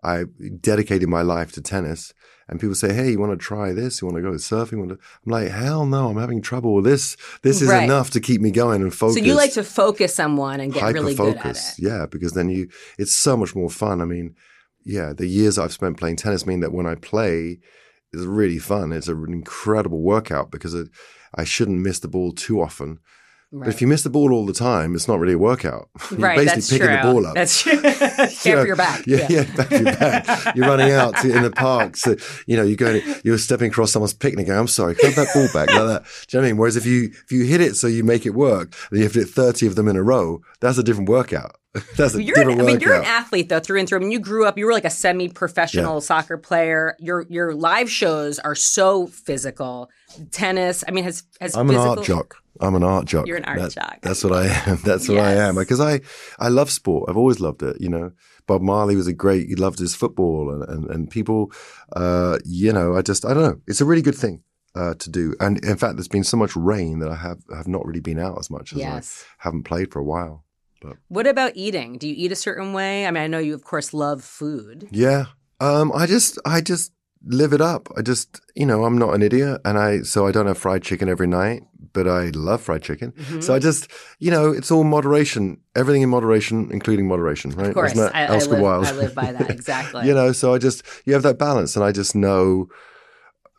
I 0.06 0.24
dedicated 0.60 1.08
my 1.08 1.22
life 1.22 1.52
to 1.52 1.62
tennis, 1.62 2.14
and 2.48 2.60
people 2.60 2.74
say, 2.74 2.92
"Hey, 2.92 3.10
you 3.10 3.18
want 3.18 3.32
to 3.32 3.44
try 3.44 3.72
this? 3.72 4.00
You 4.00 4.06
want 4.06 4.16
to 4.16 4.22
go 4.22 4.32
surfing?" 4.32 4.90
I'm 4.90 4.98
like, 5.24 5.48
"Hell 5.48 5.86
no! 5.86 6.08
I'm 6.08 6.18
having 6.18 6.42
trouble 6.42 6.74
with 6.74 6.84
this. 6.84 7.16
This 7.42 7.60
is 7.60 7.68
right. 7.68 7.84
enough 7.84 8.10
to 8.10 8.20
keep 8.20 8.40
me 8.40 8.50
going 8.50 8.82
and 8.82 8.94
focus." 8.94 9.16
So 9.16 9.24
you 9.24 9.34
like 9.34 9.52
to 9.54 9.64
focus 9.64 10.14
someone 10.14 10.60
and 10.60 10.72
get 10.72 10.82
Hyper 10.82 11.00
really 11.00 11.16
focus. 11.16 11.42
good 11.42 11.48
at 11.48 11.56
it. 11.56 11.74
Yeah, 11.78 12.06
because 12.06 12.32
then 12.32 12.48
you, 12.48 12.68
it's 12.98 13.14
so 13.14 13.36
much 13.36 13.54
more 13.54 13.70
fun. 13.70 14.00
I 14.00 14.04
mean 14.04 14.36
yeah, 14.86 15.12
the 15.12 15.26
years 15.26 15.58
I've 15.58 15.72
spent 15.72 15.98
playing 15.98 16.16
tennis 16.16 16.46
mean 16.46 16.60
that 16.60 16.72
when 16.72 16.86
I 16.86 16.94
play, 16.94 17.58
it's 18.12 18.22
really 18.22 18.60
fun. 18.60 18.92
It's 18.92 19.08
an 19.08 19.32
incredible 19.32 20.00
workout 20.00 20.52
because 20.52 20.74
it, 20.74 20.88
I 21.34 21.42
shouldn't 21.42 21.80
miss 21.80 21.98
the 21.98 22.08
ball 22.08 22.30
too 22.30 22.62
often. 22.62 23.00
Right. 23.56 23.64
But 23.64 23.74
if 23.74 23.80
you 23.80 23.86
miss 23.86 24.02
the 24.02 24.10
ball 24.10 24.34
all 24.34 24.44
the 24.44 24.52
time, 24.52 24.94
it's 24.94 25.08
not 25.08 25.18
really 25.18 25.32
a 25.32 25.38
workout. 25.38 25.88
You're 26.10 26.20
right, 26.20 26.36
basically 26.36 26.78
picking 26.78 26.94
true. 26.94 26.96
the 26.96 27.12
ball 27.14 27.26
up. 27.26 27.34
That's 27.34 27.62
true. 27.62 27.72
you 28.50 28.56
know, 28.56 28.64
your 28.64 28.76
back. 28.76 29.06
Yeah, 29.06 29.26
yeah, 29.30 29.40
yeah 29.40 29.56
back 29.56 29.70
your 29.70 29.82
back. 29.84 30.54
You're 30.54 30.68
running 30.68 30.92
out 30.92 31.16
to, 31.16 31.34
in 31.34 31.42
the 31.42 31.50
park. 31.50 31.96
So, 31.96 32.16
you 32.46 32.58
know, 32.58 32.64
you're 32.64 32.76
going, 32.76 33.00
you're 33.24 33.38
stepping 33.38 33.70
across 33.70 33.92
someone's 33.92 34.12
picnic. 34.12 34.48
Going, 34.48 34.58
I'm 34.58 34.68
sorry, 34.68 34.94
can 34.94 35.14
that 35.14 35.28
ball 35.32 35.46
back 35.54 35.74
like 35.74 35.86
that? 35.86 36.04
Do 36.28 36.36
you 36.36 36.38
know 36.38 36.42
what 36.42 36.48
I 36.48 36.50
mean? 36.50 36.56
Whereas 36.58 36.76
if 36.76 36.84
you, 36.84 37.04
if 37.24 37.32
you 37.32 37.44
hit 37.44 37.62
it 37.62 37.76
so 37.76 37.86
you 37.86 38.04
make 38.04 38.26
it 38.26 38.34
work, 38.34 38.76
then 38.90 38.98
you 38.98 39.04
have 39.04 39.14
to 39.14 39.20
hit 39.20 39.30
30 39.30 39.68
of 39.68 39.74
them 39.74 39.88
in 39.88 39.96
a 39.96 40.02
row. 40.02 40.42
That's 40.60 40.76
a 40.76 40.82
different 40.82 41.08
workout. 41.08 41.56
That's 41.96 42.14
a 42.14 42.22
you're 42.22 42.34
different 42.34 42.60
an, 42.60 42.66
I 42.66 42.70
mean, 42.72 42.80
you're 42.80 42.94
an 42.94 43.04
athlete 43.04 43.48
though 43.48 43.60
through 43.60 43.78
and 43.80 43.88
through. 43.88 43.98
I 43.98 44.00
mean, 44.02 44.12
you 44.12 44.18
grew 44.18 44.46
up. 44.46 44.58
You 44.58 44.66
were 44.66 44.72
like 44.72 44.84
a 44.84 44.90
semi-professional 44.90 45.94
yeah. 45.94 46.00
soccer 46.00 46.36
player. 46.36 46.96
Your 46.98 47.26
your 47.28 47.54
live 47.54 47.90
shows 47.90 48.38
are 48.38 48.54
so 48.54 49.06
physical. 49.06 49.90
Tennis. 50.30 50.84
I 50.86 50.92
mean, 50.92 51.04
has 51.04 51.24
has. 51.40 51.56
I'm 51.56 51.68
physical... 51.68 51.92
an 51.92 51.98
art 51.98 52.06
jock. 52.06 52.36
I'm 52.60 52.74
an 52.74 52.82
art 52.82 53.04
jock. 53.04 53.26
You're 53.26 53.36
an 53.36 53.44
art 53.44 53.58
that, 53.58 53.72
jock. 53.72 53.98
That's 54.02 54.24
what 54.24 54.32
I 54.32 54.46
am. 54.46 54.78
That's 54.84 55.08
what. 55.08 55.18
I 55.18 55.32
am. 55.32 55.56
Because 55.56 55.80
I 55.80 56.00
I 56.38 56.48
love 56.48 56.70
sport. 56.70 57.10
I've 57.10 57.16
always 57.16 57.40
loved 57.40 57.62
it. 57.62 57.80
You 57.80 57.88
know, 57.88 58.12
Bob 58.46 58.62
Marley 58.62 58.96
was 58.96 59.06
a 59.06 59.12
great. 59.12 59.48
He 59.48 59.54
loved 59.54 59.78
his 59.78 59.94
football, 59.94 60.50
and 60.50 60.62
and, 60.68 60.90
and 60.90 61.10
people. 61.10 61.52
Uh, 61.94 62.38
you 62.44 62.72
know, 62.72 62.96
I 62.96 63.02
just 63.02 63.24
I 63.24 63.34
don't 63.34 63.42
know. 63.42 63.60
It's 63.66 63.80
a 63.80 63.84
really 63.84 64.02
good 64.02 64.16
thing. 64.16 64.42
Uh, 64.74 64.92
to 64.92 65.08
do. 65.08 65.34
And 65.40 65.64
in 65.64 65.78
fact, 65.78 65.96
there's 65.96 66.06
been 66.06 66.22
so 66.22 66.36
much 66.36 66.54
rain 66.54 66.98
that 66.98 67.08
I 67.08 67.14
have 67.14 67.38
have 67.54 67.66
not 67.66 67.86
really 67.86 68.00
been 68.00 68.18
out 68.18 68.38
as 68.38 68.50
much 68.50 68.74
as 68.74 68.78
yes. 68.78 69.24
I 69.40 69.44
haven't 69.44 69.62
played 69.62 69.90
for 69.90 70.00
a 70.00 70.04
while. 70.04 70.44
But 70.80 70.96
what 71.08 71.26
about 71.26 71.52
eating? 71.54 71.98
Do 71.98 72.08
you 72.08 72.14
eat 72.16 72.32
a 72.32 72.36
certain 72.36 72.72
way? 72.72 73.06
I 73.06 73.10
mean, 73.10 73.22
I 73.22 73.26
know 73.26 73.38
you 73.38 73.54
of 73.54 73.64
course 73.64 73.94
love 73.94 74.22
food. 74.22 74.88
Yeah. 74.90 75.26
Um, 75.60 75.92
I 75.94 76.06
just 76.06 76.38
I 76.44 76.60
just 76.60 76.92
live 77.24 77.52
it 77.52 77.60
up. 77.60 77.88
I 77.96 78.02
just 78.02 78.40
you 78.54 78.66
know, 78.66 78.84
I'm 78.84 78.98
not 78.98 79.14
an 79.14 79.22
idiot 79.22 79.60
and 79.64 79.78
I 79.78 80.00
so 80.02 80.26
I 80.26 80.32
don't 80.32 80.46
have 80.46 80.58
fried 80.58 80.82
chicken 80.82 81.08
every 81.08 81.26
night, 81.26 81.62
but 81.92 82.06
I 82.06 82.26
love 82.34 82.60
fried 82.60 82.82
chicken. 82.82 83.12
Mm-hmm. 83.12 83.40
So 83.40 83.54
I 83.54 83.58
just 83.58 83.90
you 84.18 84.30
know, 84.30 84.50
it's 84.50 84.70
all 84.70 84.84
moderation. 84.84 85.60
Everything 85.74 86.02
in 86.02 86.10
moderation, 86.10 86.68
including 86.70 87.08
moderation, 87.08 87.50
right? 87.52 87.68
Of 87.68 87.74
course. 87.74 87.92
Isn't 87.92 88.12
that 88.12 88.14
I, 88.30 88.34
Oscar 88.34 88.52
I 88.52 88.52
live, 88.54 88.62
Wilde? 88.62 88.86
I 88.86 88.92
live 88.92 89.14
by 89.14 89.32
that, 89.32 89.50
exactly. 89.50 90.06
you 90.06 90.14
know, 90.14 90.32
so 90.32 90.54
I 90.54 90.58
just 90.58 90.82
you 91.04 91.14
have 91.14 91.22
that 91.22 91.38
balance 91.38 91.74
and 91.76 91.84
I 91.84 91.92
just 91.92 92.14
know 92.14 92.68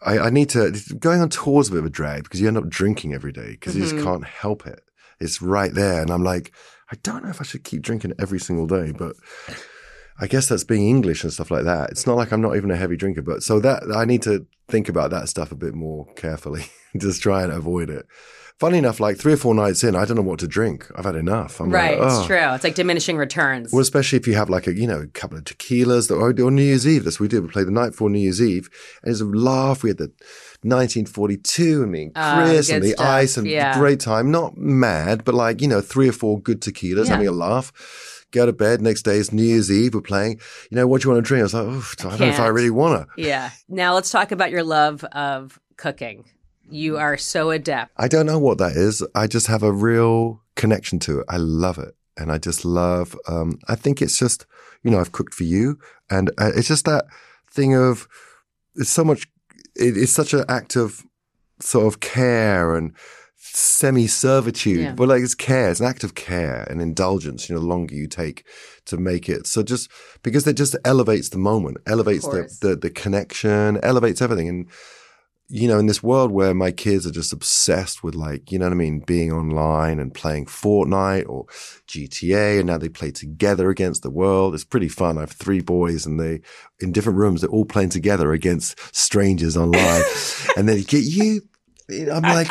I, 0.05 0.19
I, 0.19 0.29
need 0.29 0.49
to 0.49 0.71
going 0.99 1.21
on 1.21 1.29
tours 1.29 1.69
a 1.69 1.71
bit 1.71 1.79
of 1.79 1.85
a 1.85 1.89
drag 1.89 2.23
because 2.23 2.39
you 2.39 2.47
end 2.47 2.57
up 2.57 2.69
drinking 2.69 3.13
every 3.13 3.31
day 3.31 3.51
because 3.51 3.73
mm-hmm. 3.73 3.81
you 3.81 3.85
just 3.85 3.95
mm-hmm. 3.95 4.05
can't 4.05 4.25
help 4.25 4.67
it. 4.67 4.81
It's 5.19 5.41
right 5.41 5.73
there, 5.73 6.01
and 6.01 6.11
I'm 6.11 6.23
like, 6.23 6.51
I 6.91 6.95
don't 7.03 7.23
know 7.23 7.29
if 7.29 7.41
I 7.41 7.43
should 7.43 7.63
keep 7.63 7.81
drinking 7.81 8.13
every 8.19 8.39
single 8.39 8.65
day, 8.65 8.91
but 8.91 9.15
I 10.19 10.27
guess 10.27 10.47
that's 10.47 10.63
being 10.63 10.87
English 10.87 11.23
and 11.23 11.33
stuff 11.33 11.51
like 11.51 11.65
that. 11.65 11.91
It's 11.91 12.07
not 12.07 12.15
like 12.15 12.31
I'm 12.31 12.41
not 12.41 12.55
even 12.55 12.71
a 12.71 12.77
heavy 12.77 12.95
drinker, 12.95 13.21
but 13.21 13.43
so 13.43 13.59
that 13.59 13.83
I 13.93 14.05
need 14.05 14.21
to 14.23 14.45
think 14.67 14.89
about 14.89 15.11
that 15.11 15.29
stuff 15.29 15.51
a 15.51 15.55
bit 15.55 15.75
more 15.75 16.05
carefully, 16.15 16.65
just 16.97 17.21
try 17.21 17.43
and 17.43 17.51
avoid 17.51 17.89
it. 17.89 18.05
Funny 18.59 18.79
enough, 18.79 18.99
like 18.99 19.17
three 19.17 19.33
or 19.33 19.37
four 19.37 19.53
nights 19.53 19.83
in, 19.83 19.95
I 19.95 20.05
don't 20.05 20.17
know 20.17 20.23
what 20.23 20.39
to 20.39 20.47
drink. 20.47 20.89
I've 20.95 21.05
had 21.05 21.15
enough. 21.15 21.59
I'm 21.59 21.69
right, 21.69 21.99
like, 21.99 22.11
oh. 22.11 22.17
it's 22.17 22.27
true. 22.27 22.53
It's 22.55 22.63
like 22.63 22.73
diminishing 22.73 23.15
returns. 23.15 23.71
Well, 23.71 23.81
especially 23.81 24.17
if 24.17 24.27
you 24.27 24.33
have 24.33 24.49
like 24.49 24.65
a 24.65 24.73
you 24.73 24.87
know 24.87 25.01
a 25.01 25.07
couple 25.07 25.37
of 25.37 25.43
tequilas 25.43 26.09
or, 26.09 26.43
or 26.43 26.51
New 26.51 26.63
Year's 26.63 26.87
Eve. 26.87 27.03
That's 27.03 27.19
what 27.19 27.25
we 27.25 27.27
did. 27.27 27.43
We 27.43 27.49
played 27.49 27.67
the 27.67 27.71
night 27.71 27.91
before 27.91 28.09
New 28.09 28.19
Year's 28.19 28.41
Eve, 28.41 28.69
and 29.03 29.09
it 29.09 29.11
was 29.11 29.21
a 29.21 29.25
laugh. 29.25 29.83
We 29.83 29.91
had 29.91 29.99
the 29.99 30.11
1942 30.63 31.83
and 31.83 31.91
me 31.91 32.03
and 32.03 32.11
ah, 32.15 32.43
Chris 32.43 32.71
uh, 32.71 32.75
and 32.75 32.83
the 32.83 32.89
stuff. 32.91 33.07
ice 33.07 33.37
and 33.37 33.47
yeah. 33.47 33.77
great 33.77 33.99
time. 33.99 34.31
Not 34.31 34.57
mad, 34.57 35.23
but 35.23 35.35
like, 35.35 35.61
you 35.61 35.67
know, 35.67 35.81
three 35.81 36.09
or 36.09 36.13
four 36.13 36.39
good 36.39 36.61
tequilas, 36.61 37.05
yeah. 37.05 37.11
having 37.11 37.27
a 37.27 37.31
laugh. 37.31 37.71
Go 38.31 38.45
to 38.45 38.53
bed. 38.53 38.81
Next 38.81 39.03
day 39.03 39.17
is 39.17 39.31
New 39.31 39.43
Year's 39.43 39.71
Eve. 39.71 39.93
We're 39.93 40.01
playing. 40.01 40.41
You 40.69 40.75
know, 40.75 40.87
what 40.87 41.01
do 41.01 41.07
you 41.07 41.13
want 41.13 41.23
to 41.23 41.27
drink? 41.27 41.41
I 41.41 41.43
was 41.43 41.53
like, 41.53 41.65
oh, 41.67 41.93
I, 42.03 42.07
I 42.07 42.09
don't 42.09 42.19
know 42.19 42.27
if 42.27 42.39
I 42.39 42.47
really 42.47 42.69
want 42.69 43.07
to. 43.07 43.21
Yeah. 43.21 43.51
Now 43.69 43.93
let's 43.93 44.11
talk 44.11 44.31
about 44.31 44.51
your 44.51 44.63
love 44.63 45.03
of 45.05 45.59
cooking. 45.77 46.25
You 46.69 46.97
are 46.97 47.17
so 47.17 47.51
adept. 47.51 47.91
I 47.97 48.07
don't 48.07 48.25
know 48.25 48.39
what 48.39 48.57
that 48.57 48.75
is. 48.75 49.05
I 49.15 49.27
just 49.27 49.47
have 49.47 49.63
a 49.63 49.71
real 49.71 50.43
connection 50.55 50.99
to 50.99 51.19
it. 51.19 51.25
I 51.29 51.37
love 51.37 51.77
it. 51.77 51.95
And 52.17 52.31
I 52.31 52.39
just 52.39 52.65
love, 52.65 53.15
um, 53.27 53.59
I 53.67 53.75
think 53.75 54.01
it's 54.01 54.17
just, 54.17 54.45
you 54.83 54.89
know, 54.89 54.99
I've 54.99 55.11
cooked 55.11 55.33
for 55.35 55.43
you. 55.43 55.77
And 56.09 56.29
uh, 56.37 56.51
it's 56.55 56.67
just 56.67 56.85
that 56.85 57.05
thing 57.51 57.75
of, 57.75 58.07
it's 58.75 58.89
so 58.89 59.03
much 59.03 59.27
it, 59.77 59.97
it's 59.97 60.11
such 60.11 60.33
an 60.33 60.45
act 60.49 60.75
of 60.75 61.05
sort 61.59 61.87
of 61.87 61.99
care 61.99 62.75
and 62.75 62.93
semi 63.35 64.07
servitude. 64.07 64.79
Yeah. 64.79 64.93
Well, 64.93 65.09
like 65.09 65.21
it's 65.21 65.35
care, 65.35 65.69
it's 65.69 65.79
an 65.79 65.85
act 65.85 66.03
of 66.03 66.15
care 66.15 66.63
and 66.69 66.81
indulgence, 66.81 67.47
you 67.47 67.55
know, 67.55 67.61
the 67.61 67.67
longer 67.67 67.95
you 67.95 68.07
take 68.07 68.45
to 68.85 68.97
make 68.97 69.29
it. 69.29 69.47
So 69.47 69.63
just 69.63 69.89
because 70.23 70.45
it 70.47 70.57
just 70.57 70.75
elevates 70.83 71.29
the 71.29 71.37
moment, 71.37 71.77
elevates 71.85 72.25
the, 72.25 72.49
the, 72.61 72.75
the 72.75 72.89
connection, 72.89 73.79
elevates 73.83 74.21
everything. 74.21 74.49
And 74.49 74.67
you 75.49 75.67
know, 75.67 75.79
in 75.79 75.85
this 75.85 76.03
world 76.03 76.31
where 76.31 76.53
my 76.53 76.71
kids 76.71 77.07
are 77.07 77.11
just 77.11 77.31
obsessed 77.31 78.03
with 78.03 78.15
like, 78.15 78.51
you 78.51 78.59
know 78.59 78.65
what 78.65 78.73
I 78.73 78.75
mean, 78.75 78.99
being 78.99 79.31
online 79.31 79.99
and 79.99 80.13
playing 80.13 80.45
Fortnite 80.45 81.27
or 81.29 81.45
GTA, 81.87 82.59
and 82.59 82.67
now 82.67 82.77
they 82.77 82.89
play 82.89 83.11
together 83.11 83.69
against 83.69 84.03
the 84.03 84.09
world. 84.09 84.53
It's 84.53 84.65
pretty 84.65 84.89
fun. 84.89 85.17
I 85.17 85.21
have 85.21 85.31
three 85.31 85.61
boys, 85.61 86.05
and 86.05 86.19
they 86.19 86.41
in 86.79 86.91
different 86.91 87.17
rooms. 87.17 87.41
They're 87.41 87.49
all 87.49 87.65
playing 87.65 87.89
together 87.89 88.33
against 88.33 88.77
strangers 88.95 89.55
online, 89.55 90.03
and 90.57 90.67
then 90.67 90.77
you 90.77 90.83
get 90.83 91.03
you. 91.03 91.41
I'm 91.89 92.21
like, 92.21 92.49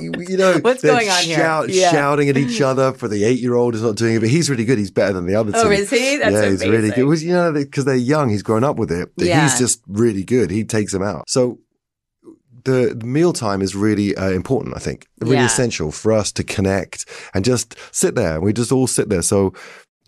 you 0.00 0.36
know, 0.36 0.58
what's 0.58 0.82
going 0.82 1.08
on 1.08 1.22
shout, 1.22 1.68
here? 1.68 1.82
Yeah. 1.82 1.92
Shouting 1.92 2.28
at 2.28 2.36
each 2.36 2.60
other 2.60 2.92
for 2.92 3.06
the 3.06 3.22
eight 3.22 3.38
year 3.38 3.54
old 3.54 3.76
is 3.76 3.82
not 3.82 3.94
doing 3.94 4.16
it, 4.16 4.18
but 4.18 4.28
he's 4.28 4.50
really 4.50 4.64
good. 4.64 4.78
He's 4.78 4.90
better 4.90 5.12
than 5.12 5.26
the 5.26 5.36
other 5.36 5.52
oh, 5.54 5.62
two. 5.62 5.68
Oh, 5.68 5.70
is 5.70 5.90
he? 5.90 6.16
That's 6.16 6.32
yeah, 6.32 6.38
amazing. 6.40 6.72
he's 6.72 6.78
really 6.78 6.90
good. 6.90 7.04
Well, 7.04 7.16
you 7.16 7.32
know, 7.32 7.52
because 7.52 7.84
they're 7.84 7.94
young, 7.94 8.30
he's 8.30 8.42
grown 8.42 8.64
up 8.64 8.76
with 8.76 8.90
it. 8.90 9.12
Yeah. 9.16 9.42
He's 9.42 9.58
just 9.60 9.80
really 9.86 10.24
good. 10.24 10.50
He 10.50 10.64
takes 10.64 10.90
them 10.90 11.04
out. 11.04 11.30
So 11.30 11.60
the, 12.64 12.94
the 12.96 13.06
mealtime 13.06 13.60
is 13.62 13.74
really 13.74 14.16
uh, 14.16 14.30
important. 14.30 14.74
I 14.76 14.78
think 14.80 15.06
really 15.20 15.36
Yeah. 15.36 15.46
essential 15.46 15.90
for 15.92 16.12
us 16.12 16.32
to 16.32 16.44
connect 16.44 17.06
and 17.34 17.44
just 17.44 17.76
sit 17.92 18.14
there. 18.14 18.40
We 18.40 18.52
just 18.52 18.72
all 18.72 18.86
sit 18.86 19.08
there. 19.08 19.22
So 19.22 19.52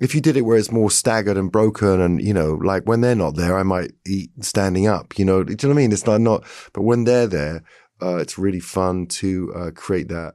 if 0.01 0.15
you 0.15 0.21
did 0.21 0.37
it 0.37 0.43
where 0.43 0.59
it's 0.59 0.71
more 0.73 0.91
staggered 0.91 1.37
and 1.37 1.51
broken, 1.51 2.01
and 2.01 2.21
you 2.23 2.35
know, 2.35 2.55
like 2.55 2.85
when 2.85 3.01
they're 3.01 3.15
not 3.15 3.37
there, 3.37 3.59
I 3.59 3.63
might 3.63 3.93
eat 4.07 4.31
standing 4.41 4.87
up. 4.87 5.19
You 5.19 5.25
know, 5.25 5.43
do 5.45 5.53
you 5.53 5.57
know 5.69 5.75
what 5.75 5.81
I 5.81 5.83
mean? 5.85 5.93
It's 5.93 6.07
not 6.07 6.21
not, 6.21 6.45
but 6.73 6.83
when 6.83 7.05
they're 7.05 7.27
there, 7.27 7.63
uh, 8.03 8.17
it's 8.17 8.37
really 8.39 8.61
fun 8.61 9.07
to 9.07 9.53
uh, 9.55 9.71
create 9.75 10.09
that 10.09 10.35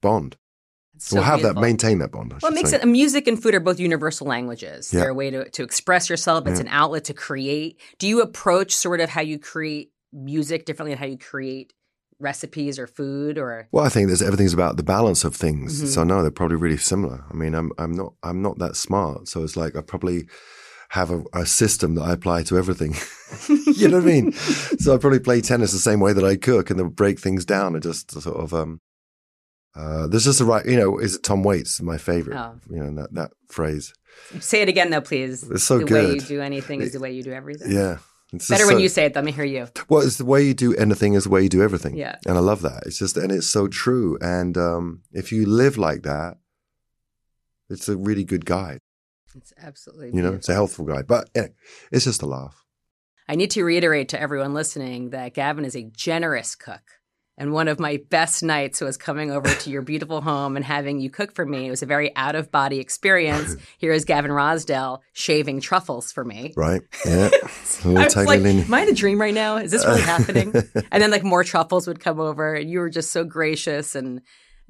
bond. 0.00 0.36
So 0.96 1.16
we'll 1.16 1.24
have 1.24 1.40
beautiful. 1.40 1.60
that, 1.60 1.66
maintain 1.66 1.98
that 1.98 2.12
bond. 2.12 2.34
Well, 2.40 2.52
it 2.52 2.54
makes 2.54 2.70
say. 2.70 2.76
it. 2.80 2.86
Music 2.86 3.26
and 3.26 3.42
food 3.42 3.54
are 3.54 3.60
both 3.60 3.80
universal 3.80 4.26
languages. 4.26 4.92
Yeah. 4.94 5.00
They're 5.00 5.08
a 5.10 5.14
way 5.14 5.28
to, 5.28 5.50
to 5.50 5.62
express 5.64 6.08
yourself. 6.08 6.46
It's 6.46 6.60
Yeah. 6.60 6.66
an 6.66 6.72
outlet 6.72 7.04
to 7.04 7.14
create. 7.14 7.80
Do 7.98 8.06
you 8.06 8.22
approach 8.22 8.74
sort 8.74 9.00
of 9.00 9.10
how 9.10 9.20
you 9.20 9.38
create 9.38 9.90
music 10.14 10.64
differently 10.64 10.92
than 10.92 10.98
how 11.00 11.06
you 11.06 11.18
create 11.18 11.72
recipes 12.20 12.78
or 12.78 12.86
food? 12.86 13.36
Or 13.36 13.68
Well, 13.72 13.84
I 13.84 13.88
think 13.88 14.06
there's 14.06 14.22
everything's 14.22 14.54
about 14.54 14.76
the 14.76 14.82
balance 14.82 15.24
of 15.24 15.34
things. 15.34 15.82
Mhm. 15.82 15.86
So 15.88 16.04
no, 16.04 16.22
they're 16.22 16.30
probably 16.30 16.56
really 16.56 16.76
similar. 16.78 17.24
I 17.30 17.34
mean, 17.34 17.54
I'm 17.54 17.72
I'm 17.78 17.92
not 17.92 18.14
I'm 18.22 18.40
not 18.40 18.58
that 18.60 18.76
smart, 18.76 19.28
so 19.28 19.42
it's 19.42 19.56
like 19.56 19.76
I 19.76 19.80
probably 19.82 20.26
have 20.90 21.10
a, 21.10 21.24
a 21.32 21.44
system 21.44 21.96
that 21.96 22.02
I 22.02 22.12
apply 22.12 22.44
to 22.44 22.56
everything. 22.56 22.94
you 23.48 23.88
know 23.88 23.96
what 23.98 24.04
I 24.04 24.12
mean? 24.12 24.32
So 24.78 24.94
I 24.94 24.98
probably 24.98 25.18
play 25.20 25.40
tennis 25.40 25.72
the 25.72 25.78
same 25.78 25.98
way 25.98 26.12
that 26.12 26.24
I 26.24 26.36
cook, 26.36 26.70
and 26.70 26.78
then 26.78 26.88
break 26.90 27.18
things 27.18 27.44
down 27.44 27.74
and 27.74 27.82
just 27.82 28.10
sort 28.12 28.36
of 28.36 28.54
um. 28.54 28.80
Uh, 29.76 30.06
there's 30.06 30.22
just 30.24 30.38
the 30.38 30.44
right, 30.44 30.64
you 30.66 30.76
know, 30.76 30.98
is 30.98 31.16
it 31.16 31.24
Tom 31.24 31.42
Waits, 31.42 31.82
my 31.82 31.98
favorite, 31.98 32.36
Oh. 32.38 32.54
you 32.70 32.78
know, 32.78 32.94
that, 33.02 33.12
that 33.14 33.30
phrase. 33.50 33.92
say 34.38 34.62
it 34.62 34.68
again, 34.68 34.90
though, 34.90 35.00
please. 35.00 35.42
It's 35.50 35.64
so 35.64 35.80
good. 35.80 35.88
the 35.88 35.94
way 35.94 36.14
you 36.14 36.20
do 36.20 36.40
anything 36.40 36.80
is 36.80 36.92
the 36.92 37.00
way 37.00 37.10
you 37.10 37.24
do 37.24 37.32
everything. 37.32 37.72
Yeah. 37.72 37.96
It's 38.36 38.48
Better 38.48 38.66
when 38.66 38.76
so- 38.76 38.82
you 38.82 38.88
say 38.88 39.06
it. 39.06 39.14
Let 39.14 39.24
me 39.24 39.32
hear 39.32 39.44
you. 39.44 39.68
Well, 39.88 40.02
it's 40.02 40.16
the 40.18 40.24
way 40.24 40.42
you 40.42 40.54
do 40.54 40.74
anything 40.74 41.14
is 41.14 41.24
the 41.24 41.30
way 41.30 41.42
you 41.42 41.48
do 41.48 41.62
everything. 41.62 41.96
Yeah. 41.96 42.16
And 42.26 42.36
I 42.36 42.40
love 42.40 42.62
that. 42.62 42.82
It's 42.86 42.98
just, 42.98 43.16
and 43.16 43.30
it's 43.30 43.48
so 43.48 43.68
true. 43.68 44.18
And 44.20 44.56
um, 44.58 45.02
if 45.12 45.32
you 45.32 45.46
live 45.46 45.76
like 45.78 46.02
that, 46.02 46.38
it's 47.70 47.88
a 47.88 47.96
really 47.96 48.24
good 48.24 48.44
guide. 48.44 48.80
It's 49.36 49.52
absolutely. 49.60 50.08
You 50.08 50.22
know, 50.22 50.30
beautiful. 50.30 50.36
it's 50.38 50.48
a 50.48 50.54
helpful 50.54 50.84
guide. 50.84 51.06
But 51.06 51.30
it's 51.90 52.04
just 52.04 52.22
a 52.22 52.26
laugh. 52.26 52.64
I 53.28 53.36
need 53.36 53.50
to 53.52 53.64
reiterate 53.64 54.10
to 54.10 54.20
everyone 54.20 54.52
listening 54.54 55.10
that 55.10 55.34
Gavin 55.34 55.64
is 55.64 55.74
a 55.74 55.82
generous 55.84 56.54
cook. 56.54 56.82
And 57.36 57.52
one 57.52 57.66
of 57.66 57.80
my 57.80 58.00
best 58.10 58.42
nights 58.44 58.80
was 58.80 58.96
coming 58.96 59.32
over 59.32 59.48
to 59.52 59.70
your 59.70 59.82
beautiful 59.82 60.20
home 60.20 60.54
and 60.54 60.64
having 60.64 61.00
you 61.00 61.10
cook 61.10 61.34
for 61.34 61.44
me. 61.44 61.66
It 61.66 61.70
was 61.70 61.82
a 61.82 61.86
very 61.86 62.14
out 62.14 62.36
of 62.36 62.52
body 62.52 62.78
experience. 62.78 63.56
Here 63.78 63.92
is 63.92 64.04
Gavin 64.04 64.30
Rossdale 64.30 65.00
shaving 65.12 65.60
truffles 65.60 66.12
for 66.12 66.24
me. 66.24 66.52
Right? 66.56 66.82
Yeah. 67.04 67.30
I 67.84 68.04
was 68.04 68.16
like, 68.16 68.40
am 68.40 68.72
I 68.72 68.82
in 68.82 68.88
a 68.88 68.94
dream 68.94 69.20
right 69.20 69.34
now? 69.34 69.56
Is 69.56 69.70
this 69.72 69.84
really 69.84 70.00
happening? 70.14 70.54
And 70.92 71.02
then 71.02 71.10
like 71.10 71.24
more 71.24 71.42
truffles 71.44 71.86
would 71.86 72.00
come 72.00 72.20
over 72.20 72.54
and 72.54 72.70
you 72.70 72.78
were 72.78 72.88
just 72.90 73.10
so 73.10 73.24
gracious 73.24 73.94
and 73.94 74.20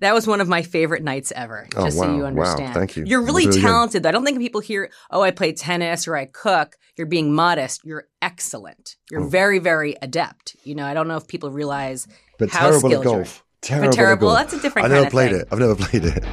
that 0.00 0.12
was 0.14 0.26
one 0.26 0.40
of 0.40 0.48
my 0.48 0.62
favorite 0.62 1.04
nights 1.04 1.32
ever, 1.36 1.68
Oh, 1.76 1.84
just 1.84 1.98
so 1.98 2.06
wow. 2.08 2.14
you 2.16 2.22
Wow. 2.22 2.26
understand. 2.28 2.74
Thank 2.74 2.96
you. 2.96 3.04
You're 3.06 3.22
really 3.22 3.44
again. 3.44 3.60
talented. 3.60 4.04
I 4.06 4.10
don't 4.10 4.24
think 4.24 4.38
people 4.40 4.60
hear, 4.60 4.90
oh, 5.10 5.20
I 5.22 5.30
play 5.30 5.52
tennis 5.52 6.08
or 6.08 6.16
I 6.16 6.24
cook. 6.24 6.74
You're 6.96 7.06
being 7.06 7.32
modest. 7.32 7.82
You're 7.84 8.06
excellent. 8.20 8.96
You're 9.10 9.22
Oh. 9.22 9.28
very, 9.28 9.60
very 9.60 9.94
adept. 10.02 10.56
You 10.64 10.74
know, 10.74 10.84
I 10.84 10.94
don't 10.94 11.06
know 11.06 11.16
if 11.16 11.28
people 11.28 11.50
realize 11.52 12.08
but 12.38 12.50
how 12.50 12.70
terrible 12.70 12.76
at 12.76 12.80
skilled 12.90 13.04
you 13.04 13.10
are. 13.10 13.16
golf. 13.16 13.44
Terrible, 13.60 13.88
at 13.88 13.94
terrible, 13.94 14.28
golf. 14.28 14.38
that's 14.38 14.52
a 14.54 14.60
different 14.60 14.84
I've 14.86 14.92
never 14.92 15.10
played 15.10 15.30
thing. 15.30 15.40
it. 15.40 15.48
I've 15.50 15.58
never 15.58 15.74
played 15.84 16.04
it. 16.04 16.24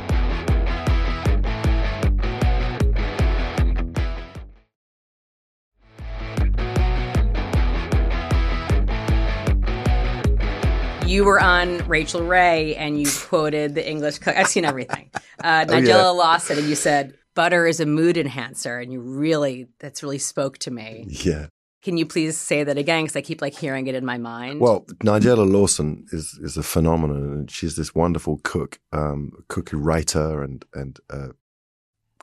You 11.07 11.25
were 11.25 11.41
on 11.41 11.79
Rachael 11.89 12.23
Ray 12.23 12.73
and 12.77 12.97
you 12.97 13.05
quoted 13.27 13.75
the 13.75 13.87
English 13.87 14.19
cook. 14.19 14.37
I've 14.37 14.47
seen 14.47 14.65
everything. 14.65 15.09
Uh, 15.43 15.65
Oh, 15.69 15.77
yeah. 15.77 16.03
Lawson, 16.09 16.59
and 16.59 16.67
you 16.69 16.75
said, 16.75 17.15
butter 17.33 17.65
is 17.65 17.79
a 17.79 17.85
mood 17.87 18.15
enhancer. 18.15 18.77
And 18.77 18.93
you 18.93 18.99
really, 19.01 19.69
that's 19.79 20.03
really 20.03 20.19
spoke 20.19 20.59
to 20.59 20.69
me. 20.69 21.07
Yeah. 21.09 21.47
Can 21.81 21.97
you 21.97 22.05
please 22.05 22.37
say 22.37 22.63
that 22.63 22.77
again? 22.77 23.03
Because 23.03 23.15
I 23.15 23.21
keep 23.21 23.41
like 23.41 23.57
hearing 23.57 23.87
it 23.87 23.95
in 23.95 24.05
my 24.05 24.17
mind. 24.17 24.59
Well, 24.59 24.85
Nigella 25.03 25.49
Lawson 25.49 26.05
is 26.11 26.39
is 26.41 26.55
a 26.55 26.63
phenomenon, 26.63 27.23
and 27.23 27.51
she's 27.51 27.75
this 27.75 27.95
wonderful 27.95 28.39
cook, 28.43 28.79
um, 28.91 29.31
cookie 29.47 29.77
writer, 29.77 30.43
and 30.43 30.63
and 30.73 30.99
uh, 31.09 31.29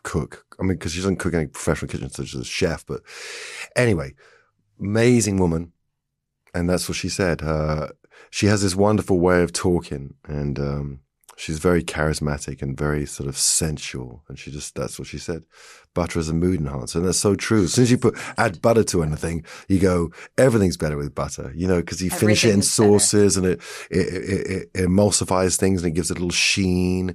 cook. 0.05 0.47
I 0.61 0.63
mean, 0.63 0.79
because 0.79 0.93
she 0.93 1.01
doesn't 1.01 1.17
cook 1.17 1.33
in 1.33 1.41
any 1.41 1.49
professional 1.49 1.91
kitchen, 1.91 2.11
so 2.11 2.25
she's 2.25 2.41
a 2.41 2.45
chef. 2.45 2.87
But 2.87 3.01
anyway, 3.75 4.15
amazing 4.79 5.39
woman, 5.39 5.73
and 6.55 6.71
that's 6.71 6.89
what 6.89 6.97
she 6.97 7.09
said. 7.09 7.43
Uh, 7.43 7.89
she 8.31 8.47
has 8.47 8.63
this 8.63 8.77
wonderful 8.77 9.19
way 9.19 9.43
of 9.43 9.53
talking, 9.53 10.15
and 10.25 10.59
um, 10.59 11.01
she's 11.39 11.59
very 11.59 11.83
charismatic 11.83 12.61
and 12.63 12.77
very 12.77 13.07
sort 13.07 13.29
of 13.29 13.37
sensual. 13.39 14.25
And 14.29 14.39
she 14.39 14.51
just 14.51 14.75
that's 14.75 14.99
what 14.99 15.09
she 15.09 15.19
said. 15.19 15.45
Butter 15.95 16.19
is 16.19 16.29
a 16.29 16.35
mood 16.35 16.61
enhancer, 16.61 16.99
and 16.99 17.07
that's 17.09 17.19
so 17.19 17.35
true. 17.35 17.65
As 17.65 17.75
soon 17.75 17.85
as 17.85 17.91
you 17.91 17.99
put 17.99 18.19
add 18.37 18.61
butter 18.61 18.85
to 18.85 19.03
anything, 19.03 19.45
you 19.69 19.79
go 19.79 20.11
everything's 20.37 20.77
better 20.77 20.97
with 20.97 21.15
butter. 21.15 21.53
You 21.55 21.69
know, 21.69 21.81
because 21.81 22.03
you 22.03 22.11
finish 22.11 22.45
it 22.45 22.49
in 22.49 22.61
Everything's 22.61 22.77
better. 22.77 22.99
sauces, 22.99 23.37
and 23.37 23.47
it 23.47 23.61
it, 23.91 24.07
it 24.09 24.51
it 24.51 24.73
emulsifies 24.75 25.57
things, 25.57 25.83
and 25.83 25.93
it 25.93 25.95
gives 25.95 26.11
it 26.11 26.19
a 26.19 26.21
little 26.21 26.31
sheen. 26.31 27.15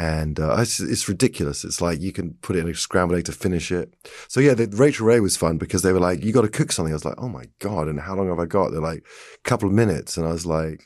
And 0.00 0.38
uh, 0.38 0.54
it's, 0.60 0.78
it's 0.78 1.08
ridiculous. 1.08 1.64
It's 1.64 1.80
like 1.80 2.00
you 2.00 2.12
can 2.12 2.34
put 2.40 2.54
it 2.54 2.60
in 2.60 2.68
a 2.68 2.74
scrambled 2.74 3.18
egg 3.18 3.24
to 3.24 3.32
finish 3.32 3.72
it. 3.72 3.94
So 4.28 4.38
yeah, 4.38 4.54
the, 4.54 4.68
Rachael 4.68 5.06
Ray 5.06 5.18
was 5.18 5.36
fun 5.36 5.58
because 5.58 5.82
they 5.82 5.92
were 5.92 5.98
like, 5.98 6.22
"You 6.22 6.32
got 6.32 6.42
to 6.42 6.48
cook 6.48 6.70
something." 6.70 6.92
I 6.92 6.94
was 6.94 7.04
like, 7.04 7.18
"Oh 7.18 7.28
my 7.28 7.46
god!" 7.58 7.88
And 7.88 8.00
how 8.00 8.14
long 8.14 8.28
have 8.28 8.38
I 8.38 8.46
got? 8.46 8.70
They're 8.70 8.80
like, 8.80 9.04
"A 9.44 9.48
couple 9.48 9.68
of 9.68 9.74
minutes," 9.74 10.16
and 10.16 10.24
I 10.24 10.30
was 10.30 10.46
like, 10.46 10.84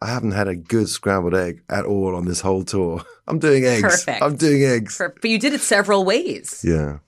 "I 0.00 0.06
haven't 0.06 0.32
had 0.32 0.48
a 0.48 0.56
good 0.56 0.88
scrambled 0.88 1.34
egg 1.34 1.62
at 1.68 1.84
all 1.84 2.14
on 2.14 2.24
this 2.26 2.40
whole 2.40 2.64
tour. 2.64 3.02
I'm 3.28 3.38
doing 3.38 3.64
eggs. 3.64 3.82
Perfect. 3.82 4.22
I'm 4.22 4.36
doing 4.36 4.64
eggs." 4.64 4.96
For- 4.96 5.14
but 5.20 5.30
you 5.30 5.38
did 5.38 5.52
it 5.54 5.60
several 5.60 6.04
ways. 6.04 6.62
Yeah. 6.66 6.98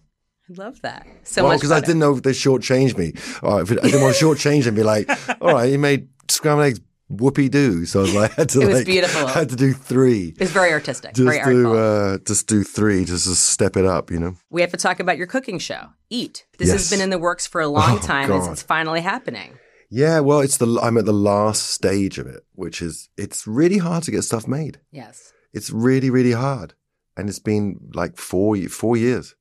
I 0.48 0.53
love 0.62 0.81
that. 0.83 1.07
So 1.22 1.42
well, 1.44 1.53
much 1.53 1.61
because 1.61 1.70
I 1.72 1.81
didn't 1.81 2.00
know 2.00 2.16
if 2.16 2.22
they 2.24 2.33
shortchanged 2.33 2.98
me. 2.98 3.12
All 3.42 3.55
right, 3.57 3.62
if 3.62 3.70
it, 3.70 3.79
I 3.79 3.83
didn't 3.83 4.03
want 4.03 4.16
to 4.16 4.24
shortchange 4.24 4.66
and 4.66 4.74
be 4.74 4.83
like, 4.83 5.09
"All 5.40 5.53
right, 5.55 5.70
you 5.70 5.79
made 5.79 6.09
scrambled 6.29 6.66
eggs." 6.66 6.81
Whoopie 7.12 7.50
do. 7.50 7.87
So 7.87 7.98
I 7.98 8.03
was 8.03 8.14
like, 8.14 8.31
I 8.31 8.35
had 8.42 8.48
to 8.50 8.61
It 8.61 8.66
was 8.68 8.76
like, 8.76 8.87
beautiful. 8.87 9.26
I 9.26 9.33
had 9.33 9.48
to 9.48 9.57
do 9.57 9.72
three. 9.72 10.33
It's 10.38 10.53
very 10.53 10.72
artistic, 10.72 11.12
Just 11.14 11.26
very 11.42 11.55
do, 11.55 11.76
uh, 11.76 12.18
just 12.24 12.46
do 12.46 12.62
three, 12.62 13.05
just 13.05 13.26
to 13.26 13.35
step 13.35 13.76
it 13.76 13.85
up, 13.85 14.12
you 14.12 14.20
know. 14.20 14.37
we 14.48 14.61
have 14.61 14.70
to 14.70 14.76
talk 14.76 15.00
about 15.00 15.18
your 15.18 15.26
cooking 15.26 15.59
show, 15.59 15.88
Eat. 16.09 16.46
This 16.59 16.70
has 16.70 16.88
been 16.88 17.00
in 17.00 17.11
the 17.11 17.18
works 17.18 17.48
for 17.48 17.61
a 17.61 17.66
long 17.66 17.98
Oh, 17.98 18.00
time. 18.00 18.31
and 18.31 18.40
God. 18.42 18.53
It's 18.53 18.62
finally 18.62 19.00
happening. 19.00 19.59
Yeah, 19.90 20.20
well, 20.20 20.40
it's 20.40 20.57
the 20.59 20.79
I'm 20.81 20.96
at 20.98 21.05
the 21.05 21.12
last 21.12 21.66
stage 21.70 22.18
of 22.18 22.26
it, 22.26 22.44
which 22.55 22.81
is 22.81 23.09
it's 23.16 23.46
really 23.46 23.79
hard 23.79 24.05
to 24.05 24.11
get 24.12 24.22
stuff 24.22 24.46
made. 24.46 24.81
Yes. 24.92 25.33
It's 25.53 25.70
really, 25.70 26.11
really 26.11 26.33
hard, 26.33 26.74
and 27.16 27.29
it's 27.29 27.40
been 27.40 27.90
like 27.92 28.16
four 28.16 28.57
four 28.68 28.96
years. 28.96 29.35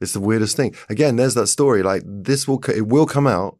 It's 0.00 0.12
the 0.12 0.20
weirdest 0.20 0.56
thing. 0.56 0.74
Again, 0.88 1.16
there's 1.16 1.34
that 1.34 1.48
story. 1.48 1.82
Like 1.82 2.02
this 2.06 2.46
will 2.46 2.60
it 2.68 2.86
will 2.86 3.06
come 3.06 3.26
out, 3.26 3.58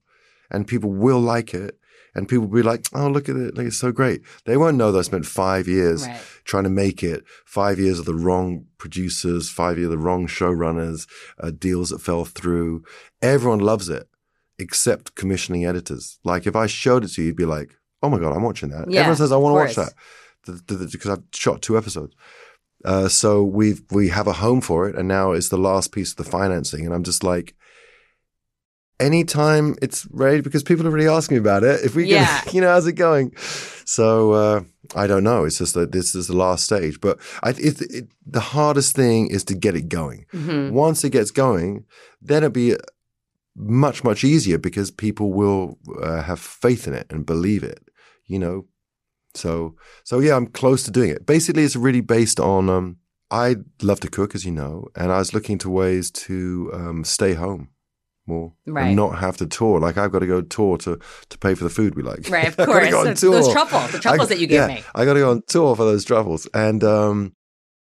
and 0.50 0.66
people 0.68 0.92
will 0.92 1.18
like 1.20 1.52
it, 1.52 1.78
and 2.14 2.28
people 2.28 2.46
will 2.46 2.56
be 2.62 2.62
like, 2.62 2.86
"Oh, 2.94 3.08
look 3.08 3.28
at 3.28 3.34
it! 3.36 3.56
Like 3.56 3.66
it's 3.66 3.76
so 3.78 3.90
great." 3.90 4.22
They 4.44 4.56
won't 4.56 4.76
know 4.76 4.92
that 4.92 5.00
I 5.00 5.02
spent 5.02 5.26
five 5.26 5.66
years 5.66 6.06
Right. 6.06 6.20
trying 6.44 6.64
to 6.64 6.70
make 6.70 7.02
it. 7.02 7.24
Five 7.44 7.80
years 7.80 7.98
of 7.98 8.04
the 8.06 8.14
wrong 8.14 8.66
producers, 8.78 9.50
five 9.50 9.78
years 9.78 9.86
of 9.92 9.98
the 9.98 10.04
wrong 10.06 10.28
showrunners, 10.28 11.08
uh, 11.40 11.50
deals 11.50 11.90
that 11.90 12.00
fell 12.00 12.24
through. 12.24 12.84
Everyone 13.20 13.58
loves 13.58 13.88
it, 13.88 14.08
except 14.60 15.14
commissioning 15.14 15.64
editors. 15.64 16.18
Like 16.24 16.46
if 16.46 16.54
I 16.54 16.66
showed 16.66 17.04
it 17.04 17.08
to 17.14 17.22
you, 17.22 17.28
you'd 17.28 17.36
be 17.36 17.44
like, 17.46 17.70
"Oh 18.02 18.08
my 18.08 18.18
god, 18.18 18.32
I'm 18.36 18.42
watching 18.42 18.70
that." 18.70 18.90
Yeah, 18.90 19.00
Everyone 19.00 19.16
says, 19.16 19.32
"I 19.32 19.36
want 19.36 19.52
to 19.54 19.58
watch 19.58 19.76
that," 19.76 19.92
because 20.92 21.06
I've 21.10 21.22
shot 21.32 21.62
two 21.62 21.76
episodes. 21.78 22.14
Uh, 22.84 23.08
so 23.08 23.42
we've 23.42 23.82
we 23.90 24.08
have 24.08 24.26
a 24.26 24.32
home 24.34 24.60
for 24.60 24.88
it, 24.88 24.96
and 24.96 25.06
now 25.08 25.32
it's 25.32 25.48
the 25.50 25.58
last 25.58 25.92
piece 25.92 26.10
of 26.12 26.16
the 26.16 26.30
financing, 26.38 26.84
and 26.86 26.94
I'm 26.94 27.04
just 27.04 27.24
like. 27.24 27.54
Anytime 28.98 29.76
it's 29.80 30.06
ready, 30.10 30.42
because 30.42 30.62
people 30.62 30.86
are 30.86 30.90
really 30.90 31.08
asking 31.08 31.36
me 31.36 31.40
about 31.40 31.62
it. 31.64 31.80
If 31.82 31.94
we 31.94 32.04
Yeah. 32.04 32.42
can, 32.42 32.50
you 32.54 32.60
know, 32.60 32.68
how's 32.68 32.86
it 32.86 32.92
going? 32.92 33.34
So 33.86 34.32
uh, 34.32 34.60
I 34.94 35.06
don't 35.06 35.24
know. 35.24 35.44
It's 35.44 35.56
just 35.56 35.72
that 35.72 35.90
this 35.92 36.14
is 36.14 36.26
the 36.26 36.36
last 36.36 36.64
stage. 36.64 37.00
But 37.00 37.18
I, 37.42 37.50
it, 37.50 37.80
it, 37.80 38.08
the 38.26 38.40
hardest 38.40 38.94
thing 38.94 39.28
is 39.28 39.42
to 39.44 39.54
get 39.54 39.74
it 39.74 39.88
going. 39.88 40.26
hmm 40.32 40.68
Once 40.70 41.02
it 41.02 41.10
gets 41.10 41.30
going, 41.30 41.86
then 42.20 42.42
it'll 42.44 42.50
be 42.52 42.76
much 43.56 44.04
much 44.04 44.24
easier 44.24 44.58
because 44.58 44.90
people 44.90 45.32
will 45.32 45.78
uh, 46.02 46.22
have 46.22 46.40
faith 46.40 46.86
in 46.86 46.94
it 46.94 47.06
and 47.10 47.26
believe 47.26 47.62
it. 47.62 47.82
You 48.26 48.38
know. 48.38 48.66
So 49.34 49.76
so 50.04 50.18
yeah, 50.18 50.36
I'm 50.36 50.46
close 50.48 50.82
to 50.84 50.90
doing 50.90 51.10
it. 51.10 51.26
Basically, 51.26 51.62
it's 51.64 51.76
really 51.76 52.00
based 52.00 52.40
on. 52.40 52.68
Um, 52.68 52.96
I 53.32 53.56
love 53.80 54.00
to 54.00 54.10
cook, 54.10 54.34
as 54.34 54.44
you 54.44 54.50
know, 54.50 54.88
and 54.96 55.12
I 55.12 55.18
was 55.18 55.32
looking 55.32 55.56
to 55.58 55.70
ways 55.70 56.10
to 56.26 56.68
um, 56.74 57.04
stay 57.04 57.34
home 57.34 57.68
more 58.26 58.52
Right. 58.66 58.88
and 58.88 58.96
not 58.96 59.18
have 59.20 59.36
to 59.36 59.46
tour. 59.46 59.78
Like 59.78 59.96
I've 59.96 60.10
got 60.10 60.18
to 60.18 60.26
go 60.26 60.42
tour 60.42 60.76
to 60.78 60.98
to 61.28 61.38
pay 61.38 61.54
for 61.54 61.62
the 61.62 61.70
food 61.70 61.94
we 61.94 62.02
like. 62.02 62.28
Right, 62.28 62.48
of 62.48 62.56
course. 62.66 62.90
go 62.90 62.98
on 63.00 63.04
Those- 63.06 63.20
those 63.20 63.52
truffles, 63.52 63.92
the 63.92 64.00
truffles 64.00 64.26
I- 64.32 64.34
that 64.34 64.40
you 64.40 64.48
gave 64.48 64.60
yeah, 64.62 64.66
me. 64.66 64.82
I 64.96 65.04
got 65.04 65.14
to 65.14 65.20
go 65.20 65.30
on 65.30 65.42
tour 65.46 65.76
for 65.76 65.84
those 65.84 66.04
truffles, 66.04 66.48
and 66.54 66.82
um, 66.82 67.36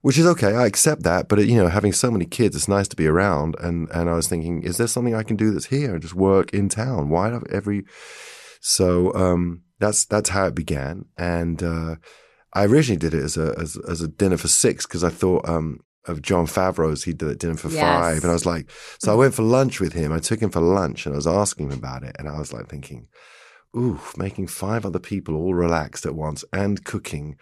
which 0.01 0.19
is 0.19 0.27
okay. 0.27 0.55
I 0.55 0.67
accept 0.67 1.03
that, 1.03 1.29
but 1.29 1.47
you 1.47 1.57
know, 1.57 1.69
having 1.69 1.93
so 1.93 2.11
many 2.11 2.25
kids, 2.25 2.55
it's 2.57 2.69
nice 2.69 2.89
to 2.89 2.97
be 2.97 3.07
around. 3.07 3.57
And 3.61 3.89
and 3.91 4.09
I 4.09 4.15
was 4.15 4.29
thinking, 4.29 4.63
is 4.63 4.77
there 4.77 4.87
something 4.87 5.15
I 5.15 5.23
can 5.23 5.37
do 5.37 5.51
that's 5.51 5.67
here 5.67 5.93
and 5.95 6.03
just 6.03 6.15
work 6.15 6.53
in 6.55 6.69
town? 6.69 7.09
Why 7.09 7.31
not 7.31 7.51
every 7.51 7.85
So 8.61 9.13
um, 9.15 9.63
that's 9.79 10.05
that's 10.05 10.31
how 10.31 10.47
it 10.47 10.55
began, 10.55 11.05
and 11.17 11.63
uh, 11.63 11.97
I 12.53 12.65
originally 12.65 12.99
did 12.99 13.15
it 13.15 13.23
as 13.23 13.37
a 13.37 13.55
as, 13.59 13.77
as 13.89 14.01
a 14.01 14.09
dinner 14.09 14.37
for 14.37 14.49
six 14.49 14.87
because 14.87 15.05
I 15.05 15.11
thought 15.11 15.49
um, 15.49 15.81
of 16.07 16.23
Jon 16.23 16.47
Favreau's. 16.47 17.05
He 17.05 17.13
did 17.13 17.29
it 17.29 17.39
dinner 17.39 17.57
for 17.57 17.69
Yes. 17.69 17.81
five, 17.81 18.23
and 18.23 18.31
I 18.31 18.35
was 18.35 18.47
like, 18.47 18.71
so 18.99 19.13
I 19.13 19.17
went 19.17 19.35
for 19.35 19.43
lunch 19.43 19.81
with 19.81 19.93
him. 19.93 20.13
I 20.13 20.19
took 20.19 20.41
him 20.41 20.51
for 20.51 20.61
lunch, 20.61 21.07
and 21.07 21.15
I 21.15 21.17
was 21.17 21.27
asking 21.27 21.71
him 21.71 21.79
about 21.79 22.03
it, 22.03 22.17
and 22.19 22.29
I 22.29 22.39
was 22.39 22.53
like 22.53 22.69
thinking, 22.69 23.09
ooh, 23.77 24.01
making 24.17 24.49
five 24.49 24.85
other 24.85 24.99
people 24.99 25.35
all 25.37 25.55
relaxed 25.55 26.07
at 26.07 26.15
once 26.15 26.45
and 26.53 26.85
cooking. 26.85 27.37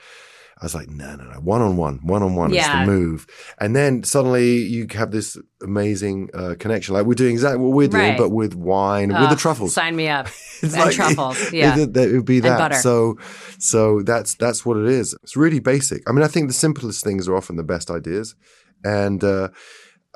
I 0.59 0.64
was 0.64 0.74
like, 0.74 0.88
no, 0.88 1.14
no, 1.16 1.24
no, 1.24 1.38
one 1.40 1.61
on 1.61 1.76
one, 1.76 1.98
one 2.02 2.22
on 2.22 2.34
one 2.34 2.54
is 2.54 2.66
the 2.66 2.86
move. 2.86 3.26
And 3.59 3.76
then 3.76 4.02
suddenly 4.04 4.57
you 4.57 4.86
have 4.94 5.11
this 5.11 5.36
amazing 5.62 6.30
uh, 6.32 6.54
connection. 6.59 6.94
Like 6.94 7.04
we're 7.04 7.12
doing 7.12 7.32
exactly 7.32 7.62
what 7.62 7.74
we're 7.74 7.88
doing, 7.88 8.11
Right. 8.11 8.18
but 8.18 8.30
with 8.30 8.54
wine, 8.54 9.11
with 9.11 9.28
the 9.28 9.36
truffles. 9.36 9.74
Sign 9.74 9.94
me 9.96 10.09
up. 10.09 10.28
It's 10.62 10.74
and 10.74 10.90
truffles, 10.98 11.52
yeah. 11.52 11.78
It, 11.78 11.94
it 11.94 12.12
would 12.12 12.24
be 12.24 12.40
that. 12.40 12.76
So, 12.76 13.18
so 13.59 14.00
that's 14.00 14.34
that's 14.36 14.64
what 14.64 14.78
it 14.78 14.86
is. 14.86 15.14
It's 15.22 15.36
really 15.36 15.61
basic. 15.61 16.09
I 16.09 16.12
mean, 16.12 16.22
I 16.24 16.28
think 16.28 16.48
the 16.48 16.54
simplest 16.54 17.04
things 17.04 17.28
are 17.28 17.36
often 17.36 17.57
the 17.57 17.62
best 17.62 17.90
ideas, 17.90 18.34
and 18.82 19.22
uh, 19.22 19.48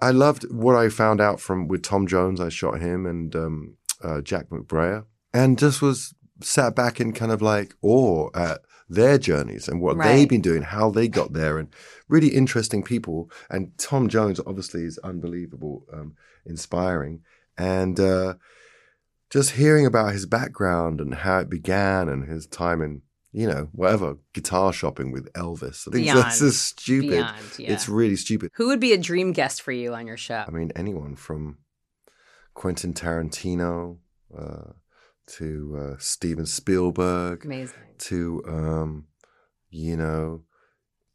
I 0.01 0.13
loved 0.13 0.51
what 0.51 0.77
I 0.77 0.89
found 0.89 1.21
out 1.21 1.41
from 1.41 1.69
with 1.69 1.83
Tom 1.83 2.07
Jones. 2.07 2.41
I 2.41 2.49
shot 2.49 2.81
him 2.81 3.05
and 3.05 3.37
um, 3.37 3.77
uh, 4.03 4.23
Jack 4.23 4.49
McBrayer, 4.49 5.05
and 5.35 5.59
just 5.59 5.83
was 5.83 6.15
sat 6.41 6.75
back 6.75 6.99
in 7.03 7.13
kind 7.13 7.33
of 7.33 7.43
like 7.43 7.75
awe 7.83 8.31
at 8.35 8.61
their 8.91 9.17
journeys 9.19 9.69
and 9.69 9.81
what 9.81 9.97
Right. 9.97 10.09
they've 10.09 10.29
been 10.29 10.43
doing, 10.43 10.63
how 10.63 10.91
they 10.91 11.09
got 11.09 11.33
there, 11.33 11.59
and 11.59 11.69
really 12.09 12.29
interesting 12.29 12.83
people. 12.83 13.31
And 13.49 13.73
Tom 13.79 14.09
Jones 14.09 14.41
obviously 14.47 14.85
is 14.85 14.99
unbelievable, 14.99 15.87
um, 15.93 16.15
inspiring, 16.45 17.23
and. 17.57 17.99
Uh, 17.99 18.35
just 19.33 19.53
hearing 19.53 19.87
about 19.87 20.13
his 20.13 20.27
background 20.27 21.01
and 21.01 21.15
how 21.15 21.39
it 21.39 21.49
began 21.49 22.09
and 22.09 22.29
his 22.29 22.49
time 22.49 22.83
in, 22.83 23.01
you 23.31 23.47
know, 23.47 23.69
whatever, 23.71 24.17
guitar 24.33 24.73
shopping 24.73 25.13
with 25.13 25.33
Elvis. 25.35 25.87
I 25.87 25.93
think 25.93 26.05
Beyond. 26.07 26.19
that's 26.19 26.41
just 26.41 26.65
stupid. 26.81 27.11
Beyond, 27.11 27.37
yeah. 27.57 27.73
It's 27.73 27.89
really 27.89 28.17
stupid. 28.17 28.51
Who 28.55 28.67
would 28.67 28.81
be 28.81 28.93
a 28.93 28.99
dream 28.99 29.31
guest 29.33 29.63
for 29.63 29.71
you 29.71 29.95
on 29.95 30.09
your 30.09 30.17
show? 30.17 30.43
I 30.45 30.51
mean, 30.51 30.73
anyone 30.75 31.15
from 31.15 31.59
Quentin 32.55 32.93
Tarantino 32.93 33.99
uh, 34.37 34.73
to 35.39 35.77
uh, 35.79 35.97
Steven 35.99 36.47
Spielberg 36.47 37.45
Amazing. 37.45 37.79
to, 37.99 38.43
um, 38.47 39.05
you 39.71 39.97
know, 39.97 40.43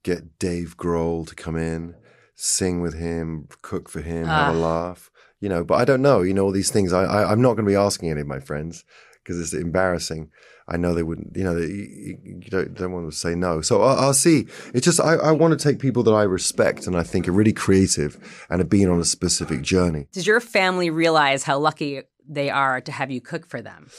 get 0.03 0.37
Dave 0.39 0.75
Grohl 0.77 1.27
to 1.27 1.35
come 1.35 1.55
in, 1.55 1.95
sing 2.35 2.81
with 2.81 2.93
him, 2.93 3.47
cook 3.61 3.89
for 3.89 4.01
him, 4.01 4.25
have 4.27 4.55
a 4.55 4.57
Ah. 4.57 4.61
laugh. 4.61 5.11
You 5.41 5.49
know, 5.49 5.63
but 5.63 5.75
I 5.75 5.85
don't 5.85 6.01
know. 6.01 6.21
You 6.21 6.33
know, 6.33 6.45
all 6.45 6.51
these 6.51 6.71
things. 6.71 6.93
I, 6.93 7.03
I 7.03 7.31
I'm 7.31 7.41
not 7.41 7.53
going 7.55 7.65
to 7.65 7.69
be 7.71 7.75
asking 7.75 8.09
any 8.09 8.21
of 8.21 8.27
my 8.27 8.39
friends 8.39 8.83
because 9.23 9.39
it's 9.39 9.53
embarrassing. 9.53 10.31
I 10.67 10.77
know 10.77 10.95
they 10.95 11.03
wouldn't. 11.03 11.35
You 11.35 11.43
know, 11.43 11.53
they, 11.59 11.67
you, 11.67 12.17
you 12.23 12.49
don't, 12.49 12.73
don't 12.73 12.91
want 12.93 13.11
to 13.11 13.15
say 13.15 13.35
no. 13.35 13.61
So 13.61 13.83
I'll, 13.83 13.99
I'll 13.99 14.13
see. 14.13 14.47
It's 14.73 14.85
just 14.85 14.99
I, 14.99 15.15
I 15.15 15.31
want 15.33 15.51
to 15.59 15.63
take 15.63 15.77
people 15.79 16.01
that 16.03 16.13
I 16.13 16.23
respect 16.23 16.87
and 16.87 16.95
I 16.95 17.03
think 17.03 17.27
are 17.27 17.31
really 17.33 17.53
creative 17.53 18.17
and 18.49 18.59
have 18.59 18.69
been 18.69 18.89
on 18.89 18.99
a 18.99 19.05
specific 19.05 19.61
journey. 19.61 20.07
Does 20.13 20.25
your 20.25 20.39
family 20.39 20.89
realize 20.89 21.43
how 21.43 21.59
lucky 21.59 22.01
they 22.27 22.49
are 22.49 22.81
to 22.81 22.91
have 22.91 23.11
you 23.11 23.21
cook 23.21 23.47
for 23.47 23.61
them? 23.61 23.89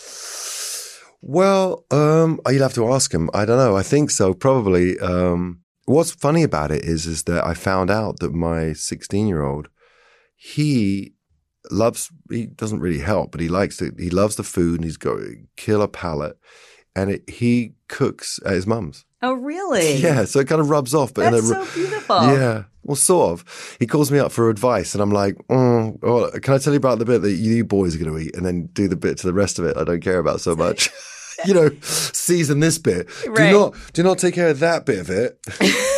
Well, 1.20 1.85
um, 1.91 2.41
you'd 2.49 2.61
have 2.62 2.74
to 2.74 2.93
ask 2.93 3.12
him. 3.12 3.31
I 3.35 3.45
don't 3.45 3.59
know. 3.59 3.77
I 3.77 3.83
think 3.83 4.11
so. 4.11 4.35
Probably. 4.35 4.99
Um, 5.01 5.62
what's 5.87 6.12
funny 6.12 6.43
about 6.43 6.70
it 6.70 6.85
is, 6.85 7.07
is 7.07 7.24
that 7.24 7.45
I 7.45 7.55
found 7.55 7.91
out 7.91 8.20
that 8.20 8.33
my 8.33 8.72
16 8.72 9.27
year 9.27 9.43
old, 9.43 9.68
he 10.37 11.14
loves. 11.70 12.11
He 12.31 12.47
doesn't 12.47 12.81
really 12.81 13.01
help, 13.01 13.33
but 13.33 13.41
he 13.41 13.49
likes 13.49 13.77
to. 13.79 13.93
He 13.99 14.11
loves 14.11 14.37
the 14.37 14.45
food, 14.45 14.77
and 14.77 14.85
he's 14.85 14.97
got 14.97 15.18
a 15.18 15.37
killer 15.57 15.89
palate, 15.89 16.39
and 16.97 17.11
it, 17.11 17.30
he 17.30 17.74
cooks 17.88 18.40
at 18.44 18.55
his 18.55 18.66
mum's. 18.66 19.05
Oh, 19.22 19.34
really? 19.34 19.97
Yeah, 19.97 20.24
so 20.24 20.40
it 20.40 20.49
kind 20.49 20.61
of 20.61 20.70
rubs 20.70 20.94
off. 20.94 21.14
But 21.14 21.26
in 21.26 21.32
That's 21.32 21.51
a, 21.51 21.64
so 21.66 21.74
beautiful. 21.74 22.16
yeah, 22.22 22.64
well, 22.82 22.97
sort 22.97 23.32
of. 23.32 23.76
He 23.78 23.86
calls 23.86 24.11
me 24.11 24.18
up 24.18 24.32
for 24.32 24.51
advice, 24.51 24.94
and 24.94 25.03
I'm 25.03 25.11
like, 25.11 25.36
mm, 25.49 25.99
well, 26.03 26.30
"Can 26.40 26.55
I 26.55 26.59
tell 26.59 26.72
you 26.72 26.78
about 26.78 26.99
the 26.99 27.05
bit 27.05 27.22
that 27.22 27.32
you 27.32 27.64
boys 27.64 27.94
are 27.94 27.99
going 27.99 28.12
to 28.12 28.18
eat, 28.18 28.34
and 28.34 28.44
then 28.44 28.66
do 28.72 28.88
the 28.88 28.97
bit 28.97 29.18
to 29.18 29.26
the 29.26 29.32
rest 29.32 29.59
of 29.59 29.66
it 29.66 29.76
I 29.76 29.84
don't 29.84 30.01
care 30.01 30.18
about 30.18 30.40
so 30.40 30.57
much." 30.57 30.90
you 31.44 31.55
know, 31.55 31.70
season 31.82 32.61
this 32.61 32.78
bit. 32.78 33.09
Right. 33.26 33.51
Do 33.51 33.59
not 33.59 33.74
do 33.92 34.03
not 34.03 34.18
take 34.18 34.34
care 34.34 34.49
of 34.49 34.61
that 34.61 34.86
bit 34.86 34.99
of 34.99 35.11
it. 35.11 35.38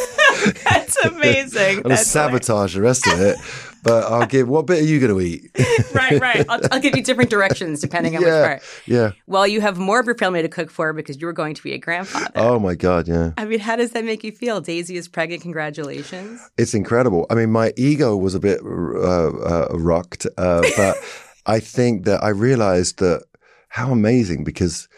That's 1.02 1.14
amazing. 1.16 1.82
That's 1.82 2.06
sabotage 2.06 2.74
the 2.74 2.82
rest 2.82 3.06
of 3.06 3.20
it. 3.20 3.38
But 3.82 4.04
I'll 4.04 4.26
give. 4.26 4.48
What 4.48 4.66
bit 4.66 4.80
are 4.80 4.84
you 4.84 4.98
going 4.98 5.12
to 5.12 5.20
eat? 5.20 5.50
right, 5.94 6.20
right. 6.20 6.44
I'll, 6.48 6.60
I'll 6.72 6.80
give 6.80 6.96
you 6.96 7.02
different 7.02 7.30
directions 7.30 7.80
depending 7.80 8.16
on 8.16 8.22
which 8.22 8.28
yeah, 8.28 8.46
part. 8.46 8.62
yeah. 8.86 9.12
Well, 9.26 9.46
you 9.46 9.60
have 9.60 9.78
more 9.78 10.00
of 10.00 10.06
your 10.06 10.16
family 10.16 10.42
to 10.42 10.48
cook 10.48 10.70
for 10.70 10.92
because 10.92 11.20
you're 11.20 11.32
going 11.32 11.54
to 11.54 11.62
be 11.62 11.72
a 11.72 11.78
grandfather. 11.78 12.32
Oh 12.34 12.58
my 12.58 12.74
god, 12.74 13.06
yeah. 13.06 13.32
I 13.38 13.44
mean, 13.44 13.60
how 13.60 13.76
does 13.76 13.92
that 13.92 14.04
make 14.04 14.24
you 14.24 14.32
feel? 14.32 14.60
Daisy 14.60 14.96
is 14.96 15.08
pregnant. 15.08 15.42
Congratulations. 15.42 16.40
It's 16.58 16.74
incredible. 16.74 17.26
I 17.30 17.34
mean, 17.34 17.50
my 17.50 17.72
ego 17.76 18.16
was 18.16 18.34
a 18.34 18.40
bit 18.40 18.60
uh, 18.62 19.28
uh, 19.28 19.68
rocked, 19.74 20.26
uh, 20.36 20.62
but 20.76 20.96
I 21.46 21.60
think 21.60 22.04
that 22.04 22.22
I 22.22 22.30
realized 22.30 22.98
that 22.98 23.22
how 23.68 23.92
amazing 23.92 24.44
because 24.44 24.88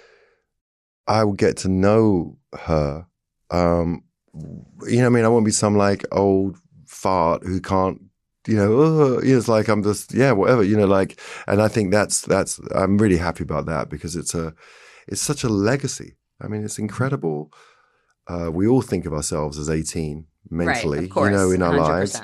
I 1.06 1.24
will 1.24 1.34
get 1.34 1.58
to 1.58 1.68
know 1.68 2.38
her. 2.58 3.06
Um, 3.50 4.04
you 4.34 4.98
know, 4.98 5.02
what 5.02 5.06
I 5.06 5.08
mean, 5.08 5.24
I 5.24 5.28
won't 5.28 5.44
be 5.44 5.50
some 5.50 5.76
like 5.76 6.04
old 6.12 6.58
fart 6.86 7.44
who 7.44 7.60
can't. 7.60 8.00
You 8.46 8.56
know, 8.56 8.68
know, 8.68 9.20
it's 9.22 9.48
like 9.48 9.68
I'm 9.68 9.82
just 9.82 10.14
yeah, 10.14 10.32
whatever. 10.32 10.62
You 10.62 10.76
know, 10.76 10.86
like, 10.86 11.20
and 11.46 11.60
I 11.60 11.68
think 11.68 11.90
that's 11.90 12.22
that's 12.22 12.58
I'm 12.74 12.96
really 12.96 13.18
happy 13.18 13.44
about 13.44 13.66
that 13.66 13.90
because 13.90 14.16
it's 14.16 14.34
a 14.34 14.54
it's 15.06 15.20
such 15.20 15.44
a 15.44 15.48
legacy. 15.48 16.16
I 16.40 16.48
mean, 16.48 16.64
it's 16.64 16.78
incredible. 16.78 17.52
Uh, 18.26 18.50
we 18.50 18.66
all 18.66 18.80
think 18.80 19.04
of 19.06 19.12
ourselves 19.12 19.58
as 19.58 19.68
18 19.68 20.26
mentally, 20.50 21.00
right, 21.00 21.10
course, 21.10 21.30
you 21.30 21.36
know, 21.36 21.50
in 21.50 21.62
our 21.62 21.74
100%. 21.74 21.78
lives, 21.78 22.22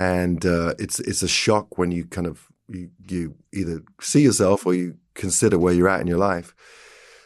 and 0.00 0.44
uh, 0.44 0.74
it's 0.78 0.98
it's 1.00 1.22
a 1.22 1.28
shock 1.28 1.78
when 1.78 1.92
you 1.92 2.04
kind 2.04 2.26
of 2.26 2.48
you, 2.68 2.90
you 3.08 3.34
either 3.52 3.82
see 4.00 4.22
yourself 4.22 4.66
or 4.66 4.74
you 4.74 4.96
consider 5.14 5.58
where 5.58 5.74
you're 5.74 5.88
at 5.88 6.00
in 6.00 6.06
your 6.06 6.18
life. 6.18 6.54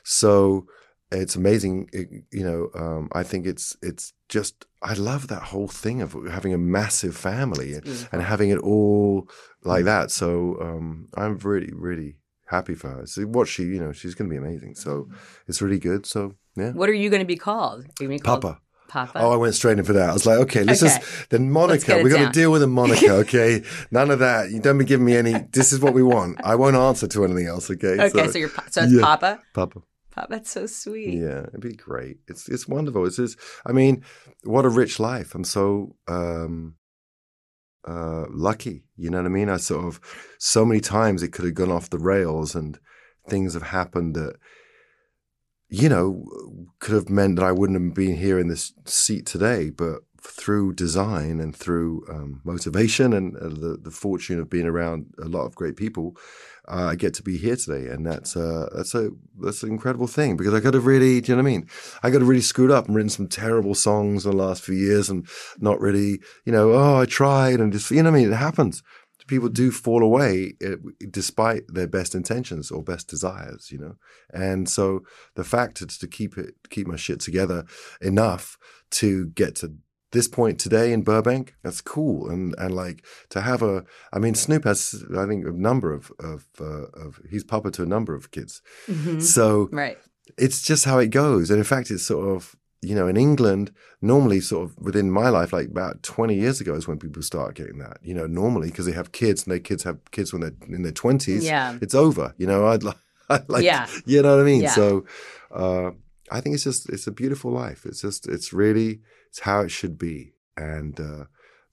So 0.04 0.66
it's 1.12 1.36
amazing, 1.36 1.88
it- 1.92 2.24
you 2.30 2.44
know. 2.44 2.70
Um, 2.74 3.08
I 3.12 3.22
think 3.22 3.46
it's 3.46 3.76
it's 3.82 4.12
just 4.28 4.66
I 4.82 4.94
love 4.94 5.28
that 5.28 5.42
whole 5.42 5.68
thing 5.68 6.02
of 6.02 6.16
having 6.30 6.52
a 6.54 6.58
massive 6.58 7.16
family 7.16 7.74
and, 7.74 8.08
and 8.12 8.22
having 8.22 8.50
it 8.50 8.58
all 8.58 9.28
like 9.64 9.84
that. 9.84 10.10
So 10.10 10.56
um, 10.60 11.08
I'm 11.16 11.38
really 11.38 11.72
really 11.72 12.16
happy 12.46 12.74
for 12.74 12.88
her. 12.90 13.06
So 13.06 13.22
what 13.22 13.48
she 13.48 13.62
you 13.64 13.80
know 13.80 13.92
she's 13.92 14.14
going 14.14 14.28
to 14.30 14.34
be 14.34 14.38
amazing. 14.38 14.74
So 14.74 15.08
it's 15.48 15.62
really 15.62 15.78
good. 15.78 16.06
So 16.06 16.34
yeah, 16.56 16.72
What 16.72 16.88
are 16.88 16.94
you 16.94 17.08
going 17.10 17.20
to 17.22 17.26
be 17.26 17.36
called? 17.36 17.80
Are 17.84 18.02
you 18.02 18.08
gonna 18.08 18.10
be 18.10 18.18
called 18.18 18.42
Papa. 18.42 18.60
Papa. 18.88 19.20
Oh, 19.20 19.32
I 19.32 19.36
went 19.36 19.54
straight 19.54 19.78
in 19.78 19.84
for 19.86 19.94
that. 19.94 20.10
I 20.10 20.12
was 20.12 20.26
like, 20.26 20.38
okay, 20.40 20.64
let's 20.64 20.82
Okay. 20.82 20.98
just 20.98 21.30
then 21.30 21.50
Monica. 21.50 21.94
We're 22.02 22.10
going 22.10 22.26
to 22.26 22.30
deal 22.30 22.52
with 22.52 22.62
a 22.62 22.66
Monica, 22.66 23.10
okay? 23.24 23.62
None 23.90 24.10
of 24.10 24.18
that. 24.18 24.50
You 24.50 24.60
don't 24.60 24.76
be 24.76 24.84
giving 24.84 25.06
me 25.06 25.16
any. 25.16 25.32
This 25.50 25.72
is 25.72 25.80
what 25.80 25.94
we 25.94 26.02
want. 26.02 26.42
I 26.44 26.56
won't 26.56 26.76
answer 26.76 27.06
to 27.08 27.24
anything 27.24 27.46
else, 27.46 27.70
okay? 27.70 27.98
okay, 27.98 28.28
so, 28.28 28.36
you're 28.38 28.50
so 28.70 28.82
it's 28.82 28.92
yeah. 28.92 29.00
Papa. 29.00 29.40
Papa. 29.54 29.80
That's 30.28 30.50
so 30.50 30.66
sweet. 30.66 31.14
Yeah, 31.14 31.46
it'd 31.48 31.60
be 31.60 31.74
great. 31.74 32.18
It's 32.28 32.48
it's 32.48 32.68
wonderful. 32.68 33.06
It's 33.06 33.16
just, 33.16 33.38
I 33.66 33.72
mean, 33.72 34.04
what 34.44 34.64
a 34.64 34.68
rich 34.68 35.00
life. 35.00 35.34
I'm 35.34 35.44
so 35.44 35.96
um 36.08 36.76
uh 37.86 38.26
lucky. 38.30 38.84
You 38.96 39.10
know 39.10 39.18
what 39.18 39.26
I 39.26 39.30
mean? 39.30 39.48
I 39.48 39.56
sort 39.56 39.86
of 39.86 40.00
so 40.38 40.64
many 40.64 40.80
times 40.80 41.22
it 41.22 41.32
could 41.32 41.44
have 41.44 41.54
gone 41.54 41.72
off 41.72 41.90
the 41.90 41.98
rails 41.98 42.54
and 42.54 42.78
things 43.28 43.54
have 43.54 43.62
happened 43.62 44.14
that 44.14 44.36
you 45.68 45.88
know 45.88 46.24
could 46.80 46.94
have 46.94 47.08
meant 47.08 47.36
that 47.36 47.44
I 47.44 47.52
wouldn't 47.52 47.80
have 47.82 47.94
been 47.94 48.16
here 48.16 48.38
in 48.38 48.48
this 48.48 48.72
seat 48.84 49.26
today, 49.26 49.70
but 49.70 50.00
through 50.20 50.72
design 50.74 51.40
and 51.40 51.54
through 51.54 52.04
um, 52.08 52.40
motivation 52.44 53.12
and 53.12 53.36
uh, 53.36 53.48
the 53.48 53.78
the 53.82 53.90
fortune 53.90 54.38
of 54.38 54.48
being 54.50 54.66
around 54.66 55.06
a 55.20 55.26
lot 55.26 55.46
of 55.46 55.54
great 55.54 55.76
people, 55.76 56.16
uh, 56.68 56.86
I 56.90 56.94
get 56.94 57.14
to 57.14 57.22
be 57.22 57.38
here 57.38 57.56
today, 57.56 57.88
and 57.88 58.06
that's 58.06 58.36
uh, 58.36 58.68
that's 58.74 58.94
a 58.94 59.10
that's 59.40 59.62
an 59.62 59.70
incredible 59.70 60.06
thing 60.06 60.36
because 60.36 60.54
I 60.54 60.60
could 60.60 60.74
have 60.74 60.86
really, 60.86 61.20
do 61.20 61.32
you 61.32 61.36
know 61.36 61.42
what 61.42 61.48
I 61.48 61.52
mean? 61.52 61.68
I 62.02 62.10
could 62.10 62.20
have 62.20 62.28
really 62.28 62.40
screwed 62.40 62.70
up 62.70 62.86
and 62.86 62.94
written 62.94 63.10
some 63.10 63.26
terrible 63.26 63.74
songs 63.74 64.24
in 64.24 64.30
the 64.30 64.36
last 64.36 64.62
few 64.62 64.76
years, 64.76 65.10
and 65.10 65.26
not 65.58 65.80
really, 65.80 66.20
you 66.44 66.52
know, 66.52 66.72
oh, 66.72 67.00
I 67.00 67.06
tried, 67.06 67.60
and 67.60 67.72
just, 67.72 67.90
you 67.90 68.02
know 68.02 68.10
what 68.10 68.18
I 68.18 68.22
mean? 68.22 68.32
It 68.32 68.36
happens. 68.36 68.82
People 69.28 69.48
do 69.48 69.70
fall 69.70 70.02
away 70.02 70.54
uh, 70.66 70.76
despite 71.10 71.62
their 71.68 71.86
best 71.86 72.14
intentions 72.14 72.70
or 72.70 72.82
best 72.82 73.08
desires, 73.08 73.70
you 73.70 73.78
know. 73.78 73.94
And 74.32 74.68
so 74.68 75.02
the 75.36 75.44
fact 75.44 75.80
is 75.80 75.96
to 75.98 76.08
keep 76.08 76.36
it, 76.36 76.54
keep 76.70 76.86
my 76.88 76.96
shit 76.96 77.20
together 77.20 77.64
enough 78.00 78.58
to 78.92 79.26
get 79.26 79.54
to 79.56 79.74
this 80.12 80.28
point 80.28 80.58
today 80.60 80.92
in 80.92 81.02
Burbank, 81.02 81.54
that's 81.62 81.80
cool. 81.80 82.28
And 82.30 82.54
and 82.58 82.74
like 82.74 83.04
to 83.30 83.40
have 83.40 83.62
a, 83.62 83.84
I 84.12 84.18
mean, 84.18 84.34
Snoop 84.34 84.64
has, 84.64 85.04
I 85.16 85.26
think, 85.26 85.46
a 85.46 85.50
number 85.50 85.92
of 85.92 86.12
of 86.18 86.46
uh, 86.60 86.86
of 87.04 87.20
he's 87.30 87.44
papa 87.44 87.70
to 87.72 87.82
a 87.82 87.86
number 87.86 88.14
of 88.14 88.30
kids. 88.30 88.62
Mhm. 88.88 89.20
So 89.22 89.68
Right. 89.72 89.98
it's 90.38 90.62
just 90.62 90.84
how 90.84 90.98
it 90.98 91.08
goes. 91.10 91.50
And 91.50 91.58
in 91.58 91.64
fact, 91.64 91.90
it's 91.90 92.04
sort 92.06 92.28
of 92.36 92.54
you 92.84 92.94
know 92.96 93.06
in 93.08 93.16
England 93.16 93.70
normally 94.00 94.40
sort 94.40 94.64
of 94.68 94.76
within 94.78 95.08
my 95.10 95.28
life, 95.28 95.52
like 95.52 95.68
about 95.68 96.02
twenty 96.02 96.34
years 96.34 96.60
ago, 96.60 96.74
is 96.74 96.86
when 96.88 96.98
people 96.98 97.22
start 97.22 97.54
getting 97.54 97.78
that. 97.78 97.98
You 98.02 98.14
know, 98.14 98.26
normally 98.26 98.68
because 98.70 98.86
they 98.86 98.92
have 98.92 99.12
kids 99.12 99.44
and 99.44 99.52
their 99.52 99.60
kids 99.60 99.82
have 99.84 99.98
kids 100.10 100.32
when 100.32 100.40
they're 100.42 100.56
in 100.76 100.82
their 100.82 100.92
twenties. 100.92 101.44
Yeah. 101.44 101.78
it's 101.80 101.94
over. 101.94 102.34
You 102.38 102.46
know, 102.46 102.66
I'd. 102.66 102.82
li- 102.82 102.92
like, 103.48 103.64
Yeah. 103.64 103.86
you 104.04 104.20
know 104.22 104.32
what 104.36 104.42
I 104.42 104.44
mean. 104.52 104.62
Yeah. 104.62 104.74
So, 104.74 105.04
uh, 105.54 105.92
I 106.30 106.40
think 106.40 106.54
it's 106.54 106.64
just 106.64 106.88
it's 106.90 107.06
a 107.06 107.12
beautiful 107.12 107.50
life. 107.50 107.86
It's 107.86 108.02
just 108.02 108.26
it's 108.28 108.52
really 108.52 109.00
it's 109.32 109.40
how 109.40 109.62
it 109.62 109.70
should 109.70 109.96
be, 109.98 110.34
and 110.56 111.00
uh, 111.00 111.24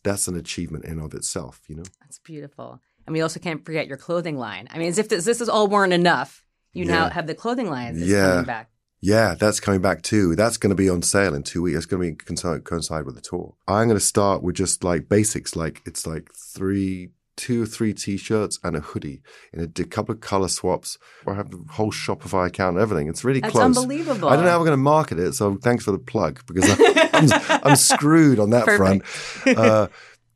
that's 0.03 0.29
an 0.29 0.37
achievement 0.37 0.85
in 0.85 0.97
of 0.99 1.13
itself. 1.13 1.61
You 1.67 1.75
know. 1.75 1.83
That's 2.01 2.19
beautiful. 2.19 2.79
And 3.05 3.13
we 3.13 3.21
also 3.21 3.39
can't 3.39 3.65
forget 3.65 3.87
your 3.87 3.97
clothing 3.97 4.37
line. 4.37 4.69
I 4.71 4.77
mean, 4.77 4.87
as 4.87 4.97
if 4.97 5.09
this, 5.09 5.25
this 5.25 5.41
is 5.41 5.49
all 5.49 5.67
weren't 5.67 5.93
enough, 5.93 6.45
you 6.73 6.85
now 6.85 7.09
have 7.09 7.27
the 7.27 7.35
clothing 7.35 7.69
line 7.69 7.95
that's 7.97 8.07
Yeah. 8.09 8.29
coming 8.29 8.45
back. 8.45 8.69
Yeah, 9.01 9.35
that's 9.35 9.59
coming 9.59 9.81
back 9.81 10.03
too. 10.03 10.35
That's 10.35 10.57
going 10.57 10.69
to 10.69 10.75
be 10.75 10.89
on 10.89 11.01
sale 11.01 11.33
in 11.33 11.43
two 11.43 11.61
weeks. 11.63 11.77
It's 11.77 11.85
going 11.85 12.03
to 12.03 12.11
be 12.11 12.15
coincide, 12.15 12.63
coincide 12.65 13.05
with 13.05 13.15
the 13.15 13.21
tour. 13.21 13.55
I'm 13.67 13.87
going 13.87 13.97
to 13.99 14.05
start 14.05 14.43
with 14.43 14.55
just 14.55 14.83
like 14.83 15.09
basics, 15.09 15.55
like 15.55 15.81
it's 15.85 16.05
like 16.05 16.29
three, 16.35 17.09
two 17.39 17.63
or 17.63 17.65
three 17.65 17.93
t-shirts 17.93 18.59
and 18.65 18.75
a 18.75 18.81
hoodie 18.81 19.21
in 19.53 19.61
a 19.61 19.83
couple 19.85 20.13
of 20.13 20.19
color 20.19 20.49
swaps. 20.49 20.97
I 21.25 21.33
have 21.35 21.51
the 21.51 21.63
whole 21.71 21.91
Shopify 21.91 22.47
account 22.47 22.75
and 22.75 22.81
everything. 22.83 23.07
It's 23.07 23.23
really 23.23 23.39
That's 23.39 23.53
close. 23.53 23.77
unbelievable. 23.77 24.27
I 24.27 24.35
don't 24.35 24.43
know 24.43 24.51
how 24.51 24.59
we're 24.59 24.65
going 24.65 24.77
to 24.77 24.83
market 24.83 25.19
it, 25.19 25.33
so 25.33 25.55
thanks 25.55 25.85
for 25.85 25.91
the 25.91 25.99
plug 25.99 26.41
because 26.45 26.69
I'm, 26.69 27.31
I'm, 27.31 27.61
I'm 27.63 27.75
screwed 27.77 28.39
on 28.39 28.49
that 28.49 28.65
Perfect. 28.65 29.05
front. 29.05 29.57
Uh, 29.57 29.87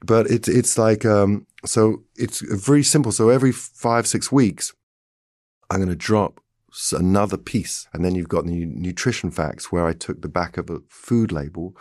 but 0.06 0.28
it's 0.28 0.47
it's 0.47 0.78
like 0.78 1.06
um, 1.06 1.45
so 1.66 2.04
it's 2.16 2.39
very 2.39 2.84
simple. 2.84 3.12
So 3.12 3.30
every 3.30 3.51
five 3.51 4.08
six 4.08 4.32
weeks, 4.32 4.74
I'm 5.70 5.78
going 5.78 5.89
to 5.89 5.95
drop 5.95 6.39
another 6.93 7.38
piece, 7.38 7.88
and 7.93 8.04
then 8.04 8.16
you've 8.16 8.30
got 8.30 8.45
the 8.45 8.66
nutrition 8.66 9.30
facts 9.30 9.72
where 9.74 9.86
I 9.86 9.93
took 9.93 10.22
the 10.22 10.30
back 10.30 10.58
of 10.58 10.70
a 10.70 10.80
food 10.88 11.32
label 11.34 11.76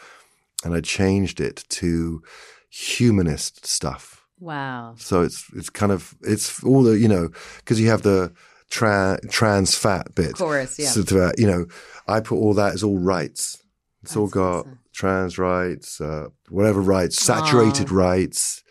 and 0.65 0.75
I 0.75 0.81
changed 0.81 1.41
it 1.41 1.65
to 1.71 2.23
humanist 2.71 3.67
stuff. 3.67 4.22
Wow. 4.43 4.95
So 4.99 5.23
it's 5.23 5.45
it's 5.55 5.71
kind 5.71 5.93
of 5.93 6.17
it's 6.23 6.65
all 6.65 6.83
the 6.83 6.99
you 6.99 7.07
know 7.07 7.31
because 7.59 7.81
you 7.81 7.91
have 7.91 8.03
the 8.03 8.33
tra- 8.71 9.21
trans 9.31 9.77
fat 9.77 10.17
bit. 10.17 10.33
Of 10.33 10.39
course, 10.39 10.81
yeah. 10.81 10.89
So 10.89 11.03
that, 11.03 11.39
you 11.39 11.47
know, 11.47 11.67
I 12.09 12.19
put 12.19 12.39
all 12.39 12.53
that 12.55 12.75
as 12.75 12.83
all 12.83 12.99
rights. 12.99 13.63
It's 14.03 14.17
all 14.17 14.27
got 14.27 14.61
awesome. 14.61 14.81
trans 14.93 15.39
rights, 15.39 16.01
uh, 16.01 16.31
whatever 16.49 16.81
rights, 16.81 17.23
saturated 17.23 17.93
Aw. 17.93 17.95
rights, 17.95 18.65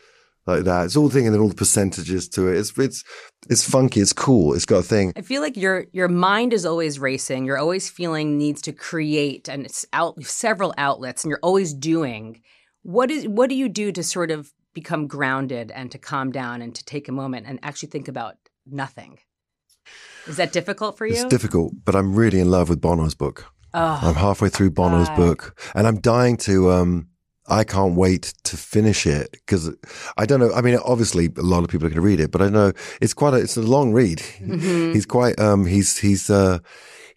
like 0.46 0.66
that. 0.66 0.88
It's 0.88 0.98
all 0.98 1.08
the 1.08 1.14
thing, 1.14 1.26
and 1.26 1.34
then 1.34 1.42
all 1.42 1.48
the 1.48 1.56
percentages 1.56 2.28
to 2.30 2.50
it. 2.50 2.58
It's 2.58 2.78
it's 2.78 3.06
it's 3.50 3.64
funky. 3.64 4.02
It's 4.02 4.12
cool. 4.12 4.54
It's 4.54 4.66
got 4.66 4.80
a 4.80 4.84
thing. 4.84 5.14
I 5.16 5.22
feel 5.22 5.42
like 5.42 5.56
your 5.56 5.86
your 5.94 6.10
mind 6.10 6.52
is 6.52 6.66
always 6.66 7.00
racing. 7.00 7.46
You're 7.46 7.58
always 7.58 7.90
feeling 7.90 8.38
needs 8.38 8.62
to 8.64 8.74
create, 8.74 9.48
and 9.48 9.66
it's 9.66 9.86
out 9.94 10.22
several 10.26 10.74
outlets, 10.78 11.24
and 11.24 11.30
you're 11.30 11.40
always 11.42 11.74
doing. 11.74 12.42
What 12.82 13.10
is 13.10 13.26
what 13.26 13.50
do 13.50 13.56
you 13.56 13.70
do 13.70 13.94
to 13.94 14.04
sort 14.04 14.32
of 14.32 14.52
become 14.74 15.08
grounded 15.08 15.72
and 15.72 15.92
to 15.92 15.98
calm 15.98 16.32
down 16.32 16.62
and 16.62 16.74
to 16.76 16.84
take 16.86 17.08
a 17.08 17.12
moment 17.12 17.46
and 17.48 17.60
actually 17.64 17.90
think 17.90 18.08
about 18.08 18.36
nothing? 18.66 19.20
Is 20.28 20.38
that 20.38 20.52
difficult 20.54 20.98
for 20.98 21.06
you? 21.06 21.14
It's 21.14 21.24
difficult, 21.26 21.74
but 21.84 21.96
I'm 21.96 22.14
really 22.16 22.40
in 22.40 22.50
love 22.52 22.70
with 22.70 22.80
Bono's 22.82 23.16
book. 23.16 23.52
oh, 23.74 24.00
I'm 24.02 24.16
halfway 24.16 24.50
through 24.50 24.72
Bono's 24.72 25.08
God. 25.10 25.18
book, 25.18 25.60
and 25.76 25.88
I'm 25.88 26.00
dying 26.00 26.38
to. 26.38 26.72
Um, 26.72 27.08
I 27.48 27.64
can't 27.64 27.96
wait 27.96 28.34
to 28.44 28.56
finish 28.56 29.06
it 29.08 29.32
because 29.32 29.72
I 30.16 30.26
don't 30.26 30.40
know. 30.40 30.54
I 30.54 30.62
mean, 30.62 30.78
obviously, 30.86 31.30
a 31.38 31.42
lot 31.42 31.64
of 31.64 31.70
people 31.70 31.88
are 31.88 31.90
going 31.90 31.96
to 32.02 32.08
read 32.08 32.20
it, 32.20 32.32
but 32.32 32.42
I 32.42 32.50
know 32.50 32.72
it's 33.02 33.14
quite 33.16 33.34
a. 33.34 33.38
It's 33.38 33.58
a 33.58 33.62
long 33.62 33.92
read. 33.94 34.20
Mhm. 34.40 34.94
He's 34.94 35.06
quite. 35.08 35.40
Um, 35.40 35.66
he's 35.66 35.98
he's. 35.98 36.30
Uh, 36.30 36.60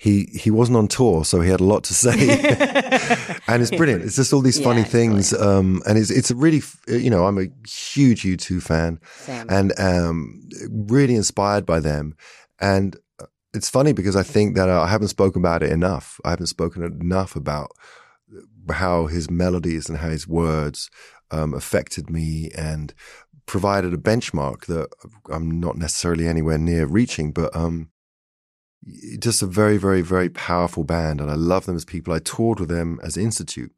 he 0.04 0.28
he 0.34 0.50
wasn't 0.50 0.76
on 0.76 0.86
tour, 0.86 1.24
so 1.24 1.40
he 1.40 1.48
had 1.48 1.60
a 1.60 1.64
lot 1.64 1.82
to 1.84 1.94
say, 1.94 2.12
and 3.48 3.62
it's 3.62 3.70
brilliant. 3.70 4.02
It's 4.04 4.16
just 4.16 4.34
all 4.34 4.42
these 4.42 4.60
funny 4.60 4.80
Yeah, 4.80 4.82
it's 4.82 4.92
things, 4.92 5.32
um, 5.32 5.80
and 5.86 5.96
it's 5.96 6.10
it's 6.10 6.30
a 6.30 6.34
really. 6.34 6.60
You 6.86 7.08
know, 7.08 7.24
I'm 7.24 7.38
a 7.38 7.46
huge 7.66 8.22
U2 8.24 8.62
fan, 8.62 9.00
Same. 9.16 9.46
and 9.48 9.72
um, 9.80 10.46
really 10.70 11.14
inspired 11.14 11.64
by 11.64 11.80
them. 11.80 12.16
And 12.60 12.96
it's 13.54 13.70
funny 13.70 13.94
because 13.94 14.14
I 14.14 14.22
think 14.22 14.56
that 14.56 14.68
I 14.68 14.88
haven't 14.88 15.08
spoken 15.08 15.40
about 15.40 15.62
it 15.62 15.72
enough. 15.72 16.20
I 16.22 16.30
haven't 16.30 16.48
spoken 16.48 16.82
enough 16.82 17.34
about 17.34 17.70
how 18.70 19.06
his 19.06 19.30
melodies 19.30 19.88
and 19.88 19.98
how 19.98 20.10
his 20.10 20.28
words 20.28 20.90
um, 21.30 21.54
affected 21.54 22.10
me 22.10 22.50
and 22.54 22.92
provided 23.46 23.94
a 23.94 23.98
benchmark 24.10 24.66
that 24.66 24.88
I'm 25.32 25.50
not 25.60 25.78
necessarily 25.78 26.28
anywhere 26.28 26.58
near 26.58 26.84
reaching, 26.86 27.32
but 27.32 27.56
um, 27.56 27.88
just 29.18 29.42
a 29.42 29.46
very, 29.46 29.76
very, 29.76 30.02
very 30.02 30.28
powerful 30.28 30.84
band. 30.84 31.20
And 31.20 31.30
I 31.30 31.34
love 31.34 31.66
them 31.66 31.76
as 31.76 31.84
people. 31.84 32.14
I 32.14 32.18
toured 32.18 32.60
with 32.60 32.68
them 32.68 32.98
as 33.02 33.16
Institute. 33.16 33.72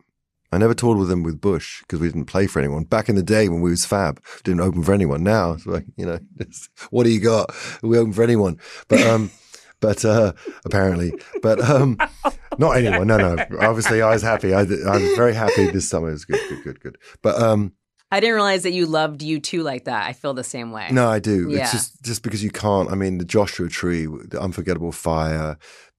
I 0.52 0.58
never 0.58 0.74
toured 0.74 0.98
with 0.98 1.08
them 1.08 1.22
with 1.22 1.40
Bush 1.40 1.80
because 1.80 2.00
we 2.00 2.08
didn't 2.08 2.26
play 2.26 2.46
for 2.46 2.60
anyone. 2.60 2.84
Back 2.84 3.08
in 3.08 3.16
the 3.16 3.22
day 3.22 3.48
when 3.48 3.60
we 3.60 3.70
was 3.70 3.84
Fab, 3.84 4.22
didn't 4.44 4.60
open 4.60 4.82
for 4.82 4.92
anyone. 4.92 5.22
Now, 5.22 5.52
it's 5.52 5.66
like, 5.66 5.84
you 5.96 6.06
know, 6.06 6.18
what 6.90 7.04
do 7.04 7.10
you 7.10 7.20
got? 7.20 7.54
We 7.82 7.98
open 7.98 8.12
for 8.12 8.22
anyone. 8.22 8.58
But, 8.88 9.00
um, 9.02 9.30
but, 9.80 10.04
uh, 10.04 10.32
apparently, 10.64 11.12
but, 11.42 11.60
um, 11.60 11.98
not 12.58 12.76
anyone. 12.76 13.08
No, 13.08 13.16
no. 13.16 13.44
Obviously 13.60 14.02
I 14.02 14.10
was 14.10 14.22
happy. 14.22 14.54
I, 14.54 14.60
I'm 14.60 15.16
very 15.16 15.34
happy 15.34 15.70
this 15.70 15.88
summer. 15.88 16.08
It 16.08 16.12
was 16.12 16.24
good, 16.24 16.40
good, 16.48 16.64
good, 16.64 16.80
good. 16.80 16.98
But, 17.22 17.40
um, 17.42 17.72
I 18.10 18.20
didn't 18.20 18.34
realize 18.34 18.62
that 18.62 18.72
you 18.72 18.86
loved 18.86 19.20
U2 19.20 19.62
like 19.64 19.84
that. 19.84 20.06
I 20.06 20.12
feel 20.12 20.32
the 20.34 20.44
same 20.44 20.70
way. 20.70 20.88
no, 20.92 21.08
I 21.08 21.18
do. 21.18 21.48
Yeah. 21.50 21.62
It's 21.62 21.72
just, 21.72 22.02
just 22.04 22.22
because 22.22 22.42
you 22.44 22.50
can't, 22.50 22.90
I 22.90 22.94
mean, 22.94 23.18
the 23.18 23.24
Joshua 23.24 23.68
Tree, 23.68 24.06
the 24.06 24.40
Unforgettable 24.40 24.92
Fire, 24.92 25.58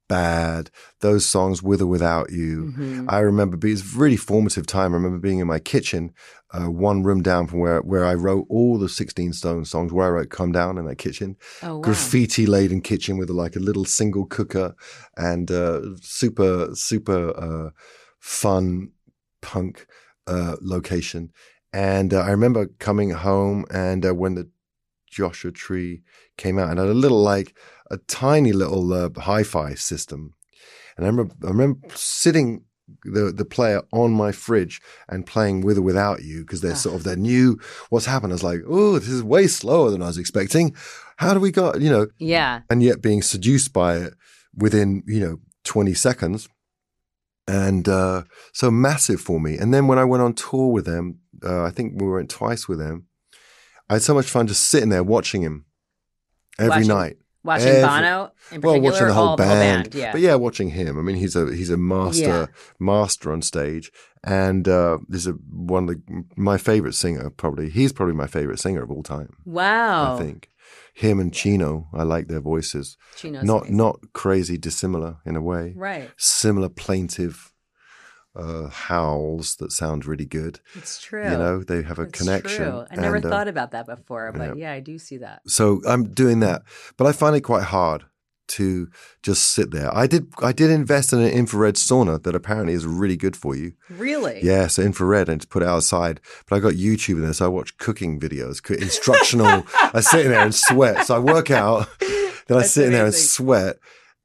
Bad, 0.10 0.72
those 1.02 1.26
songs 1.26 1.62
with 1.62 1.82
or 1.82 1.88
without 1.88 2.32
you. 2.32 2.74
Mhm. 2.78 3.06
I 3.10 3.20
remember 3.20 3.58
being, 3.58 3.74
it's 3.74 3.94
a 3.94 3.98
really 3.98 4.16
formative 4.16 4.66
time. 4.66 4.94
I 4.94 4.96
remember 4.96 5.18
being 5.18 5.40
in 5.40 5.48
my 5.48 5.60
kitchen, 5.60 6.14
uh, 6.54 6.72
one 6.72 7.04
room 7.04 7.22
down 7.22 7.46
from 7.48 7.60
where, 7.60 7.82
where 7.82 8.06
I 8.06 8.14
wrote 8.14 8.46
all 8.50 8.78
the 8.80 8.88
16 8.88 9.34
Stone 9.34 9.66
songs, 9.66 9.92
where 9.92 10.08
I 10.08 10.12
wrote 10.12 10.30
Comedown 10.30 10.78
in 10.78 10.86
that 10.86 10.96
kitchen. 10.98 11.36
Oh, 11.62 11.76
wow. 11.76 11.82
Graffiti 11.82 12.46
laden 12.46 12.80
kitchen 12.80 13.18
with 13.18 13.30
like 13.30 13.58
a 13.58 13.60
little 13.60 13.84
single 13.84 14.26
cooker 14.26 14.76
and 15.18 15.52
uh, 15.52 15.82
super, 16.02 16.70
super 16.74 17.32
uh, 17.38 17.72
fun 18.22 18.92
punk 19.42 19.88
uh, 20.26 20.56
location. 20.62 21.32
And 21.78 22.12
uh, 22.12 22.22
I 22.22 22.32
remember 22.32 22.66
coming 22.80 23.12
home 23.12 23.64
and 23.70 24.04
uh, 24.04 24.16
when 24.16 24.34
the 24.34 24.50
Joshua 25.12 25.52
Tree 25.52 26.02
came 26.36 26.58
out 26.58 26.72
and 26.72 26.80
had 26.80 26.88
a 26.88 26.94
little 26.96 27.22
like 27.22 27.56
a 27.92 27.98
tiny 27.98 28.52
little 28.52 28.92
uh, 28.92 29.10
hi-fi 29.16 29.76
system. 29.76 30.34
And 30.96 31.06
I 31.06 31.10
remember, 31.10 31.36
I 31.46 31.50
remember 31.50 31.88
sitting 31.94 32.64
the 33.04 33.32
the 33.32 33.46
player 33.46 33.84
on 33.92 34.12
my 34.12 34.32
fridge 34.32 34.82
and 35.08 35.28
playing 35.28 35.62
with 35.62 35.78
or 35.78 35.84
without 35.84 36.24
you 36.24 36.42
because 36.42 36.62
they're 36.62 36.74
sort 36.74 36.96
of 36.96 37.04
they 37.04 37.16
knew 37.16 37.60
what's 37.90 38.08
happened. 38.08 38.34
I 38.34 38.40
was 38.40 38.44
like, 38.44 38.62
oh, 38.68 38.98
this 38.98 39.10
is 39.10 39.22
way 39.22 39.46
slower 39.46 39.92
than 39.92 40.02
I 40.02 40.08
was 40.08 40.18
expecting. 40.18 40.76
How 41.18 41.36
do 41.36 41.40
we 41.40 41.52
got 41.52 41.80
you 41.80 41.92
know? 41.92 42.08
Yeah. 42.18 42.62
And 42.72 42.82
yet 42.82 43.04
being 43.04 43.22
seduced 43.22 43.72
by 43.72 43.98
it 43.98 44.14
within 44.56 45.04
you 45.06 45.20
know 45.20 45.38
twenty 45.64 45.94
seconds, 45.94 46.50
and 47.48 47.88
uh, 47.88 48.24
so 48.52 48.72
massive 48.72 49.22
for 49.22 49.40
me. 49.40 49.58
And 49.58 49.72
then 49.74 49.88
when 49.88 50.00
I 50.00 50.06
went 50.06 50.24
on 50.24 50.34
tour 50.34 50.72
with 50.72 50.86
them, 50.86 51.20
uh, 51.44 51.64
I 51.64 51.72
think 51.72 52.02
we 52.02 52.10
went 52.10 52.30
twice 52.30 52.68
with 52.68 52.80
him. 52.80 53.08
I 53.90 53.94
had 53.94 54.02
so 54.02 54.14
much 54.14 54.26
fun 54.28 54.48
just 54.48 54.64
sitting 54.64 54.90
there 54.90 55.04
watching 55.04 55.42
him 55.42 55.66
every 56.60 56.70
Watching- 56.70 56.88
night. 56.88 57.18
Watching 57.44 57.68
Every- 57.70 57.82
Bono 57.84 58.32
in 58.52 58.60
Well, 58.62 58.82
watching 58.82 59.08
the 59.08 59.14
whole 59.14 59.28
all 59.30 59.38
band. 59.38 59.96
yeah. 59.96 60.12
But 60.12 60.20
yeah, 60.20 60.36
watching 60.36 60.72
him. 60.72 61.00
I 61.00 61.02
mean, 61.02 61.16
he's 61.16 61.34
a 61.36 61.46
he's 61.56 61.70
a 61.70 61.78
master 61.78 62.22
Yeah. 62.24 62.46
master 62.78 63.32
on 63.32 63.42
stage, 63.42 63.90
and 64.22 64.68
uh, 64.68 64.98
there's 65.08 65.28
a 65.28 65.32
one 65.32 65.88
of 65.88 65.90
the, 65.96 66.24
my 66.36 66.58
favorite 66.58 66.94
singer. 66.96 67.30
Probably 67.30 67.70
he's 67.70 67.94
probably 67.94 68.16
my 68.16 68.28
favorite 68.28 68.60
singer 68.60 68.84
of 68.84 68.92
all 68.92 69.04
time. 69.04 69.30
wow. 69.46 70.18
I 70.18 70.20
think 70.22 70.50
him 70.94 71.22
and 71.22 71.34
Chino. 71.34 71.88
I 71.94 72.04
like 72.04 72.28
their 72.28 72.42
voices. 72.42 72.98
Chino's 73.16 73.46
not 73.46 73.62
amazing. 73.62 73.78
not 73.78 74.00
crazy 74.12 74.58
dissimilar 74.58 75.18
in 75.26 75.38
a 75.38 75.42
way. 75.42 75.74
right. 75.78 76.10
Similar 76.18 76.68
plaintive 76.68 77.54
uh, 78.38 78.70
howls 78.70 79.56
that 79.56 79.72
sound 79.72 80.06
really 80.06 80.26
good. 80.26 80.60
It's 80.76 81.02
true. 81.02 81.24
You 81.24 81.38
know, 81.38 81.64
they 81.64 81.82
have 81.84 82.00
a 82.00 82.04
It's 82.04 82.20
connection. 82.20 82.66
True. 82.66 82.86
I 82.90 82.96
never 82.96 83.18
and, 83.18 83.26
uh, 83.26 83.30
thought 83.30 83.48
about 83.48 83.72
that 83.72 83.86
before, 83.86 84.32
but 84.32 84.58
yeah. 84.58 84.70
yeah, 84.70 84.74
I 84.74 84.80
do 84.80 84.98
see 84.98 85.18
that. 85.18 85.42
so 85.48 85.82
I'm 85.88 86.10
doing 86.14 86.40
that, 86.42 86.64
but 86.98 87.08
I 87.08 87.12
find 87.12 87.36
it 87.36 87.42
quite 87.42 87.64
hard 87.64 88.06
to 88.48 88.90
just 89.24 89.52
sit 89.52 89.72
there. 89.72 89.94
I 89.96 90.08
did 90.08 90.28
I 90.42 90.52
did 90.52 90.70
invest 90.70 91.14
in 91.14 91.20
an 91.20 91.30
infrared 91.30 91.76
sauna 91.76 92.22
that 92.24 92.36
apparently 92.36 92.74
is 92.74 92.86
really 92.86 93.18
good 93.18 93.36
for 93.36 93.56
you. 93.56 93.74
Really? 93.90 94.40
Yeah, 94.42 94.68
so 94.68 94.84
infrared 94.84 95.30
and 95.30 95.42
to 95.42 95.48
put 95.48 95.64
it 95.64 95.68
outside. 95.68 96.22
But 96.48 96.58
I 96.58 96.60
got 96.60 96.74
YouTube 96.74 97.16
in 97.16 97.24
there, 97.24 97.34
so 97.34 97.46
I 97.46 97.50
watch 97.50 97.78
cooking 97.78 98.20
videos, 98.20 98.66
instructional. 98.80 99.66
I 99.94 100.00
sit 100.00 100.26
in 100.26 100.32
there 100.32 100.44
and 100.44 100.56
sweat. 100.56 101.06
So 101.06 101.16
I 101.16 101.20
work 101.20 101.52
out, 101.52 101.88
then 102.00 102.10
I 102.50 102.54
That's 102.60 102.72
sit 102.72 102.86
in 102.86 102.94
there 102.94 103.06
and 103.06 103.14
sweat. 103.14 103.78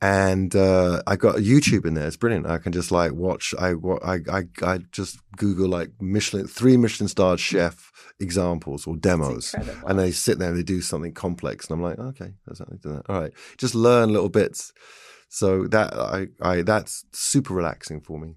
And 0.03 0.57
uh, 0.57 1.01
I 1.07 1.15
got 1.15 1.37
YouTube 1.37 1.87
in 1.87 1.95
there. 1.95 2.09
It's 2.09 2.17
brilliant. 2.17 2.49
I 2.49 2.59
can 2.59 2.73
just 2.73 2.91
like 2.91 3.13
watch. 3.13 3.55
I 3.57 3.75
I 4.05 4.19
I, 4.29 4.43
I 4.61 4.79
just 4.91 5.21
Google 5.37 5.69
like 5.69 5.91
Michelin 6.01 6.49
three 6.49 6.77
Michelin 6.77 7.07
starred 7.07 7.39
chef 7.39 7.93
examples 8.19 8.85
or 8.85 8.97
demos, 8.97 9.55
and 9.87 10.01
they 10.01 10.11
sit 10.11 10.41
there 10.41 10.49
and 10.49 10.59
they 10.59 10.65
do 10.65 10.81
something 10.81 11.15
complex, 11.15 11.71
and 11.71 11.77
I'm 11.77 11.83
like, 11.85 12.01
okay, 12.01 12.33
that's 12.45 12.59
how 12.59 12.65
they 12.65 12.79
do 12.79 12.95
that. 12.95 13.09
All 13.09 13.21
right, 13.21 13.33
just 13.59 13.77
learn 13.77 14.13
little 14.13 14.29
bits. 14.29 14.73
So 15.29 15.69
that 15.69 15.95
I 15.95 16.27
I 16.41 16.63
that's 16.63 17.05
super 17.13 17.55
relaxing 17.55 18.01
for 18.01 18.19
me. 18.19 18.35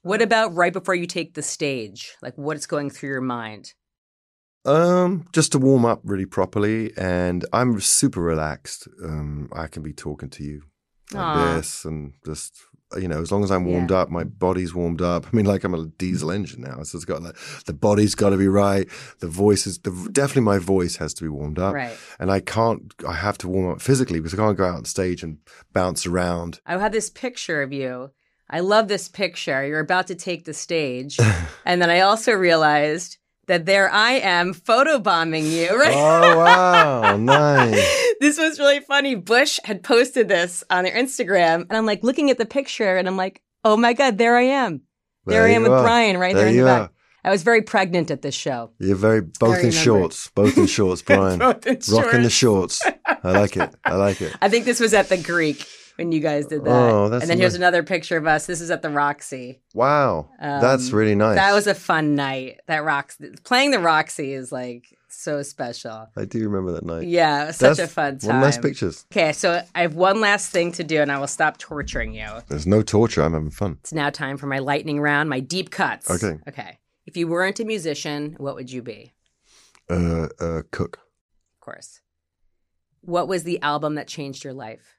What 0.00 0.22
about 0.22 0.54
right 0.54 0.72
before 0.72 0.94
you 0.94 1.06
take 1.06 1.34
the 1.34 1.42
stage? 1.42 2.14
Like 2.22 2.38
what's 2.38 2.64
going 2.64 2.88
through 2.88 3.10
your 3.10 3.20
mind? 3.20 3.74
Um, 4.64 5.28
just 5.34 5.52
to 5.52 5.58
warm 5.58 5.84
up 5.84 6.00
really 6.04 6.24
properly, 6.24 6.96
and 6.96 7.44
I'm 7.52 7.80
super 7.80 8.22
relaxed. 8.22 8.88
Um, 9.04 9.50
I 9.52 9.66
can 9.66 9.82
be 9.82 9.92
talking 9.92 10.30
to 10.30 10.42
you 10.42 10.62
like 11.12 11.36
this, 11.56 11.84
and 11.84 12.12
just 12.24 12.54
uh, 12.94 12.98
you 12.98 13.08
know, 13.08 13.20
as 13.20 13.32
long 13.32 13.42
as 13.42 13.50
I'm 13.50 13.64
warmed 13.64 13.90
Yeah. 13.90 13.98
up, 13.98 14.10
my 14.10 14.22
body's 14.24 14.74
warmed 14.74 15.02
up. 15.02 15.26
I 15.32 15.36
mean, 15.36 15.44
like 15.46 15.64
I'm 15.64 15.74
a 15.74 15.86
diesel 15.86 16.30
engine 16.38 16.62
now, 16.62 16.82
so 16.82 16.96
it's 16.96 17.04
got 17.04 17.22
like 17.22 17.36
the 17.66 17.72
body's 17.72 18.14
got 18.14 18.30
to 18.30 18.36
be 18.36 18.48
right. 18.48 18.88
The 19.20 19.28
voice 19.28 19.66
is 19.66 19.78
the, 19.78 19.90
definitely 20.12 20.42
my 20.42 20.58
voice 20.58 20.96
has 20.96 21.12
to 21.14 21.22
be 21.24 21.28
warmed 21.28 21.58
up, 21.58 21.74
Right. 21.74 21.96
and 22.20 22.30
I 22.30 22.40
can't. 22.40 22.92
I 23.06 23.14
have 23.14 23.38
to 23.38 23.48
warm 23.48 23.72
up 23.72 23.80
physically 23.80 24.20
because 24.20 24.34
I 24.34 24.36
can't 24.36 24.56
go 24.56 24.64
out 24.66 24.76
on 24.76 24.84
stage 24.84 25.22
and 25.22 25.38
bounce 25.72 26.06
around. 26.06 26.60
I 26.66 26.78
had 26.78 26.92
this 26.92 27.10
picture 27.10 27.62
of 27.62 27.72
you. 27.72 28.10
I 28.48 28.60
love 28.60 28.86
this 28.86 29.08
picture. 29.08 29.66
You're 29.66 29.80
about 29.80 30.06
to 30.06 30.14
take 30.14 30.44
the 30.44 30.54
stage. 30.54 31.18
and 31.64 31.82
then 31.82 31.90
I 31.90 32.00
also 32.00 32.32
realized 32.32 33.18
that 33.46 33.66
there 33.66 33.90
I 33.92 34.12
am 34.12 34.54
photobombing 34.54 35.50
you, 35.50 35.78
right? 35.78 35.94
Oh 35.94 36.38
wow, 36.38 37.16
nice. 37.18 38.14
this 38.20 38.38
was 38.38 38.58
really 38.58 38.80
funny. 38.80 39.14
Bush 39.14 39.58
had 39.64 39.82
posted 39.82 40.28
this 40.28 40.62
on 40.70 40.84
their 40.84 40.94
Instagram, 40.94 41.62
and 41.62 41.72
I'm 41.72 41.86
like 41.86 42.02
looking 42.02 42.30
at 42.30 42.38
the 42.38 42.46
picture, 42.46 42.96
and 42.96 43.06
I'm 43.08 43.16
like, 43.16 43.42
oh 43.64 43.76
my 43.76 43.92
God, 43.92 44.18
there 44.18 44.36
I 44.36 44.42
am. 44.42 44.82
There, 45.26 45.44
I 45.44 45.50
am 45.50 45.62
with 45.64 45.72
are. 45.72 45.82
Brian 45.82 46.18
right 46.18 46.34
there, 46.34 46.44
There 46.44 46.52
in 46.52 46.58
the 46.58 46.64
back. 46.64 46.82
are. 46.82 46.92
I 47.24 47.30
was 47.30 47.42
very 47.42 47.62
pregnant 47.62 48.12
at 48.12 48.22
this 48.22 48.36
show. 48.36 48.70
You're 48.78 48.94
very 48.94 49.20
both 49.22 49.64
in 49.64 49.72
shorts, 49.72 50.30
both 50.36 50.56
in 50.56 50.66
shorts, 50.66 51.02
Brian. 51.06 51.40
Both 51.40 51.66
in 51.66 51.80
Rocking 51.90 52.22
the 52.22 52.30
shorts. 52.30 52.78
shorts. 52.78 52.96
I 53.24 53.32
like 53.32 53.56
it. 53.56 53.74
I 53.84 53.96
like 53.96 54.20
it. 54.22 54.32
I 54.42 54.48
think 54.48 54.64
this 54.64 54.78
was 54.78 54.94
at 54.94 55.08
the 55.08 55.16
Greek 55.16 55.66
when 55.96 56.12
you 56.12 56.20
guys 56.20 56.46
did 56.46 56.64
that. 56.64 56.70
Oh, 56.70 57.08
that's 57.08 57.22
and 57.22 57.30
then 57.30 57.38
here's 57.38 57.54
another 57.54 57.82
picture 57.82 58.16
of 58.16 58.26
us. 58.26 58.46
This 58.46 58.60
is 58.60 58.70
at 58.70 58.82
the 58.82 58.90
Roxy. 58.90 59.60
Wow, 59.74 60.28
that's 60.40 60.90
Um, 60.90 60.98
really 60.98 61.14
nice. 61.14 61.36
That 61.36 61.52
was 61.52 61.66
a 61.66 61.74
fun 61.74 62.14
night. 62.14 62.60
That 62.66 62.84
Roxy 62.84 63.30
playing 63.44 63.70
the 63.72 63.78
Roxy 63.80 64.32
is 64.32 64.52
like 64.52 64.86
so 65.08 65.42
special. 65.42 66.08
I 66.16 66.24
do 66.26 66.42
remember 66.44 66.72
that 66.72 66.84
night. 66.84 67.06
Yeah, 67.06 67.50
such 67.50 67.78
That's 67.78 67.90
a 67.90 67.92
fun 67.92 68.18
time. 68.18 68.28
One 68.30 68.40
nice 68.40 68.58
pictures. 68.58 69.06
Okay, 69.12 69.32
so 69.32 69.62
I 69.74 69.80
have 69.82 69.94
one 69.94 70.20
last 70.20 70.50
thing 70.50 70.72
to 70.72 70.84
do, 70.84 71.00
and 71.00 71.10
I 71.10 71.18
will 71.18 71.26
stop 71.26 71.58
torturing 71.58 72.14
you. 72.14 72.28
There's 72.48 72.66
no 72.66 72.82
torture. 72.82 73.22
I'm 73.22 73.32
having 73.32 73.50
fun. 73.50 73.78
It's 73.80 73.92
now 73.92 74.10
time 74.10 74.36
for 74.36 74.46
my 74.46 74.58
lightning 74.58 75.00
round, 75.00 75.30
my 75.30 75.40
deep 75.40 75.70
cuts. 75.70 76.10
Okay. 76.10 76.38
Okay. 76.48 76.78
If 77.06 77.16
you 77.16 77.28
weren't 77.28 77.60
a 77.60 77.64
musician, 77.64 78.34
what 78.38 78.56
would 78.56 78.70
you 78.70 78.82
be? 78.82 79.12
Uh, 79.88 80.26
uh, 80.40 80.62
cook. 80.72 80.98
Of 81.54 81.60
course. 81.60 82.00
What 83.02 83.28
was 83.28 83.44
the 83.44 83.62
album 83.62 83.94
that 83.94 84.08
changed 84.08 84.42
your 84.42 84.52
life? 84.52 84.95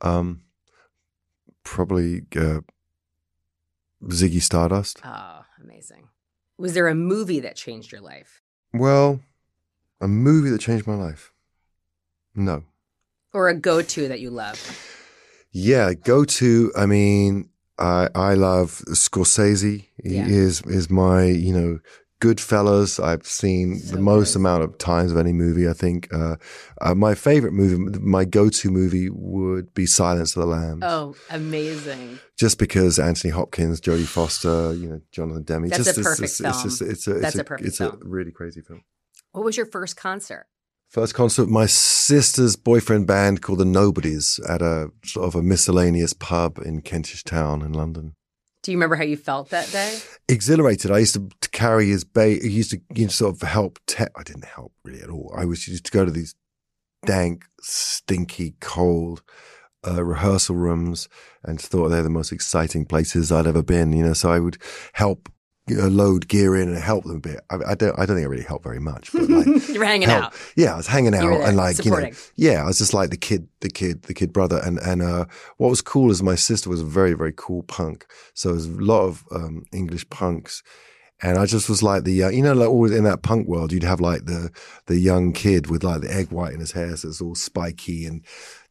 Um, 0.00 0.42
probably 1.62 2.22
uh, 2.36 2.60
Ziggy 4.04 4.42
Stardust. 4.42 5.00
Oh, 5.04 5.44
amazing. 5.62 6.08
Was 6.58 6.74
there 6.74 6.88
a 6.88 6.94
movie 6.94 7.40
that 7.40 7.56
changed 7.56 7.90
your 7.92 8.00
life? 8.00 8.42
Well, 8.72 9.20
a 10.00 10.08
movie 10.08 10.50
that 10.50 10.60
changed 10.60 10.86
my 10.86 10.94
life. 10.94 11.32
No. 12.34 12.64
Or 13.32 13.48
a 13.48 13.54
go 13.54 13.82
to 13.82 14.08
that 14.08 14.20
you 14.20 14.30
love? 14.30 14.60
Yeah, 15.50 15.94
go 15.94 16.24
to. 16.24 16.72
I 16.76 16.86
mean, 16.86 17.48
I 17.78 18.08
I 18.14 18.34
love 18.34 18.82
Scorsese. 18.88 19.86
He 20.02 20.16
Yeah. 20.16 20.26
is 20.26 20.62
is 20.62 20.90
my 20.90 21.24
you 21.24 21.52
know 21.52 21.78
Goodfellas. 22.24 23.02
I've 23.02 23.26
seen 23.26 23.78
So 23.78 23.96
the 23.96 24.02
most 24.02 24.32
good. 24.32 24.40
amount 24.40 24.62
of 24.64 24.78
times 24.78 25.12
of 25.12 25.18
any 25.18 25.32
movie. 25.32 25.68
I 25.68 25.72
think 25.74 26.08
uh, 26.12 26.36
uh, 26.80 26.94
my 26.94 27.14
favorite 27.14 27.52
movie, 27.52 27.98
my 28.00 28.24
go 28.24 28.48
to 28.48 28.70
movie, 28.70 29.10
would 29.10 29.74
be 29.74 29.86
Silence 29.86 30.34
of 30.36 30.40
the 30.40 30.46
Lambs. 30.46 30.82
Oh, 30.84 31.14
amazing. 31.30 32.18
Just 32.38 32.58
because 32.58 32.98
Anthony 32.98 33.30
Hopkins, 33.30 33.80
Jodie 33.80 34.06
Foster, 34.06 34.72
you 34.74 34.88
know 34.88 35.00
Jonathan 35.12 35.42
Demme. 35.42 35.68
That's 35.68 35.84
just, 35.84 35.98
a 35.98 36.00
it's- 36.00 36.06
perfect 36.06 36.30
it's, 36.30 36.40
it's, 36.40 36.62
just 36.62 36.82
it's 36.82 37.06
a 37.06 37.12
it's 37.12 37.20
That's 37.22 37.36
a, 37.36 37.40
a 37.40 37.44
perfect 37.44 37.68
it's 37.68 37.78
film. 37.78 38.00
a 38.02 38.08
really 38.08 38.32
crazy 38.32 38.60
film. 38.62 38.82
What 39.32 39.44
was 39.44 39.56
your 39.56 39.66
first 39.66 39.96
concert? 39.96 40.46
First 40.88 41.14
concert, 41.14 41.48
my 41.48 41.66
sister's 41.66 42.54
boyfriend 42.54 43.06
band 43.08 43.42
called 43.42 43.58
the 43.58 43.64
Nobodies 43.64 44.38
at 44.48 44.62
a 44.62 44.90
sort 45.04 45.26
of 45.26 45.34
a 45.34 45.42
miscellaneous 45.42 46.12
pub 46.12 46.58
in 46.64 46.82
Kentish 46.82 47.24
Town 47.24 47.62
in 47.62 47.72
London. 47.72 48.14
Do 48.64 48.72
you 48.72 48.78
remember 48.78 48.96
how 48.96 49.04
you 49.04 49.18
felt 49.18 49.50
that 49.50 49.70
day? 49.70 49.98
Exhilarated. 50.26 50.90
I 50.90 50.98
used 50.98 51.12
to, 51.14 51.28
to 51.42 51.50
carry 51.50 51.86
his 51.86 52.02
bait. 52.02 52.42
He 52.42 52.48
used 52.48 52.70
to 52.70 52.80
you 52.94 53.04
know, 53.04 53.10
sort 53.10 53.34
of 53.34 53.46
help. 53.46 53.78
Te- 53.86 54.04
I 54.16 54.22
didn't 54.22 54.46
help 54.46 54.72
really 54.84 55.02
at 55.02 55.10
all. 55.10 55.30
I 55.36 55.44
was 55.44 55.68
used 55.68 55.84
to 55.84 55.92
go 55.92 56.06
to 56.06 56.10
these 56.10 56.34
dank, 57.04 57.44
stinky, 57.60 58.54
cold 58.60 59.22
uh, 59.86 60.02
rehearsal 60.02 60.56
rooms 60.56 61.10
and 61.42 61.60
thought 61.60 61.90
they're 61.90 62.02
the 62.02 62.08
most 62.08 62.32
exciting 62.32 62.86
places 62.86 63.30
I'd 63.30 63.46
ever 63.46 63.62
been. 63.62 63.92
You 63.92 64.06
know, 64.06 64.14
so 64.14 64.32
I 64.32 64.40
would 64.40 64.56
help 64.94 65.28
load 65.68 66.28
gear 66.28 66.56
in 66.56 66.68
and 66.68 66.78
help 66.78 67.04
them 67.04 67.16
a 67.16 67.20
bit. 67.20 67.40
I, 67.50 67.56
I 67.68 67.74
don't. 67.74 67.98
I 67.98 68.06
don't 68.06 68.16
think 68.16 68.26
I 68.26 68.28
really 68.28 68.42
helped 68.44 68.64
very 68.64 68.80
much, 68.80 69.12
but 69.12 69.28
like. 69.28 69.46
you 69.68 69.78
were 69.78 69.84
hanging 69.84 70.08
help. 70.08 70.24
out. 70.24 70.34
Yeah, 70.56 70.74
I 70.74 70.76
was 70.76 70.86
hanging 70.86 71.14
out 71.14 71.22
You 71.22 71.30
were 71.30 71.38
there, 71.38 71.48
and 71.48 71.56
like 71.56 71.76
supporting. 71.76 72.10
you 72.36 72.50
know, 72.50 72.52
yeah, 72.52 72.62
I 72.62 72.66
was 72.66 72.78
just 72.78 72.94
like 72.94 73.10
the 73.10 73.16
kid, 73.16 73.48
the 73.60 73.70
kid, 73.70 74.02
the 74.02 74.14
kid 74.14 74.32
brother. 74.32 74.60
And 74.64 74.78
and 74.78 75.02
uh, 75.02 75.24
what 75.56 75.70
was 75.70 75.80
cool 75.80 76.10
is 76.10 76.22
my 76.22 76.34
sister 76.34 76.68
was 76.68 76.80
a 76.80 76.84
very 76.86 77.14
very 77.14 77.32
cool 77.36 77.62
punk, 77.62 78.06
so 78.34 78.48
there 78.48 78.56
was 78.56 78.66
a 78.66 78.70
lot 78.70 79.02
of 79.02 79.24
um, 79.30 79.64
English 79.72 80.08
punks. 80.10 80.62
And 81.22 81.38
I 81.38 81.46
just 81.46 81.70
was 81.70 81.82
like 81.82 82.04
the, 82.04 82.24
uh, 82.24 82.28
you 82.28 82.42
know, 82.42 82.52
like 82.52 82.68
always 82.68 82.92
in 82.92 83.04
that 83.04 83.22
punk 83.22 83.46
world, 83.46 83.72
you'd 83.72 83.84
have 83.84 84.00
like 84.00 84.26
the 84.26 84.50
the 84.86 84.98
young 84.98 85.32
kid 85.32 85.70
with 85.70 85.82
like 85.82 86.02
the 86.02 86.12
egg 86.12 86.30
white 86.30 86.52
in 86.52 86.60
his 86.60 86.72
hair, 86.72 86.96
so 86.96 87.08
it's 87.08 87.20
all 87.20 87.34
spiky 87.34 88.04
and 88.04 88.22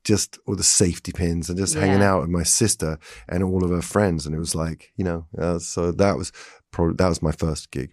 just 0.03 0.37
all 0.45 0.55
the 0.55 0.63
safety 0.63 1.11
pins 1.11 1.49
and 1.49 1.57
just 1.57 1.75
hanging 1.75 2.01
out 2.01 2.21
with 2.21 2.29
my 2.29 2.43
sister 2.43 2.99
and 3.27 3.43
all 3.43 3.63
of 3.63 3.69
her 3.69 3.81
friends, 3.81 4.25
and 4.25 4.35
it 4.35 4.39
was 4.39 4.55
like, 4.55 4.91
you 4.97 5.03
know, 5.05 5.25
uh, 5.37 5.59
so 5.59 5.91
that 5.91 6.17
was 6.17 6.31
probably 6.71 6.95
that 6.95 7.07
was 7.07 7.21
my 7.21 7.31
first 7.31 7.71
gig. 7.71 7.91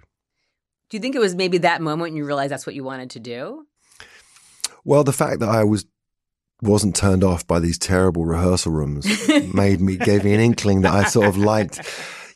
Do 0.88 0.96
you 0.96 1.00
think 1.00 1.14
it 1.14 1.20
was 1.20 1.36
maybe 1.36 1.58
that 1.58 1.80
moment 1.80 2.10
when 2.10 2.16
you 2.16 2.24
realized 2.24 2.50
that's 2.50 2.66
what 2.66 2.74
you 2.74 2.82
wanted 2.82 3.10
to 3.10 3.20
do? 3.20 3.66
Well, 4.84 5.04
the 5.04 5.12
fact 5.12 5.40
that 5.40 5.48
I 5.48 5.62
was 5.64 5.84
wasn't 6.62 6.96
turned 6.96 7.24
off 7.24 7.46
by 7.46 7.58
these 7.58 7.78
terrible 7.78 8.24
rehearsal 8.24 8.72
rooms 8.72 9.06
made 9.54 9.80
me 9.80 9.96
gave 9.96 10.24
me 10.24 10.34
an 10.34 10.40
inkling 10.40 10.82
that 10.82 10.92
I 10.92 11.04
sort 11.04 11.26
of 11.26 11.36
liked. 11.36 11.80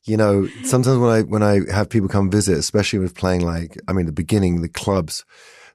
You 0.04 0.16
know, 0.16 0.46
sometimes 0.64 0.98
when 0.98 1.10
I 1.10 1.22
when 1.22 1.42
I 1.42 1.60
have 1.72 1.88
people 1.88 2.08
come 2.08 2.30
visit, 2.30 2.58
especially 2.58 2.98
with 2.98 3.14
playing 3.14 3.40
like 3.40 3.78
I 3.88 3.92
mean 3.92 4.06
the 4.06 4.12
beginning, 4.12 4.62
the 4.62 4.68
clubs 4.68 5.24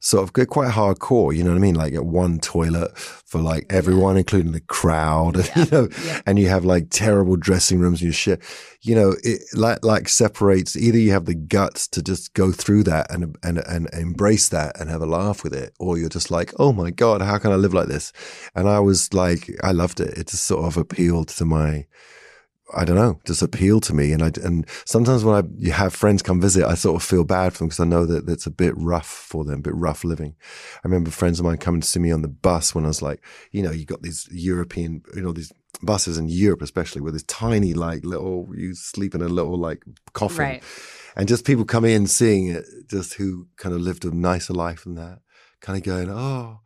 sort 0.02 0.24
of 0.24 0.48
quite 0.48 0.72
hardcore. 0.72 1.36
You 1.36 1.44
know 1.44 1.50
what 1.52 1.58
I 1.58 1.62
mean? 1.62 1.76
Like 1.76 1.94
at 1.94 2.06
one 2.06 2.40
toilet 2.40 2.98
for 2.98 3.42
like 3.42 3.66
everyone, 3.70 4.16
including 4.18 4.54
the 4.54 4.62
crowd. 4.62 5.36
And, 5.36 5.52
you 5.56 5.72
know, 5.72 5.88
Yeah. 6.06 6.22
and 6.26 6.40
you 6.40 6.48
have 6.50 6.64
like 6.66 6.88
terrible 6.90 7.36
dressing 7.36 7.80
rooms 7.80 8.02
and 8.02 8.08
you 8.08 8.12
shit. 8.12 8.42
You 8.82 8.96
know, 8.96 9.16
it 9.24 9.42
like 9.54 9.84
like 9.84 10.08
separates. 10.08 10.78
Either 10.78 10.98
you 10.98 11.12
have 11.12 11.26
the 11.26 11.36
guts 11.36 11.88
to 11.90 12.02
just 12.02 12.34
go 12.34 12.52
through 12.52 12.84
that 12.84 13.12
and 13.12 13.36
and 13.44 13.58
and 13.60 13.90
embrace 13.94 14.50
that 14.50 14.80
and 14.80 14.90
have 14.90 15.02
a 15.02 15.06
laugh 15.06 15.44
with 15.44 15.54
it, 15.54 15.74
or 15.80 15.98
you're 15.98 16.08
just 16.10 16.32
like, 16.32 16.54
oh 16.60 16.72
my 16.72 16.90
god, 16.92 17.22
how 17.22 17.38
can 17.38 17.52
I 17.52 17.56
live 17.56 17.74
like 17.74 17.88
this? 17.90 18.14
And 18.56 18.70
I 18.70 18.80
was 18.80 19.14
like, 19.14 19.50
I 19.64 19.72
loved 19.72 20.00
it. 20.00 20.18
It 20.18 20.28
just 20.28 20.46
sort 20.46 20.66
of 20.66 20.78
appealed 20.78 21.28
to 21.30 21.46
my. 21.46 21.86
I 22.76 22.86
don't 22.86 22.96
know, 22.96 23.20
just 23.26 23.42
appeal 23.42 23.80
to 23.82 23.94
me. 23.94 24.12
And 24.12 24.22
I, 24.22 24.32
and 24.44 24.66
sometimes 24.86 25.24
when 25.24 25.36
I, 25.36 25.48
you 25.58 25.72
have 25.72 25.94
friends 25.94 26.22
come 26.22 26.40
visit, 26.40 26.66
I 26.66 26.76
sort 26.76 27.02
of 27.02 27.08
feel 27.08 27.24
bad 27.24 27.54
for 27.54 27.60
them 27.60 27.68
because 27.70 27.80
I 27.80 27.86
know 27.86 28.06
that 28.06 28.30
it's 28.30 28.46
a 28.46 28.52
bit 28.52 28.74
rough 28.78 29.08
for 29.08 29.44
them, 29.44 29.60
a 29.60 29.64
bit 29.64 29.76
rough 29.76 30.04
living. 30.04 30.36
I 30.84 30.88
remember 30.88 31.10
friends 31.10 31.40
of 31.40 31.46
mine 31.46 31.58
coming 31.58 31.82
to 31.82 31.88
see 31.88 32.00
me 32.00 32.12
on 32.12 32.22
the 32.22 32.28
bus 32.28 32.76
when 32.76 32.86
I 32.86 32.90
was 32.90 33.02
like, 33.02 33.24
you 33.52 33.64
know, 33.64 33.72
you 33.72 33.86
got 33.86 34.04
these 34.04 34.28
European, 34.32 35.02
you 35.16 35.22
know, 35.22 35.32
these 35.32 35.52
buses 35.82 36.18
in 36.18 36.30
Europe, 36.30 36.62
especially 36.62 37.02
with 37.02 37.14
this 37.14 37.24
tiny, 37.24 37.74
like 37.74 38.06
little, 38.06 38.48
you 38.56 38.76
sleep 38.76 39.16
in 39.16 39.22
a 39.22 39.28
little 39.28 39.58
like 39.58 39.84
coffin 40.14 40.46
Right. 40.46 40.64
and 41.16 41.28
just 41.28 41.46
people 41.46 41.66
come 41.66 41.86
in 41.86 42.06
seeing 42.08 42.48
it, 42.50 42.66
just 42.88 43.16
who 43.16 43.48
kind 43.58 43.74
of 43.74 43.82
lived 43.82 44.06
a 44.06 44.16
nicer 44.16 44.54
life 44.54 44.84
than 44.84 44.96
that, 44.96 45.20
kind 45.62 45.78
of 45.78 45.84
going, 45.84 46.10
oh, 46.10 46.60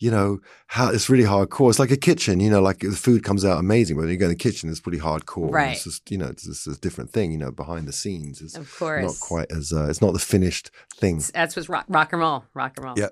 you 0.00 0.10
know, 0.10 0.38
how 0.68 0.90
it's 0.90 1.08
really 1.10 1.24
hardcore. 1.24 1.70
It's 1.70 1.78
like 1.78 1.90
a 1.90 1.96
kitchen, 1.96 2.38
you 2.40 2.50
know, 2.50 2.60
like 2.60 2.78
the 2.80 2.92
food 2.92 3.24
comes 3.24 3.44
out 3.44 3.58
amazing, 3.58 3.96
but 3.96 4.02
when 4.02 4.10
you 4.10 4.16
go 4.16 4.26
in 4.26 4.30
the 4.30 4.36
kitchen, 4.36 4.70
it's 4.70 4.80
pretty 4.80 4.98
hardcore. 4.98 5.50
Right. 5.52 5.72
It's 5.72 5.84
just, 5.84 6.10
you 6.10 6.18
know, 6.18 6.26
it's 6.26 6.44
just 6.44 6.66
a 6.66 6.74
different 6.80 7.10
thing, 7.10 7.32
you 7.32 7.38
know, 7.38 7.50
behind 7.50 7.88
the 7.88 7.92
scenes. 7.92 8.40
It's 8.40 8.56
Of 8.56 8.72
course. 8.78 9.04
not 9.04 9.20
quite 9.20 9.50
as, 9.50 9.72
uh, 9.72 9.88
it's 9.88 10.00
not 10.00 10.12
the 10.12 10.18
finished 10.20 10.70
thing. 10.94 11.20
That's 11.34 11.56
what's 11.56 11.68
rock, 11.68 11.86
rock 11.88 12.12
and 12.12 12.20
roll. 12.20 12.44
Rock 12.54 12.74
and 12.76 12.84
roll. 12.84 12.94
Yeah. 12.96 13.08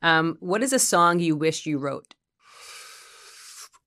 Um, 0.00 0.36
what 0.40 0.62
is 0.62 0.72
a 0.72 0.78
song 0.78 1.18
you 1.18 1.34
wish 1.34 1.66
you 1.66 1.78
wrote? 1.78 2.14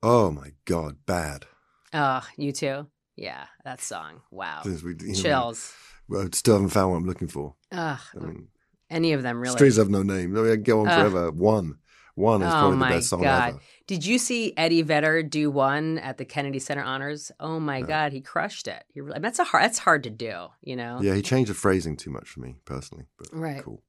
Oh 0.04 0.32
my 0.32 0.52
God, 0.66 0.98
bad. 1.06 1.46
Oh, 1.94 2.26
you 2.38 2.52
too? 2.52 2.88
Yeah, 3.16 3.46
that 3.64 3.82
song. 3.82 4.22
Wow. 4.32 4.62
Since 4.64 4.84
we, 4.84 4.96
you 5.00 5.08
know, 5.10 5.14
Chills. 5.14 5.74
well, 6.10 6.24
I 6.24 6.30
still 6.34 6.56
haven't 6.56 6.70
found 6.70 6.92
what 6.92 6.98
I'm 6.98 7.06
looking 7.06 7.28
for. 7.28 7.56
Ugh, 7.72 8.00
I 8.16 8.20
mean, 8.20 8.48
any 8.90 9.14
of 9.14 9.24
them 9.24 9.40
really. 9.40 9.56
streets 9.56 9.78
have 9.78 9.90
no 9.90 10.02
name. 10.04 10.36
I 10.36 10.42
mean, 10.42 10.52
I 10.52 10.56
can 10.56 10.64
go 10.64 10.82
on 10.82 10.88
Ugh. 10.88 11.00
forever. 11.00 11.32
One. 11.32 11.78
One 12.16 12.42
is 12.42 12.54
Oh 12.54 12.58
probably 12.60 12.78
the 12.80 12.86
best 12.96 13.10
song 13.10 13.22
God. 13.22 13.50
ever. 13.50 13.60
Did 13.88 14.06
you 14.06 14.18
see 14.18 14.54
Eddie 14.58 14.82
Vedder 14.82 15.24
do 15.24 15.50
one 15.52 15.98
at 16.00 16.18
the 16.18 16.26
Kennedy 16.26 16.60
Center 16.60 16.84
Honors? 16.84 17.32
Oh 17.40 17.60
my 17.60 17.82
No. 17.82 17.88
God, 17.88 18.12
he 18.14 18.22
crushed 18.22 18.68
it. 18.68 18.84
He 18.94 19.02
really, 19.02 19.20
that's 19.20 19.40
a 19.40 19.44
hard. 19.44 19.64
That's 19.64 19.80
hard 19.80 20.04
to 20.04 20.10
do. 20.10 20.48
You 20.62 20.76
know. 20.76 21.00
Yeah, 21.02 21.16
he 21.16 21.22
changed 21.22 21.50
the 21.50 21.56
phrasing 21.56 21.96
too 21.98 22.10
much 22.12 22.28
for 22.30 22.40
me 22.42 22.56
personally, 22.66 23.06
but 23.18 23.28
Right. 23.32 23.64
cool. 23.64 23.84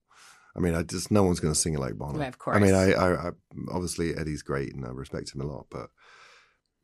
I 0.55 0.61
mean, 0.61 0.75
I 0.75 0.83
just 0.83 1.11
no 1.11 1.23
one's 1.23 1.41
going 1.41 1.55
to 1.55 1.59
sing 1.59 1.75
it 1.75 1.81
like 1.81 1.95
Bono. 1.95 2.19
Right, 2.19 2.29
of 2.29 2.37
I 2.47 2.59
mean, 2.59 2.73
course. 2.75 2.97
I, 2.97 3.07
I, 3.07 3.29
I 3.29 3.31
obviously 3.73 4.15
Eddie's 4.17 4.43
great 4.43 4.75
and 4.75 4.85
I 4.85 4.91
respect 4.91 5.35
him 5.35 5.41
a 5.41 5.45
lot, 5.47 5.67
but 5.71 5.89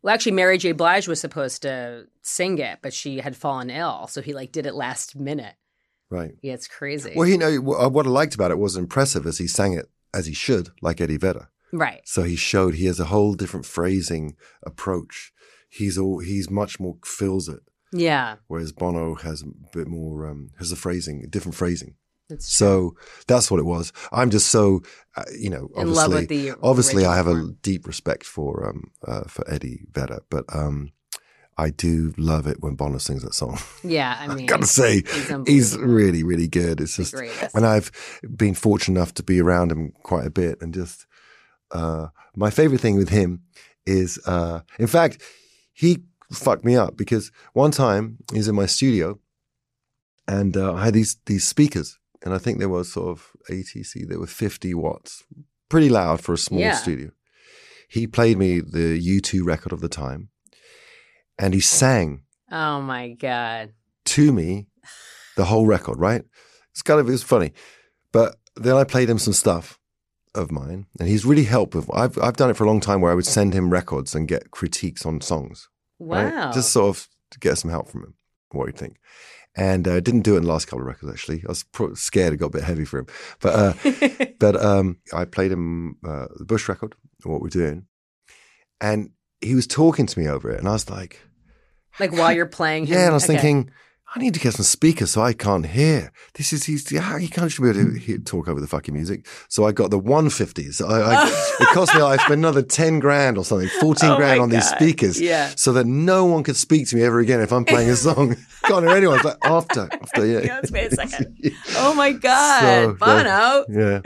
Well, 0.03 0.15
actually, 0.15 0.33
Mary 0.33 0.57
J. 0.59 0.73
Blige 0.73 1.07
was 1.07 1.21
supposed 1.21 1.63
to 1.63 2.07
sing 2.23 2.59
it, 2.59 2.79
but 2.83 2.95
she 2.95 3.19
had 3.19 3.37
fallen 3.37 3.69
ill, 3.69 4.07
so 4.07 4.23
he 4.23 4.33
like 4.33 4.53
did 4.53 4.65
it 4.67 4.75
last 4.75 5.17
minute. 5.17 5.55
Right. 6.11 6.33
Yeah, 6.41 6.55
it's 6.55 6.67
crazy. 6.67 7.13
Well, 7.15 7.29
you 7.29 7.37
know 7.37 7.57
what 7.61 8.07
I 8.07 8.09
liked 8.09 8.35
about 8.35 8.51
it 8.51 8.59
was 8.59 8.77
impressive 8.77 9.27
as 9.27 9.37
he 9.37 9.47
sang 9.47 9.75
it 9.75 9.91
as 10.15 10.27
he 10.27 10.35
should, 10.35 10.71
like 10.83 11.01
Eddie 11.01 11.17
Vedder. 11.19 11.51
right. 11.73 12.01
So 12.05 12.23
he 12.23 12.37
showed 12.37 12.75
he 12.75 12.87
has 12.87 12.99
a 13.01 13.07
whole 13.07 13.35
different 13.35 13.67
phrasing 13.67 14.37
approach. 14.65 15.33
He's 15.69 15.99
all 15.99 16.21
he's 16.21 16.49
much 16.51 16.81
more 16.81 16.97
feels 17.05 17.49
it, 17.49 17.61
Yeah. 17.93 18.37
whereas 18.47 18.73
Bono 18.73 19.15
has 19.17 19.43
a 19.43 19.47
bit 19.77 19.87
more 19.87 20.27
um, 20.27 20.51
has 20.59 20.73
a 20.73 20.77
phrasing, 20.77 21.23
a 21.25 21.27
different 21.27 21.57
phrasing. 21.57 21.95
It's 22.31 22.51
So 22.53 22.95
that's 23.27 23.51
what 23.51 23.61
it 23.61 23.65
was. 23.65 23.93
I'm 24.13 24.31
just 24.31 24.49
so 24.49 24.83
uh, 25.17 25.25
you 25.39 25.51
know 25.51 25.69
in 25.77 25.93
love 25.93 26.13
obviously 26.13 26.15
with 26.15 26.29
the 26.29 26.55
obviously 26.63 27.07
I 27.07 27.17
have 27.17 27.27
a 27.29 27.51
deep 27.63 27.87
respect 27.87 28.25
for 28.25 28.69
um 28.69 28.91
uh, 29.07 29.25
for 29.29 29.45
Eddie 29.51 29.87
Vedder, 29.93 30.21
but 30.31 30.45
um 30.55 30.93
I 31.61 31.71
do 31.71 32.15
love 32.17 32.47
it 32.47 32.59
when 32.63 32.77
Bono 32.77 32.99
sings 32.99 33.23
that 33.25 33.35
song. 33.35 33.59
Yeah, 33.83 34.17
I 34.21 34.33
mean, 34.35 34.47
Gotta 34.47 34.67
say, 34.67 35.03
he's 35.03 35.33
he's 35.47 35.77
really 35.79 36.23
really 36.23 36.49
good. 36.49 36.81
It's 36.81 36.97
just 36.97 37.15
and 37.55 37.67
I've 37.67 37.91
been 38.37 38.55
fortunate 38.55 38.97
enough 38.99 39.13
to 39.15 39.23
be 39.23 39.41
around 39.41 39.73
him 39.73 39.93
quite 40.05 40.27
a 40.27 40.31
bit, 40.31 40.63
and 40.63 40.73
just 40.73 41.07
uh, 41.73 42.07
my 42.37 42.51
favorite 42.51 42.81
thing 42.81 42.97
with 42.97 43.09
him 43.11 43.43
is, 43.85 44.19
uh, 44.27 44.61
in 44.79 44.87
fact, 44.87 45.21
he 45.73 45.99
fucked 46.33 46.65
me 46.65 46.77
up 46.77 46.97
because 46.97 47.33
one 47.55 47.71
time 47.71 48.19
he's 48.33 48.49
in 48.49 48.55
my 48.55 48.67
studio, 48.67 49.19
and 50.27 50.57
uh, 50.57 50.75
I 50.75 50.85
had 50.87 50.95
these 50.95 51.17
these 51.27 51.47
speakers, 51.47 51.99
and 52.25 52.35
I 52.35 52.39
think 52.39 52.59
they 52.59 52.67
were 52.67 52.85
sort 52.85 53.09
of 53.09 53.31
ATC. 53.51 54.07
They 54.09 54.17
were 54.17 54.27
fifty 54.27 54.75
watts, 54.75 55.25
pretty 55.69 55.89
loud 55.89 56.21
for 56.21 56.33
a 56.35 56.39
small 56.39 56.61
Yeah. 56.61 56.75
studio. 56.75 57.11
He 57.89 58.07
played 58.07 58.37
me 58.37 58.61
the 58.61 59.01
U2 59.01 59.47
record 59.47 59.73
of 59.73 59.81
the 59.81 59.89
time, 59.89 60.29
and 61.39 61.55
he 61.55 61.61
sang 61.61 62.23
oh 62.51 62.81
my 62.81 63.11
god. 63.11 63.73
to 64.05 64.33
me 64.33 64.67
the 65.39 65.47
whole 65.47 65.67
record, 65.67 65.99
right? 65.99 66.23
It's 66.73 66.83
kind 66.83 67.01
of 67.01 67.09
it 67.09 67.13
was 67.13 67.23
funny. 67.23 67.53
But 68.13 68.37
then 68.57 68.77
I 68.77 68.85
played 68.85 69.09
him 69.09 69.19
some 69.19 69.33
stuff 69.33 69.79
of 70.35 70.51
mine 70.51 70.87
and 71.01 71.09
he's 71.09 71.25
really 71.25 71.45
helped 71.45 71.75
with 71.75 71.89
I've 71.95 72.19
I've 72.19 72.37
done 72.37 72.51
it 72.51 72.57
for 72.57 72.65
a 72.65 72.67
long 72.67 72.81
time 72.81 73.01
where 73.01 73.13
I 73.13 73.15
would 73.15 73.25
send 73.25 73.55
him 73.55 73.71
records 73.71 74.15
and 74.15 74.29
get 74.29 74.51
critiques 74.51 75.07
on 75.07 75.21
songs. 75.23 75.69
right? 75.99 76.35
Wow. 76.35 76.53
Just 76.53 76.73
sort 76.73 76.97
of 76.97 77.09
to 77.31 77.39
get 77.39 77.57
some 77.57 77.71
help 77.71 77.89
from 77.89 78.03
him, 78.03 78.15
what 78.51 78.65
do 78.67 78.73
you 78.73 78.77
think? 78.77 78.97
And 79.57 79.89
uh, 79.89 80.01
didn't 80.01 80.23
do 80.23 80.35
it 80.35 80.39
in 80.39 80.43
the 80.45 80.53
last 80.53 80.67
couple 80.67 80.81
of 80.81 80.87
records 80.87 81.13
actually. 81.13 81.45
I 81.47 81.51
was 81.51 81.65
scared 81.95 82.33
it 82.33 82.37
got 82.39 82.47
a 82.47 82.51
bit 82.51 82.65
heavy 82.65 82.85
for 82.85 82.99
him. 82.99 83.07
But 83.41 83.55
uh, 83.55 84.27
but 84.41 84.63
um, 84.63 84.99
I 85.13 85.25
played 85.25 85.53
him 85.53 85.97
uh, 86.07 86.27
the 86.37 86.45
Bush 86.45 86.69
record, 86.69 86.95
what 87.23 87.41
we're 87.41 87.49
doing, 87.49 87.87
and 88.81 89.11
he 89.41 89.55
was 89.55 89.69
talking 89.69 90.07
to 90.07 90.19
me 90.19 90.29
over 90.29 90.51
it, 90.51 90.59
and 90.59 90.69
I 90.69 90.73
was 90.73 90.91
like, 90.91 91.21
like 92.01 92.13
while 92.13 92.33
you're 92.33 92.47
playing. 92.47 92.87
him- 92.87 92.95
yeah, 92.95 93.05
and 93.05 93.11
I 93.11 93.15
was 93.15 93.25
okay. 93.25 93.35
thinking, 93.35 93.71
I 94.15 94.21
need 94.21 94.33
to 94.35 94.41
get 94.41 94.55
some 94.55 94.65
speakers 94.65 95.11
so 95.11 95.21
I 95.21 95.35
can't 95.35 95.67
hear. 95.67 96.11
This 96.35 96.53
is 96.55 96.65
he's 96.65 96.97
how 96.97 97.19
he 97.19 97.29
can't 97.29 97.55
be 97.61 97.69
able 97.69 97.75
to 97.93 97.99
hear, 97.99 98.17
talk 98.19 98.49
over 98.49 98.59
the 98.59 98.67
fucking 98.67 98.95
music. 98.95 99.27
So 99.51 99.67
I 99.67 99.73
got 99.73 99.91
the 99.91 100.01
150s. 100.01 100.81
I, 100.83 101.03
I, 101.25 101.27
it 101.61 101.69
cost 101.75 101.95
me. 101.95 102.01
I 102.01 102.17
spent 102.17 102.33
another 102.39 102.63
10 102.63 103.01
grand 103.01 103.37
or 103.37 103.45
something, 103.45 103.69
14 103.81 104.11
Oh 104.11 104.17
grand 104.17 104.41
on 104.41 104.49
these 104.49 104.67
speakers, 104.67 105.21
Yeah. 105.21 105.51
so 105.57 105.73
that 105.75 105.85
no 105.87 106.25
one 106.25 106.43
could 106.43 106.57
speak 106.57 106.89
to 106.89 106.97
me 106.97 107.03
ever 107.03 107.19
again 107.21 107.41
if 107.41 107.53
I'm 107.53 107.67
playing 107.67 107.91
a 107.91 107.97
song. 108.09 108.35
can't 108.65 108.87
hear 108.87 108.97
anyone. 108.97 109.17
It's 109.17 109.25
like 109.27 109.37
after, 109.45 109.89
after, 109.93 110.25
yeah, 110.27 110.39
Yeah, 110.41 110.55
let's 110.55 110.71
wait 110.73 110.91
a 110.93 110.97
second. 110.97 111.37
Oh 111.77 111.93
my 111.95 112.13
god, 112.13 112.61
So, 112.63 112.95
Bono. 112.95 113.65
yeah. 113.69 114.01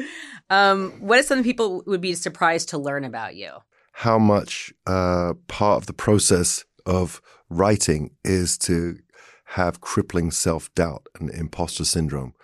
Um, 0.51 0.91
what 0.99 1.21
is 1.21 1.29
something 1.29 1.45
people 1.45 1.83
would 1.87 2.01
be 2.01 2.15
surprised 2.15 2.71
to 2.71 2.79
learn 2.79 3.05
about 3.05 3.37
you? 3.37 3.51
How 3.93 4.19
much 4.19 4.73
uh, 4.87 5.35
part 5.49 5.77
of 5.81 5.87
the 5.87 5.93
process 5.93 6.65
of 6.85 7.23
writing 7.57 8.11
is 8.25 8.59
to 8.59 8.99
have 9.45 9.81
crippling 9.81 10.31
self 10.31 10.73
doubt 10.75 11.07
and 11.19 11.31
imposter 11.31 11.85
syndrome. 11.85 12.35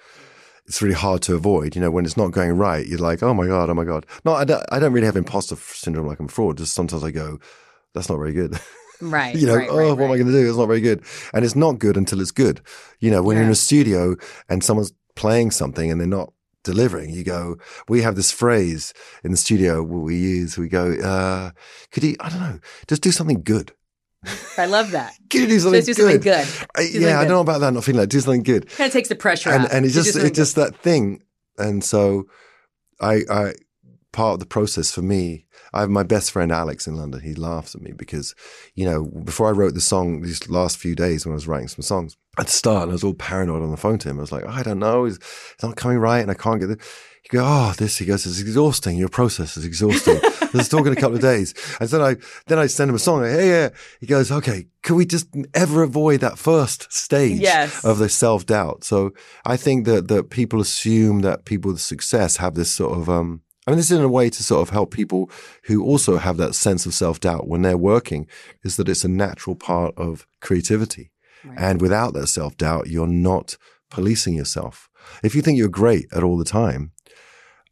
It's 0.66 0.82
really 0.82 0.94
hard 0.94 1.22
to 1.22 1.34
avoid. 1.34 1.74
You 1.74 1.80
know, 1.80 1.90
when 1.90 2.04
it's 2.04 2.16
not 2.16 2.32
going 2.32 2.52
right, 2.52 2.86
you're 2.86 2.98
like, 2.98 3.22
oh 3.22 3.32
my 3.32 3.46
God, 3.46 3.70
oh 3.70 3.74
my 3.74 3.84
God. 3.84 4.04
No, 4.24 4.34
I 4.34 4.44
don't, 4.44 4.62
I 4.70 4.78
don't 4.78 4.92
really 4.92 5.06
have 5.06 5.16
imposter 5.16 5.56
syndrome 5.56 6.06
like 6.06 6.20
I'm 6.20 6.28
fraud. 6.28 6.58
Just 6.58 6.74
sometimes 6.74 7.02
I 7.02 7.10
go, 7.10 7.38
that's 7.94 8.10
not 8.10 8.18
very 8.18 8.32
good. 8.32 8.58
Right. 9.00 9.34
you 9.36 9.46
know, 9.46 9.56
right, 9.56 9.68
oh, 9.70 9.78
right, 9.78 9.92
what 9.92 10.04
am 10.04 10.10
I 10.10 10.16
going 10.16 10.26
to 10.26 10.32
do? 10.32 10.46
It's 10.46 10.58
not 10.58 10.66
very 10.66 10.82
good. 10.82 11.02
And 11.32 11.44
it's 11.44 11.56
not 11.56 11.78
good 11.78 11.96
until 11.96 12.20
it's 12.20 12.30
good. 12.30 12.60
You 13.00 13.10
know, 13.10 13.22
when 13.22 13.36
you're 13.36 13.46
in 13.46 13.50
a 13.50 13.54
studio 13.54 14.16
and 14.48 14.62
someone's 14.62 14.92
playing 15.16 15.52
something 15.52 15.90
and 15.90 15.98
they're 15.98 16.06
not 16.06 16.32
delivering, 16.64 17.10
you 17.10 17.24
go, 17.24 17.56
we 17.88 18.02
have 18.02 18.16
this 18.16 18.30
phrase 18.30 18.92
in 19.24 19.30
the 19.30 19.38
studio 19.38 19.82
we 19.82 20.18
use. 20.18 20.58
We 20.58 20.68
go, 20.68 20.92
uh, 20.92 21.52
could 21.90 22.02
he, 22.02 22.16
I 22.20 22.28
don't 22.28 22.40
know, 22.40 22.58
just 22.86 23.02
do 23.02 23.10
something 23.10 23.42
good. 23.42 23.72
I 24.56 24.66
love 24.66 24.90
that. 24.92 25.12
You 25.32 25.46
do 25.46 25.60
something 25.60 25.82
Just 25.84 25.86
do 25.98 26.02
something 26.02 26.20
good. 26.20 26.34
I- 26.34 26.42
something 26.42 27.02
yeah, 27.02 27.20
I 27.20 27.24
don't 27.24 27.32
know 27.34 27.40
about 27.40 27.60
that. 27.60 27.72
Not 27.72 27.84
feeling 27.84 28.00
like 28.00 28.08
do 28.08 28.20
something 28.20 28.42
good, 28.42 28.68
Kind 28.70 28.88
of 28.88 28.92
takes 28.92 29.08
the 29.08 29.14
pressure 29.14 29.50
and 29.50 29.64
out. 29.66 29.72
and 29.72 29.84
it's 29.84 29.94
just 29.94 30.16
it's 30.16 30.36
just 30.36 30.56
that 30.56 30.76
thing. 30.76 31.22
And 31.58 31.84
so, 31.84 32.24
I 33.00 33.22
I 33.30 33.52
part 34.12 34.34
of 34.34 34.40
the 34.40 34.46
process 34.46 34.90
for 34.90 35.02
me. 35.02 35.44
I 35.74 35.80
have 35.80 35.90
my 35.90 36.02
best 36.02 36.30
friend 36.30 36.50
Alex 36.50 36.86
in 36.86 36.96
London. 36.96 37.20
He 37.20 37.34
laughs 37.34 37.74
at 37.74 37.82
me 37.82 37.92
because, 37.92 38.34
you 38.74 38.86
know, 38.86 39.04
before 39.04 39.48
I 39.48 39.52
wrote 39.52 39.74
the 39.74 39.82
song, 39.82 40.22
these 40.22 40.48
last 40.48 40.78
few 40.78 40.94
days 40.94 41.26
when 41.26 41.32
I 41.32 41.34
was 41.34 41.46
writing 41.46 41.68
some 41.68 41.82
songs, 41.82 42.16
at 42.38 42.46
the 42.46 42.52
start, 42.52 42.88
I 42.88 42.92
was 42.92 43.04
all 43.04 43.12
paranoid 43.12 43.62
on 43.62 43.70
the 43.70 43.76
phone 43.76 43.98
to 43.98 44.08
him. 44.08 44.16
I 44.16 44.22
was 44.22 44.32
like, 44.32 44.44
oh, 44.46 44.50
I 44.50 44.62
don't 44.62 44.78
know, 44.78 45.04
it's, 45.04 45.16
it's 45.18 45.62
not 45.62 45.76
coming 45.76 45.98
right, 45.98 46.20
and 46.20 46.30
I 46.30 46.34
can't 46.34 46.58
get 46.58 46.70
it. 46.70 46.80
He 47.30 47.36
goes, 47.36 47.46
oh, 47.46 47.72
this. 47.76 47.98
He 47.98 48.06
goes, 48.06 48.24
it's 48.26 48.40
exhausting. 48.40 48.96
Your 48.96 49.08
process 49.10 49.56
is 49.56 49.64
exhausting. 49.64 50.18
Let's 50.54 50.68
talk 50.68 50.86
in 50.86 50.92
a 50.94 50.96
couple 50.96 51.16
of 51.16 51.20
days. 51.20 51.52
And 51.78 51.88
then 51.90 52.00
I 52.00 52.16
then 52.46 52.58
I 52.58 52.66
send 52.68 52.88
him 52.88 52.94
a 52.96 52.98
song. 52.98 53.22
Hey, 53.24 53.48
yeah. 53.50 53.68
He 54.00 54.06
goes, 54.06 54.32
okay. 54.32 54.66
Can 54.82 54.96
we 54.96 55.04
just 55.04 55.26
ever 55.52 55.82
avoid 55.82 56.20
that 56.20 56.38
first 56.38 56.90
stage 56.90 57.40
Yes. 57.40 57.84
of 57.84 57.98
the 57.98 58.08
self 58.08 58.46
doubt? 58.46 58.82
So 58.84 59.12
I 59.44 59.58
think 59.58 59.84
that 59.84 60.08
that 60.08 60.30
people 60.30 60.60
assume 60.60 61.20
that 61.20 61.44
people 61.44 61.70
with 61.72 61.82
success 61.82 62.38
have 62.38 62.54
this 62.54 62.70
sort 62.70 62.96
of 62.98 63.08
um. 63.10 63.42
I 63.66 63.70
mean, 63.72 63.76
this 63.76 63.90
is 63.90 63.98
in 63.98 64.04
a 64.04 64.08
way 64.08 64.30
to 64.30 64.42
sort 64.42 64.62
of 64.62 64.70
help 64.70 64.90
people 64.90 65.30
who 65.64 65.84
also 65.84 66.16
have 66.16 66.38
that 66.38 66.54
sense 66.54 66.86
of 66.86 66.94
self 66.94 67.20
doubt 67.20 67.46
when 67.46 67.60
they're 67.60 67.76
working. 67.76 68.26
Is 68.64 68.76
that 68.76 68.88
it's 68.88 69.04
a 69.04 69.08
natural 69.08 69.54
part 69.56 69.92
of 69.98 70.26
creativity, 70.40 71.12
Right. 71.44 71.58
and 71.58 71.80
without 71.82 72.14
that 72.14 72.28
self 72.28 72.56
doubt, 72.56 72.86
you're 72.88 73.06
not 73.06 73.58
policing 73.90 74.34
yourself. 74.34 74.88
If 75.22 75.34
you 75.34 75.42
think 75.42 75.58
you're 75.58 75.68
great 75.68 76.06
at 76.12 76.22
all 76.22 76.36
the 76.38 76.44
time, 76.44 76.92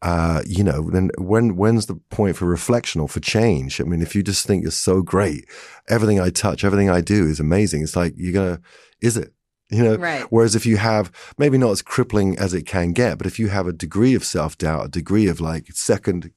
uh, 0.02 0.42
you 0.46 0.62
know, 0.62 0.90
then 0.90 1.10
when 1.18 1.56
when's 1.56 1.86
the 1.86 1.96
point 2.10 2.36
for 2.36 2.46
reflection 2.46 3.00
or 3.00 3.08
for 3.08 3.20
change? 3.20 3.80
I 3.80 3.84
mean, 3.84 4.02
if 4.02 4.14
you 4.14 4.22
just 4.22 4.46
think 4.46 4.62
you're 4.62 4.70
so 4.70 5.02
great, 5.02 5.48
everything 5.88 6.20
I 6.20 6.30
touch, 6.30 6.64
everything 6.64 6.90
I 6.90 7.00
do 7.00 7.26
is 7.26 7.40
amazing. 7.40 7.82
It's 7.82 7.96
like 7.96 8.14
you're 8.16 8.32
gonna, 8.32 8.60
is 9.00 9.16
it? 9.16 9.32
You 9.70 9.82
know. 9.82 9.96
Right. 9.96 10.22
Whereas 10.30 10.54
if 10.54 10.66
you 10.66 10.76
have 10.76 11.10
maybe 11.38 11.58
not 11.58 11.70
as 11.70 11.82
crippling 11.82 12.38
as 12.38 12.54
it 12.54 12.66
can 12.66 12.92
get, 12.92 13.18
but 13.18 13.26
if 13.26 13.38
you 13.38 13.48
have 13.48 13.66
a 13.66 13.72
degree 13.72 14.14
of 14.14 14.24
self 14.24 14.58
doubt, 14.58 14.86
a 14.86 14.88
degree 14.88 15.28
of 15.28 15.40
like 15.40 15.66
second 15.72 16.30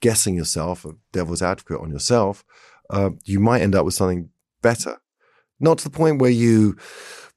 guessing 0.00 0.36
yourself, 0.36 0.84
a 0.84 0.92
devil's 1.12 1.42
advocate 1.42 1.80
on 1.80 1.90
yourself, 1.90 2.44
uh, 2.90 3.10
you 3.24 3.40
might 3.40 3.62
end 3.62 3.74
up 3.74 3.84
with 3.84 3.94
something 3.94 4.28
better. 4.62 4.98
Not 5.60 5.78
to 5.78 5.84
the 5.84 5.96
point 5.96 6.20
where 6.20 6.30
you 6.30 6.76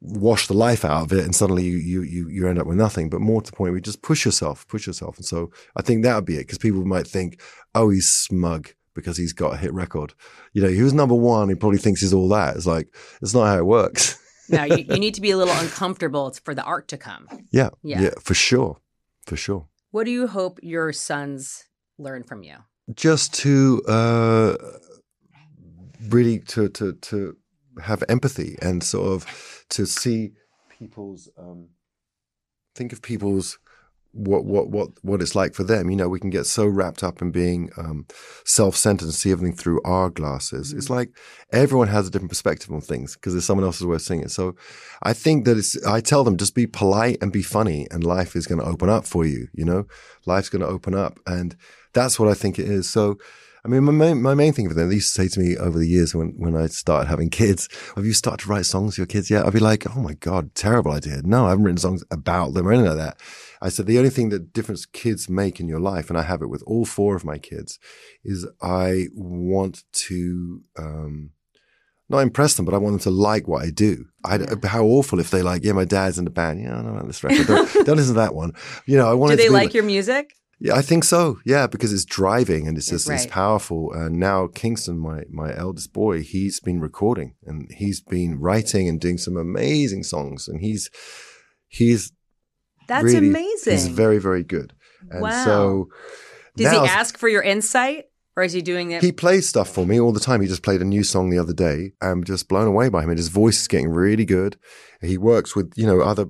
wash 0.01 0.47
the 0.47 0.53
life 0.53 0.83
out 0.83 1.03
of 1.03 1.13
it 1.13 1.23
and 1.23 1.35
suddenly 1.35 1.63
you, 1.63 2.01
you, 2.01 2.27
you, 2.27 2.47
end 2.47 2.57
up 2.57 2.65
with 2.65 2.75
nothing, 2.75 3.07
but 3.09 3.21
more 3.21 3.41
to 3.41 3.51
the 3.51 3.55
point 3.55 3.71
where 3.71 3.77
you 3.77 3.81
just 3.81 4.01
push 4.01 4.25
yourself, 4.25 4.67
push 4.67 4.87
yourself. 4.87 5.15
And 5.17 5.25
so 5.25 5.51
I 5.75 5.83
think 5.83 6.03
that 6.03 6.15
would 6.15 6.25
be 6.25 6.37
it 6.37 6.47
because 6.47 6.57
people 6.57 6.83
might 6.85 7.07
think, 7.07 7.39
oh, 7.75 7.89
he's 7.89 8.09
smug 8.09 8.69
because 8.95 9.15
he's 9.15 9.31
got 9.31 9.53
a 9.53 9.57
hit 9.57 9.71
record. 9.73 10.13
You 10.53 10.63
know, 10.63 10.69
he 10.69 10.81
was 10.81 10.93
number 10.93 11.13
one. 11.13 11.49
He 11.49 11.55
probably 11.55 11.77
thinks 11.77 12.01
he's 12.01 12.15
all 12.15 12.27
that. 12.29 12.55
It's 12.55 12.65
like, 12.65 12.87
it's 13.21 13.35
not 13.35 13.45
how 13.45 13.57
it 13.57 13.65
works. 13.65 14.19
no, 14.49 14.63
you, 14.63 14.77
you 14.89 14.99
need 14.99 15.13
to 15.13 15.21
be 15.21 15.31
a 15.31 15.37
little 15.37 15.55
uncomfortable 15.55 16.27
it's 16.27 16.39
for 16.39 16.55
the 16.55 16.63
art 16.63 16.87
to 16.89 16.97
come. 16.97 17.27
yeah, 17.51 17.69
Yeah. 17.83 18.01
yeah. 18.01 18.09
for 18.19 18.33
sure. 18.33 18.77
For 19.27 19.35
sure. 19.35 19.67
What 19.91 20.05
do 20.05 20.11
you 20.11 20.25
hope 20.27 20.59
your 20.63 20.91
sons 20.93 21.65
learn 21.99 22.23
from 22.23 22.41
you? 22.41 22.55
Just 22.95 23.35
to, 23.35 23.83
uh, 23.87 24.57
really 26.09 26.39
to, 26.39 26.69
to, 26.69 26.93
to 26.93 27.37
have 27.81 28.03
empathy 28.09 28.57
and 28.61 28.83
sort 28.83 29.07
of 29.07 29.65
to 29.69 29.85
see 29.85 30.31
people's, 30.77 31.29
um, 31.37 31.69
think 32.75 32.93
of 32.93 33.01
people's 33.01 33.59
what 34.13 34.43
what 34.43 34.69
what 34.69 34.89
what 35.03 35.21
it's 35.21 35.35
like 35.35 35.53
for 35.53 35.63
them. 35.63 35.89
You 35.89 35.95
know, 35.95 36.09
we 36.09 36.19
can 36.19 36.29
get 36.29 36.45
so 36.45 36.65
wrapped 36.65 37.03
up 37.03 37.21
in 37.21 37.31
being 37.31 37.69
um, 37.77 38.05
self-centered 38.45 39.05
and 39.05 39.13
see 39.13 39.31
everything 39.31 39.55
through 39.55 39.81
our 39.83 40.09
glasses. 40.09 40.73
It's 40.73 40.89
like 40.89 41.11
everyone 41.51 41.87
has 41.87 42.07
a 42.07 42.11
different 42.11 42.31
perspective 42.31 42.71
on 42.71 42.81
things 42.81 43.15
because 43.15 43.33
there's 43.33 43.45
someone 43.45 43.65
else's 43.65 43.85
way 43.85 43.95
of 43.95 44.01
seeing 44.01 44.21
it. 44.21 44.31
So 44.31 44.55
I 45.03 45.13
think 45.13 45.45
that 45.45 45.57
it's. 45.57 45.81
I 45.85 46.01
tell 46.01 46.23
them 46.23 46.37
just 46.37 46.55
be 46.55 46.67
polite 46.67 47.19
and 47.21 47.31
be 47.31 47.41
funny, 47.41 47.87
and 47.89 48.03
life 48.03 48.35
is 48.35 48.47
going 48.47 48.59
to 48.59 48.67
open 48.67 48.89
up 48.89 49.05
for 49.05 49.25
you. 49.25 49.47
You 49.53 49.65
know, 49.65 49.85
life's 50.25 50.49
going 50.49 50.61
to 50.61 50.67
open 50.67 50.93
up, 50.93 51.19
and 51.25 51.55
that's 51.93 52.19
what 52.19 52.29
I 52.29 52.33
think 52.33 52.59
it 52.59 52.69
is. 52.69 52.89
So. 52.89 53.17
I 53.63 53.67
mean, 53.67 53.83
my 53.83 53.91
main, 53.91 54.21
my 54.21 54.33
main 54.33 54.53
thing 54.53 54.67
for 54.67 54.73
them, 54.73 54.89
they 54.89 54.95
used 54.95 55.13
to 55.15 55.21
say 55.21 55.27
to 55.27 55.39
me 55.39 55.55
over 55.55 55.77
the 55.77 55.87
years 55.87 56.15
when, 56.15 56.33
when 56.37 56.55
I 56.55 56.65
started 56.65 57.07
having 57.07 57.29
kids, 57.29 57.69
have 57.95 58.05
you 58.05 58.13
started 58.13 58.43
to 58.43 58.49
write 58.49 58.65
songs 58.65 58.95
for 58.95 59.01
your 59.01 59.07
kids 59.07 59.29
yet? 59.29 59.45
I'd 59.45 59.53
be 59.53 59.59
like, 59.59 59.85
oh 59.95 59.99
my 59.99 60.15
God, 60.15 60.55
terrible 60.55 60.91
idea. 60.91 61.21
No, 61.23 61.45
I 61.45 61.49
haven't 61.49 61.65
written 61.65 61.77
songs 61.77 62.03
about 62.09 62.53
them 62.53 62.67
or 62.67 62.71
anything 62.71 62.89
like 62.89 62.97
that. 62.97 63.19
I 63.61 63.69
said, 63.69 63.85
the 63.85 63.99
only 63.99 64.09
thing 64.09 64.29
that 64.29 64.51
difference 64.51 64.87
kids 64.87 65.29
make 65.29 65.59
in 65.59 65.67
your 65.67 65.79
life, 65.79 66.09
and 66.09 66.17
I 66.17 66.23
have 66.23 66.41
it 66.41 66.49
with 66.49 66.63
all 66.65 66.85
four 66.85 67.15
of 67.15 67.23
my 67.23 67.37
kids, 67.37 67.77
is 68.23 68.47
I 68.63 69.05
want 69.13 69.83
to, 69.91 70.61
um, 70.79 71.29
not 72.09 72.19
impress 72.19 72.55
them, 72.55 72.65
but 72.65 72.73
I 72.73 72.77
want 72.77 72.93
them 72.93 72.99
to 73.01 73.11
like 73.11 73.47
what 73.47 73.63
I 73.63 73.69
do. 73.69 74.05
I, 74.25 74.37
yeah. 74.37 74.55
How 74.63 74.83
awful 74.83 75.19
if 75.19 75.29
they 75.29 75.43
like, 75.43 75.63
yeah, 75.63 75.73
my 75.73 75.85
dad's 75.85 76.17
in 76.17 76.25
the 76.25 76.31
band. 76.31 76.61
Yeah, 76.61 76.79
I 76.79 76.81
don't 76.81 76.95
know 76.95 77.05
this 77.05 77.23
record. 77.23 77.47
Don't, 77.47 77.85
don't 77.85 77.95
listen 77.95 78.15
to 78.15 78.19
that 78.19 78.35
one. 78.35 78.53
You 78.85 78.97
know, 78.97 79.07
I 79.07 79.13
want. 79.13 79.31
To 79.31 79.37
do 79.37 79.43
they 79.43 79.49
like, 79.49 79.67
like 79.67 79.73
your 79.73 79.83
music? 79.83 80.33
Yeah, 80.63 80.75
I 80.75 80.83
think 80.83 81.03
so. 81.03 81.39
Yeah, 81.43 81.65
because 81.65 81.91
it's 81.91 82.05
driving 82.05 82.67
and 82.67 82.77
it's 82.77 82.87
just 82.87 83.09
right. 83.09 83.15
it's 83.15 83.25
powerful. 83.25 83.91
And 83.93 84.19
now 84.19 84.45
Kingston, 84.45 84.99
my 84.99 85.23
my 85.31 85.57
eldest 85.57 85.91
boy, 85.91 86.21
he's 86.21 86.59
been 86.59 86.79
recording 86.79 87.33
and 87.47 87.71
he's 87.71 87.99
been 87.99 88.39
writing 88.39 88.87
and 88.87 89.01
doing 89.01 89.17
some 89.17 89.37
amazing 89.37 90.03
songs. 90.03 90.47
And 90.47 90.61
he's 90.61 90.91
he's 91.67 92.11
that's 92.87 93.05
really, 93.05 93.29
amazing. 93.29 93.73
He's 93.73 93.87
very 93.87 94.19
very 94.19 94.43
good. 94.43 94.73
And 95.09 95.21
wow. 95.21 95.43
so 95.43 95.89
does 96.55 96.71
he 96.71 96.77
ask 96.77 97.17
for 97.17 97.27
your 97.27 97.41
insight? 97.41 98.05
Or 98.37 98.43
is 98.43 98.53
he 98.53 98.61
doing 98.61 98.91
it? 98.91 99.03
He 99.03 99.11
plays 99.11 99.49
stuff 99.49 99.69
for 99.69 99.85
me 99.85 99.99
all 99.99 100.13
the 100.13 100.19
time. 100.21 100.39
He 100.39 100.47
just 100.47 100.63
played 100.63 100.81
a 100.81 100.85
new 100.85 101.03
song 101.03 101.29
the 101.29 101.37
other 101.37 101.51
day. 101.53 101.91
I'm 102.01 102.23
just 102.23 102.47
blown 102.47 102.65
away 102.65 102.87
by 102.87 103.03
him. 103.03 103.09
And 103.09 103.19
his 103.19 103.27
voice 103.27 103.59
is 103.59 103.67
getting 103.67 103.89
really 103.89 104.23
good. 104.23 104.57
He 105.01 105.17
works 105.17 105.53
with, 105.53 105.73
you 105.75 105.85
know, 105.85 105.99
other 105.99 106.27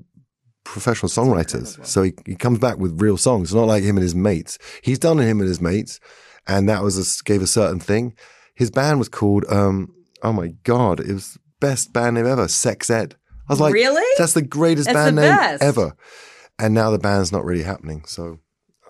professional 0.72 1.10
songwriters. 1.10 1.86
So 1.86 2.04
he, 2.04 2.14
he 2.26 2.36
comes 2.36 2.60
back 2.60 2.78
with 2.78 3.02
real 3.02 3.18
songs. 3.18 3.50
It's 3.50 3.54
not 3.54 3.68
like 3.68 3.84
him 3.84 3.98
and 3.98 4.04
his 4.04 4.16
mates. 4.16 4.58
He's 4.82 5.00
done 5.00 5.20
him 5.20 5.40
and 5.40 5.48
his 5.48 5.62
mates, 5.62 6.00
and 6.48 6.68
that 6.70 6.84
was 6.84 6.98
a, 6.98 7.24
gave 7.24 7.42
a 7.42 7.48
certain 7.48 7.80
thing. 7.80 8.16
His 8.56 8.72
band 8.72 9.00
was 9.00 9.10
called, 9.10 9.46
um, 9.50 9.94
oh 10.24 10.34
my 10.34 10.50
god, 10.64 11.00
it 11.00 11.14
was 11.14 11.38
best 11.60 11.94
band 11.94 12.16
name 12.16 12.26
ever, 12.26 12.48
Sex 12.48 12.90
Ed. 12.90 13.16
I 13.48 13.54
was 13.54 13.60
like, 13.60 13.74
really? 13.74 14.06
That's 14.18 14.34
the 14.34 14.42
greatest 14.42 14.86
that's 14.86 14.96
band 14.96 15.18
the 15.18 15.22
name 15.22 15.36
best. 15.36 15.64
ever. 15.64 15.96
And 16.58 16.74
now 16.74 16.92
the 16.92 17.00
band's 17.00 17.32
not 17.32 17.44
really 17.44 17.64
happening. 17.64 18.04
So, 18.06 18.40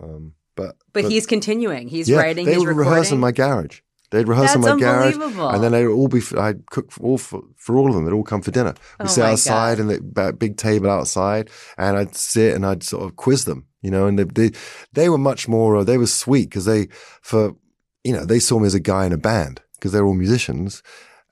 um, 0.01 0.33
but, 0.55 0.75
but, 0.93 1.03
but 1.03 1.11
he's 1.11 1.25
continuing. 1.25 1.87
He's 1.87 2.09
yeah, 2.09 2.17
writing. 2.17 2.45
They 2.45 2.53
he's 2.53 2.59
would 2.59 2.67
recording. 2.67 2.91
rehearse 2.91 3.11
in 3.11 3.19
my 3.19 3.31
garage. 3.31 3.79
They'd 4.11 4.27
rehearse 4.27 4.53
That's 4.53 4.67
in 4.67 4.75
my 4.75 4.79
garage, 4.79 5.15
and 5.15 5.63
then 5.63 5.71
they'd 5.71 5.87
all 5.87 6.09
be. 6.09 6.21
I'd 6.37 6.65
cook 6.65 6.91
for 6.91 7.01
all 7.01 7.17
for, 7.17 7.41
for 7.55 7.77
all 7.77 7.87
of 7.87 7.95
them. 7.95 8.03
They'd 8.03 8.11
all 8.11 8.25
come 8.25 8.41
for 8.41 8.51
dinner. 8.51 8.73
We 8.99 9.05
Oh 9.05 9.07
sit 9.07 9.23
outside 9.23 9.77
God. 9.77 9.89
and 9.89 10.15
the 10.15 10.33
big 10.33 10.57
table 10.57 10.89
outside, 10.89 11.49
and 11.77 11.97
I'd 11.97 12.13
sit 12.13 12.53
and 12.53 12.65
I'd 12.65 12.83
sort 12.83 13.05
of 13.05 13.15
quiz 13.15 13.45
them, 13.45 13.67
you 13.81 13.89
know. 13.89 14.07
And 14.07 14.19
they 14.19 14.25
they, 14.25 14.51
they 14.91 15.09
were 15.09 15.17
much 15.17 15.47
more. 15.47 15.77
Uh, 15.77 15.83
they 15.85 15.97
were 15.97 16.07
sweet 16.07 16.49
because 16.49 16.65
they 16.65 16.89
for 17.21 17.55
you 18.03 18.11
know 18.11 18.25
they 18.25 18.39
saw 18.39 18.59
me 18.59 18.67
as 18.67 18.73
a 18.75 18.81
guy 18.81 19.05
in 19.05 19.13
a 19.13 19.17
band 19.17 19.61
because 19.75 19.93
they're 19.93 20.05
all 20.05 20.13
musicians, 20.13 20.83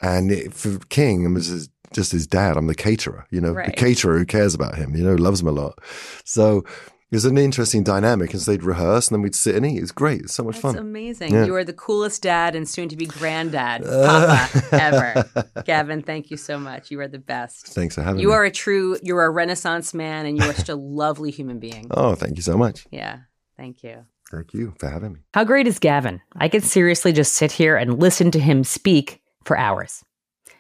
and 0.02 0.32
it, 0.32 0.54
for 0.54 0.80
King, 0.88 1.28
I 1.28 1.30
was 1.32 1.48
his, 1.48 1.70
just 1.94 2.14
his 2.14 2.28
dad. 2.28 2.56
I'm 2.56 2.68
the 2.68 2.76
caterer, 2.76 3.28
you 3.30 3.42
know, 3.42 3.54
the 3.54 3.74
caterer 3.74 4.18
who 4.18 4.26
cares 4.26 4.54
about 4.54 4.76
him, 4.76 4.96
you 4.96 5.04
know, 5.04 5.16
loves 5.16 5.42
him 5.42 5.50
a 5.50 5.52
lot. 5.52 5.80
So. 6.24 6.64
It 7.12 7.16
was 7.16 7.26
an 7.26 7.40
interesting 7.40 7.84
dynamic, 7.84 8.34
and 8.34 8.42
so 8.42 8.52
they'd 8.52 8.62
rehearse, 8.64 9.08
and 9.08 9.16
then 9.16 9.22
we'd 9.24 9.34
sit 9.34 9.56
and 9.56 9.66
eat. 9.66 9.78
It 9.78 9.82
was 9.82 9.92
great. 9.92 10.22
It's 10.22 10.36
so 10.36 10.44
much 10.44 10.56
That's 10.62 10.76
fun. 10.76 10.78
amazing. 10.78 11.34
Yeah. 11.34 11.46
You 11.46 11.56
are 11.56 11.64
the 11.64 11.74
coolest 11.74 12.22
dad 12.22 12.56
and 12.56 12.70
soon 12.70 12.88
to 12.90 12.96
be 12.96 13.08
granddad, 13.08 13.84
uh. 13.84 14.48
Papa, 14.48 14.68
ever. 14.74 15.62
Gavin, 15.66 16.04
thank 16.04 16.30
you 16.30 16.38
so 16.38 16.60
much. 16.60 16.92
You 16.92 17.00
are 17.00 17.08
the 17.08 17.18
best. 17.18 17.66
Thanks 17.68 17.96
for 17.96 18.04
having 18.04 18.20
You 18.20 18.28
me. 18.28 18.32
You 18.32 18.36
are 18.38 18.44
a 18.46 18.52
true, 18.52 18.98
you're 19.02 19.24
a 19.26 19.30
renaissance 19.32 19.94
man 19.96 20.28
and 20.28 20.38
you 20.38 20.44
are 20.48 20.54
such 20.54 20.70
a 20.70 20.76
lovely 21.00 21.32
human 21.32 21.58
being. 21.60 21.88
Oh, 21.90 22.14
thank 22.14 22.36
you 22.38 22.44
so 22.44 22.56
much. 22.58 22.86
Yeah. 22.92 23.22
Thank 23.58 23.82
you. 23.82 24.06
Thank 24.32 24.54
you 24.54 24.76
for 24.78 24.88
having 24.90 25.14
me. 25.14 25.20
How 25.34 25.44
great 25.46 25.66
is 25.68 25.80
Gavin? 25.80 26.22
I 26.36 26.48
could 26.48 26.64
seriously 26.64 27.12
just 27.12 27.34
sit 27.34 27.52
here 27.52 27.76
and 27.76 28.00
listen 28.00 28.30
to 28.32 28.40
him 28.40 28.64
speak 28.64 29.20
for 29.46 29.58
hours. 29.58 30.04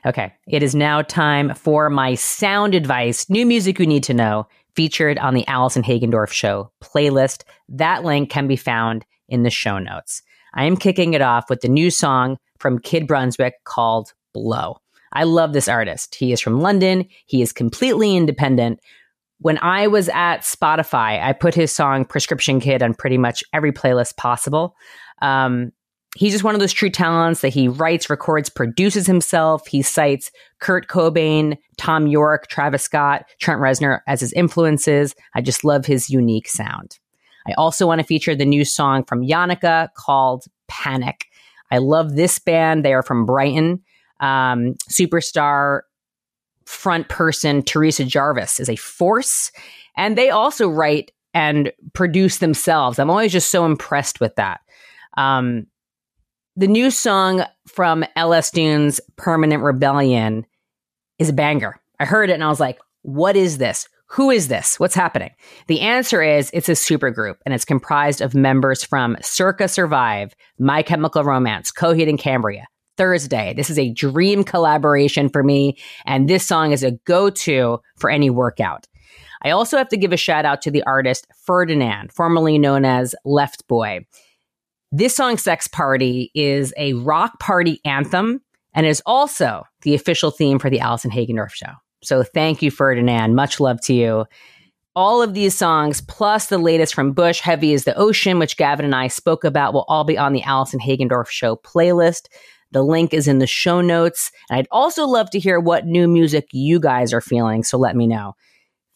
Okay, 0.05 0.33
it 0.47 0.63
is 0.63 0.73
now 0.73 1.01
time 1.03 1.53
for 1.53 1.89
my 1.89 2.15
sound 2.15 2.73
advice, 2.73 3.29
new 3.29 3.45
music 3.45 3.77
you 3.79 3.85
need 3.85 4.03
to 4.05 4.13
know, 4.13 4.47
featured 4.79 5.17
on 5.17 5.33
the 5.33 5.45
Allison 5.45 5.83
Hagendorf 5.83 6.31
Show 6.31 6.71
playlist. 6.81 7.43
That 7.67 8.05
link 8.05 8.29
can 8.29 8.47
be 8.47 8.55
found 8.55 9.05
in 9.27 9.43
the 9.43 9.49
show 9.49 9.77
notes. 9.77 10.21
I 10.53 10.63
am 10.63 10.77
kicking 10.77 11.13
it 11.13 11.21
off 11.21 11.49
with 11.49 11.59
the 11.59 11.67
new 11.67 11.91
song 11.91 12.37
from 12.59 12.79
Kid 12.79 13.05
Brunswick 13.05 13.55
called 13.65 14.13
Blow. 14.33 14.77
I 15.11 15.25
love 15.25 15.51
this 15.51 15.67
artist. 15.67 16.15
He 16.15 16.31
is 16.31 16.39
from 16.39 16.61
London, 16.61 17.05
he 17.25 17.41
is 17.41 17.51
completely 17.51 18.15
independent. 18.15 18.79
When 19.39 19.57
I 19.57 19.87
was 19.87 20.07
at 20.07 20.43
Spotify, 20.43 21.21
I 21.21 21.33
put 21.33 21.53
his 21.53 21.75
song 21.75 22.05
Prescription 22.05 22.61
Kid 22.61 22.81
on 22.81 22.93
pretty 22.93 23.17
much 23.17 23.43
every 23.51 23.73
playlist 23.73 24.15
possible. 24.15 24.77
Um, 25.21 25.73
he's 26.15 26.33
just 26.33 26.43
one 26.43 26.55
of 26.55 26.59
those 26.59 26.73
true 26.73 26.89
talents 26.89 27.41
that 27.41 27.49
he 27.49 27.67
writes, 27.67 28.09
records, 28.09 28.49
produces 28.49 29.05
himself. 29.05 29.67
He 29.67 29.81
cites 29.81 30.31
Kurt 30.59 30.87
Cobain, 30.87 31.57
Thom 31.77 32.07
Yorke, 32.07 32.47
Travis 32.47 32.83
Scott, 32.83 33.25
Trent 33.39 33.61
Reznor 33.61 33.99
as 34.07 34.21
his 34.21 34.33
influences. 34.33 35.15
I 35.35 35.41
just 35.41 35.63
love 35.63 35.85
his 35.85 36.09
unique 36.09 36.47
sound. 36.47 36.97
I 37.47 37.53
also 37.53 37.87
want 37.87 37.99
to 37.99 38.07
feature 38.07 38.35
the 38.35 38.45
new 38.45 38.65
song 38.65 39.03
from 39.05 39.21
Yonaka 39.21 39.89
called 39.95 40.45
Panic. 40.67 41.25
I 41.71 41.77
love 41.77 42.15
this 42.15 42.39
band. 42.39 42.83
They 42.83 42.93
are 42.93 43.03
from 43.03 43.25
Brighton. 43.25 43.81
Um, 44.19 44.75
superstar 44.89 45.81
front 46.65 47.07
person 47.07 47.63
Theresa 47.63 48.05
Jarvis 48.05 48.59
is 48.59 48.69
a 48.69 48.75
force, 48.75 49.51
and 49.97 50.17
they 50.17 50.29
also 50.29 50.67
write 50.67 51.11
and 51.33 51.71
produce 51.93 52.39
themselves. 52.39 52.99
I'm 52.99 53.09
always 53.09 53.31
just 53.31 53.49
so 53.49 53.65
impressed 53.65 54.19
with 54.19 54.35
that. 54.35 54.61
Um, 55.17 55.67
the 56.59 56.67
new 56.67 56.91
song 56.91 57.45
from 57.67 58.03
LS 58.17 58.51
Dunes, 58.51 58.99
Permanent 59.15 59.63
Rebellion, 59.63 60.45
is 61.17 61.29
a 61.29 61.33
banger. 61.33 61.79
I 62.01 62.05
heard 62.05 62.29
it 62.29 62.33
and 62.33 62.43
I 62.43 62.49
was 62.49 62.59
like, 62.59 62.79
what 63.01 63.37
is 63.37 63.59
this? 63.59 63.87
Who 64.07 64.29
is 64.29 64.49
this? 64.49 64.77
What's 64.77 64.93
happening? 64.93 65.31
The 65.67 65.79
answer 65.79 66.21
is 66.21 66.51
it's 66.53 66.67
a 66.67 66.73
supergroup 66.73 67.35
and 67.45 67.53
it's 67.53 67.63
comprised 67.63 68.19
of 68.19 68.35
members 68.35 68.83
from 68.83 69.15
Circa 69.21 69.69
Survive, 69.69 70.35
My 70.59 70.83
Chemical 70.83 71.23
Romance, 71.23 71.71
Coheed 71.71 72.09
and 72.09 72.19
Cambria, 72.19 72.67
Thursday. 72.97 73.53
This 73.53 73.69
is 73.69 73.79
a 73.79 73.93
dream 73.93 74.43
collaboration 74.43 75.29
for 75.29 75.43
me, 75.43 75.77
and 76.05 76.27
this 76.27 76.45
song 76.45 76.73
is 76.73 76.83
a 76.83 76.91
go 77.05 77.29
to 77.29 77.79
for 77.97 78.09
any 78.09 78.29
workout. 78.29 78.85
I 79.43 79.51
also 79.51 79.77
have 79.77 79.89
to 79.89 79.97
give 79.97 80.11
a 80.11 80.17
shout 80.17 80.43
out 80.43 80.61
to 80.63 80.71
the 80.71 80.83
artist 80.83 81.25
Ferdinand, 81.45 82.11
formerly 82.11 82.57
known 82.57 82.83
as 82.83 83.15
Left 83.23 83.65
Boy. 83.69 84.05
This 84.91 85.15
song, 85.15 85.37
Sex 85.37 85.67
Party, 85.67 86.31
is 86.33 86.73
a 86.75 86.93
rock 86.93 87.39
party 87.39 87.79
anthem 87.85 88.41
and 88.73 88.87
is 88.87 89.03
also 89.05 89.63
the 89.83 89.93
official 89.93 90.31
theme 90.31 90.57
for 90.57 90.71
the 90.71 90.79
Allison 90.79 91.11
Hagendorf 91.11 91.51
show. 91.51 91.73
So 92.01 92.23
thank 92.23 92.63
you, 92.63 92.71
Ferdinand. 92.71 93.35
Much 93.35 93.59
love 93.59 93.79
to 93.81 93.93
you. 93.93 94.25
All 94.95 95.21
of 95.21 95.35
these 95.35 95.53
songs, 95.53 96.01
plus 96.01 96.47
the 96.47 96.57
latest 96.57 96.95
from 96.95 97.13
Bush, 97.13 97.39
Heavy 97.39 97.71
is 97.71 97.83
the 97.83 97.95
Ocean, 97.95 98.39
which 98.39 98.57
Gavin 98.57 98.83
and 98.83 98.95
I 98.95 99.07
spoke 99.07 99.43
about, 99.43 99.73
will 99.73 99.85
all 99.87 100.03
be 100.03 100.17
on 100.17 100.33
the 100.33 100.41
Allison 100.41 100.79
Hagendorf 100.79 101.27
show 101.27 101.55
playlist. 101.57 102.23
The 102.71 102.81
link 102.81 103.13
is 103.13 103.27
in 103.27 103.37
the 103.37 103.47
show 103.47 103.81
notes. 103.81 104.31
And 104.49 104.57
I'd 104.57 104.67
also 104.71 105.05
love 105.05 105.29
to 105.31 105.39
hear 105.39 105.59
what 105.59 105.85
new 105.85 106.07
music 106.07 106.47
you 106.51 106.79
guys 106.79 107.13
are 107.13 107.21
feeling. 107.21 107.63
So 107.63 107.77
let 107.77 107.95
me 107.95 108.07
know. 108.07 108.35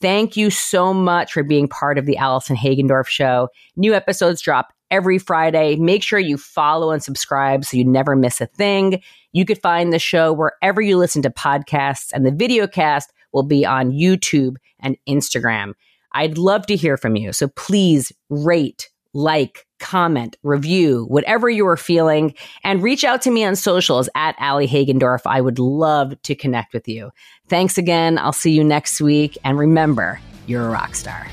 Thank 0.01 0.35
you 0.35 0.49
so 0.49 0.93
much 0.93 1.31
for 1.31 1.43
being 1.43 1.67
part 1.67 1.97
of 1.97 2.05
the 2.05 2.17
Allison 2.17 2.57
Hagendorf 2.57 3.07
show. 3.07 3.47
New 3.77 3.93
episodes 3.93 4.41
drop 4.41 4.72
every 4.93 5.17
Friday. 5.17 5.75
Make 5.75 6.03
sure 6.03 6.19
you 6.19 6.37
follow 6.37 6.91
and 6.91 7.01
subscribe 7.01 7.65
so 7.65 7.75
you 7.75 7.83
never 7.83 8.15
miss 8.15 8.39
a 8.39 8.45
thing. 8.45 9.01
You 9.31 9.43
could 9.43 9.59
find 9.59 9.91
the 9.91 9.97
show 9.97 10.31
wherever 10.31 10.81
you 10.81 10.97
listen 10.97 11.23
to 11.23 11.31
podcasts, 11.31 12.11
and 12.13 12.27
the 12.27 12.31
video 12.31 12.67
cast 12.67 13.11
will 13.31 13.41
be 13.41 13.65
on 13.65 13.91
YouTube 13.91 14.57
and 14.79 14.95
Instagram. 15.09 15.73
I'd 16.11 16.37
love 16.37 16.67
to 16.67 16.75
hear 16.75 16.95
from 16.95 17.15
you. 17.15 17.33
So 17.33 17.47
please 17.47 18.11
rate, 18.29 18.91
like, 19.15 19.65
comment, 19.79 20.37
review, 20.43 21.05
whatever 21.07 21.49
you 21.49 21.65
are 21.65 21.75
feeling, 21.75 22.35
and 22.63 22.83
reach 22.83 23.03
out 23.03 23.23
to 23.23 23.31
me 23.31 23.43
on 23.43 23.55
socials 23.55 24.07
at 24.13 24.35
Allie 24.37 24.67
Hagendorf. 24.67 25.21
I 25.25 25.41
would 25.41 25.57
love 25.57 26.21
to 26.21 26.35
connect 26.35 26.71
with 26.71 26.87
you. 26.87 27.09
Thanks 27.49 27.79
again. 27.79 28.19
I'll 28.19 28.31
see 28.31 28.51
you 28.51 28.63
next 28.63 29.01
week. 29.01 29.39
And 29.43 29.57
remember, 29.57 30.19
you're 30.45 30.67
a 30.67 30.69
rock 30.69 30.93
star. 30.93 31.25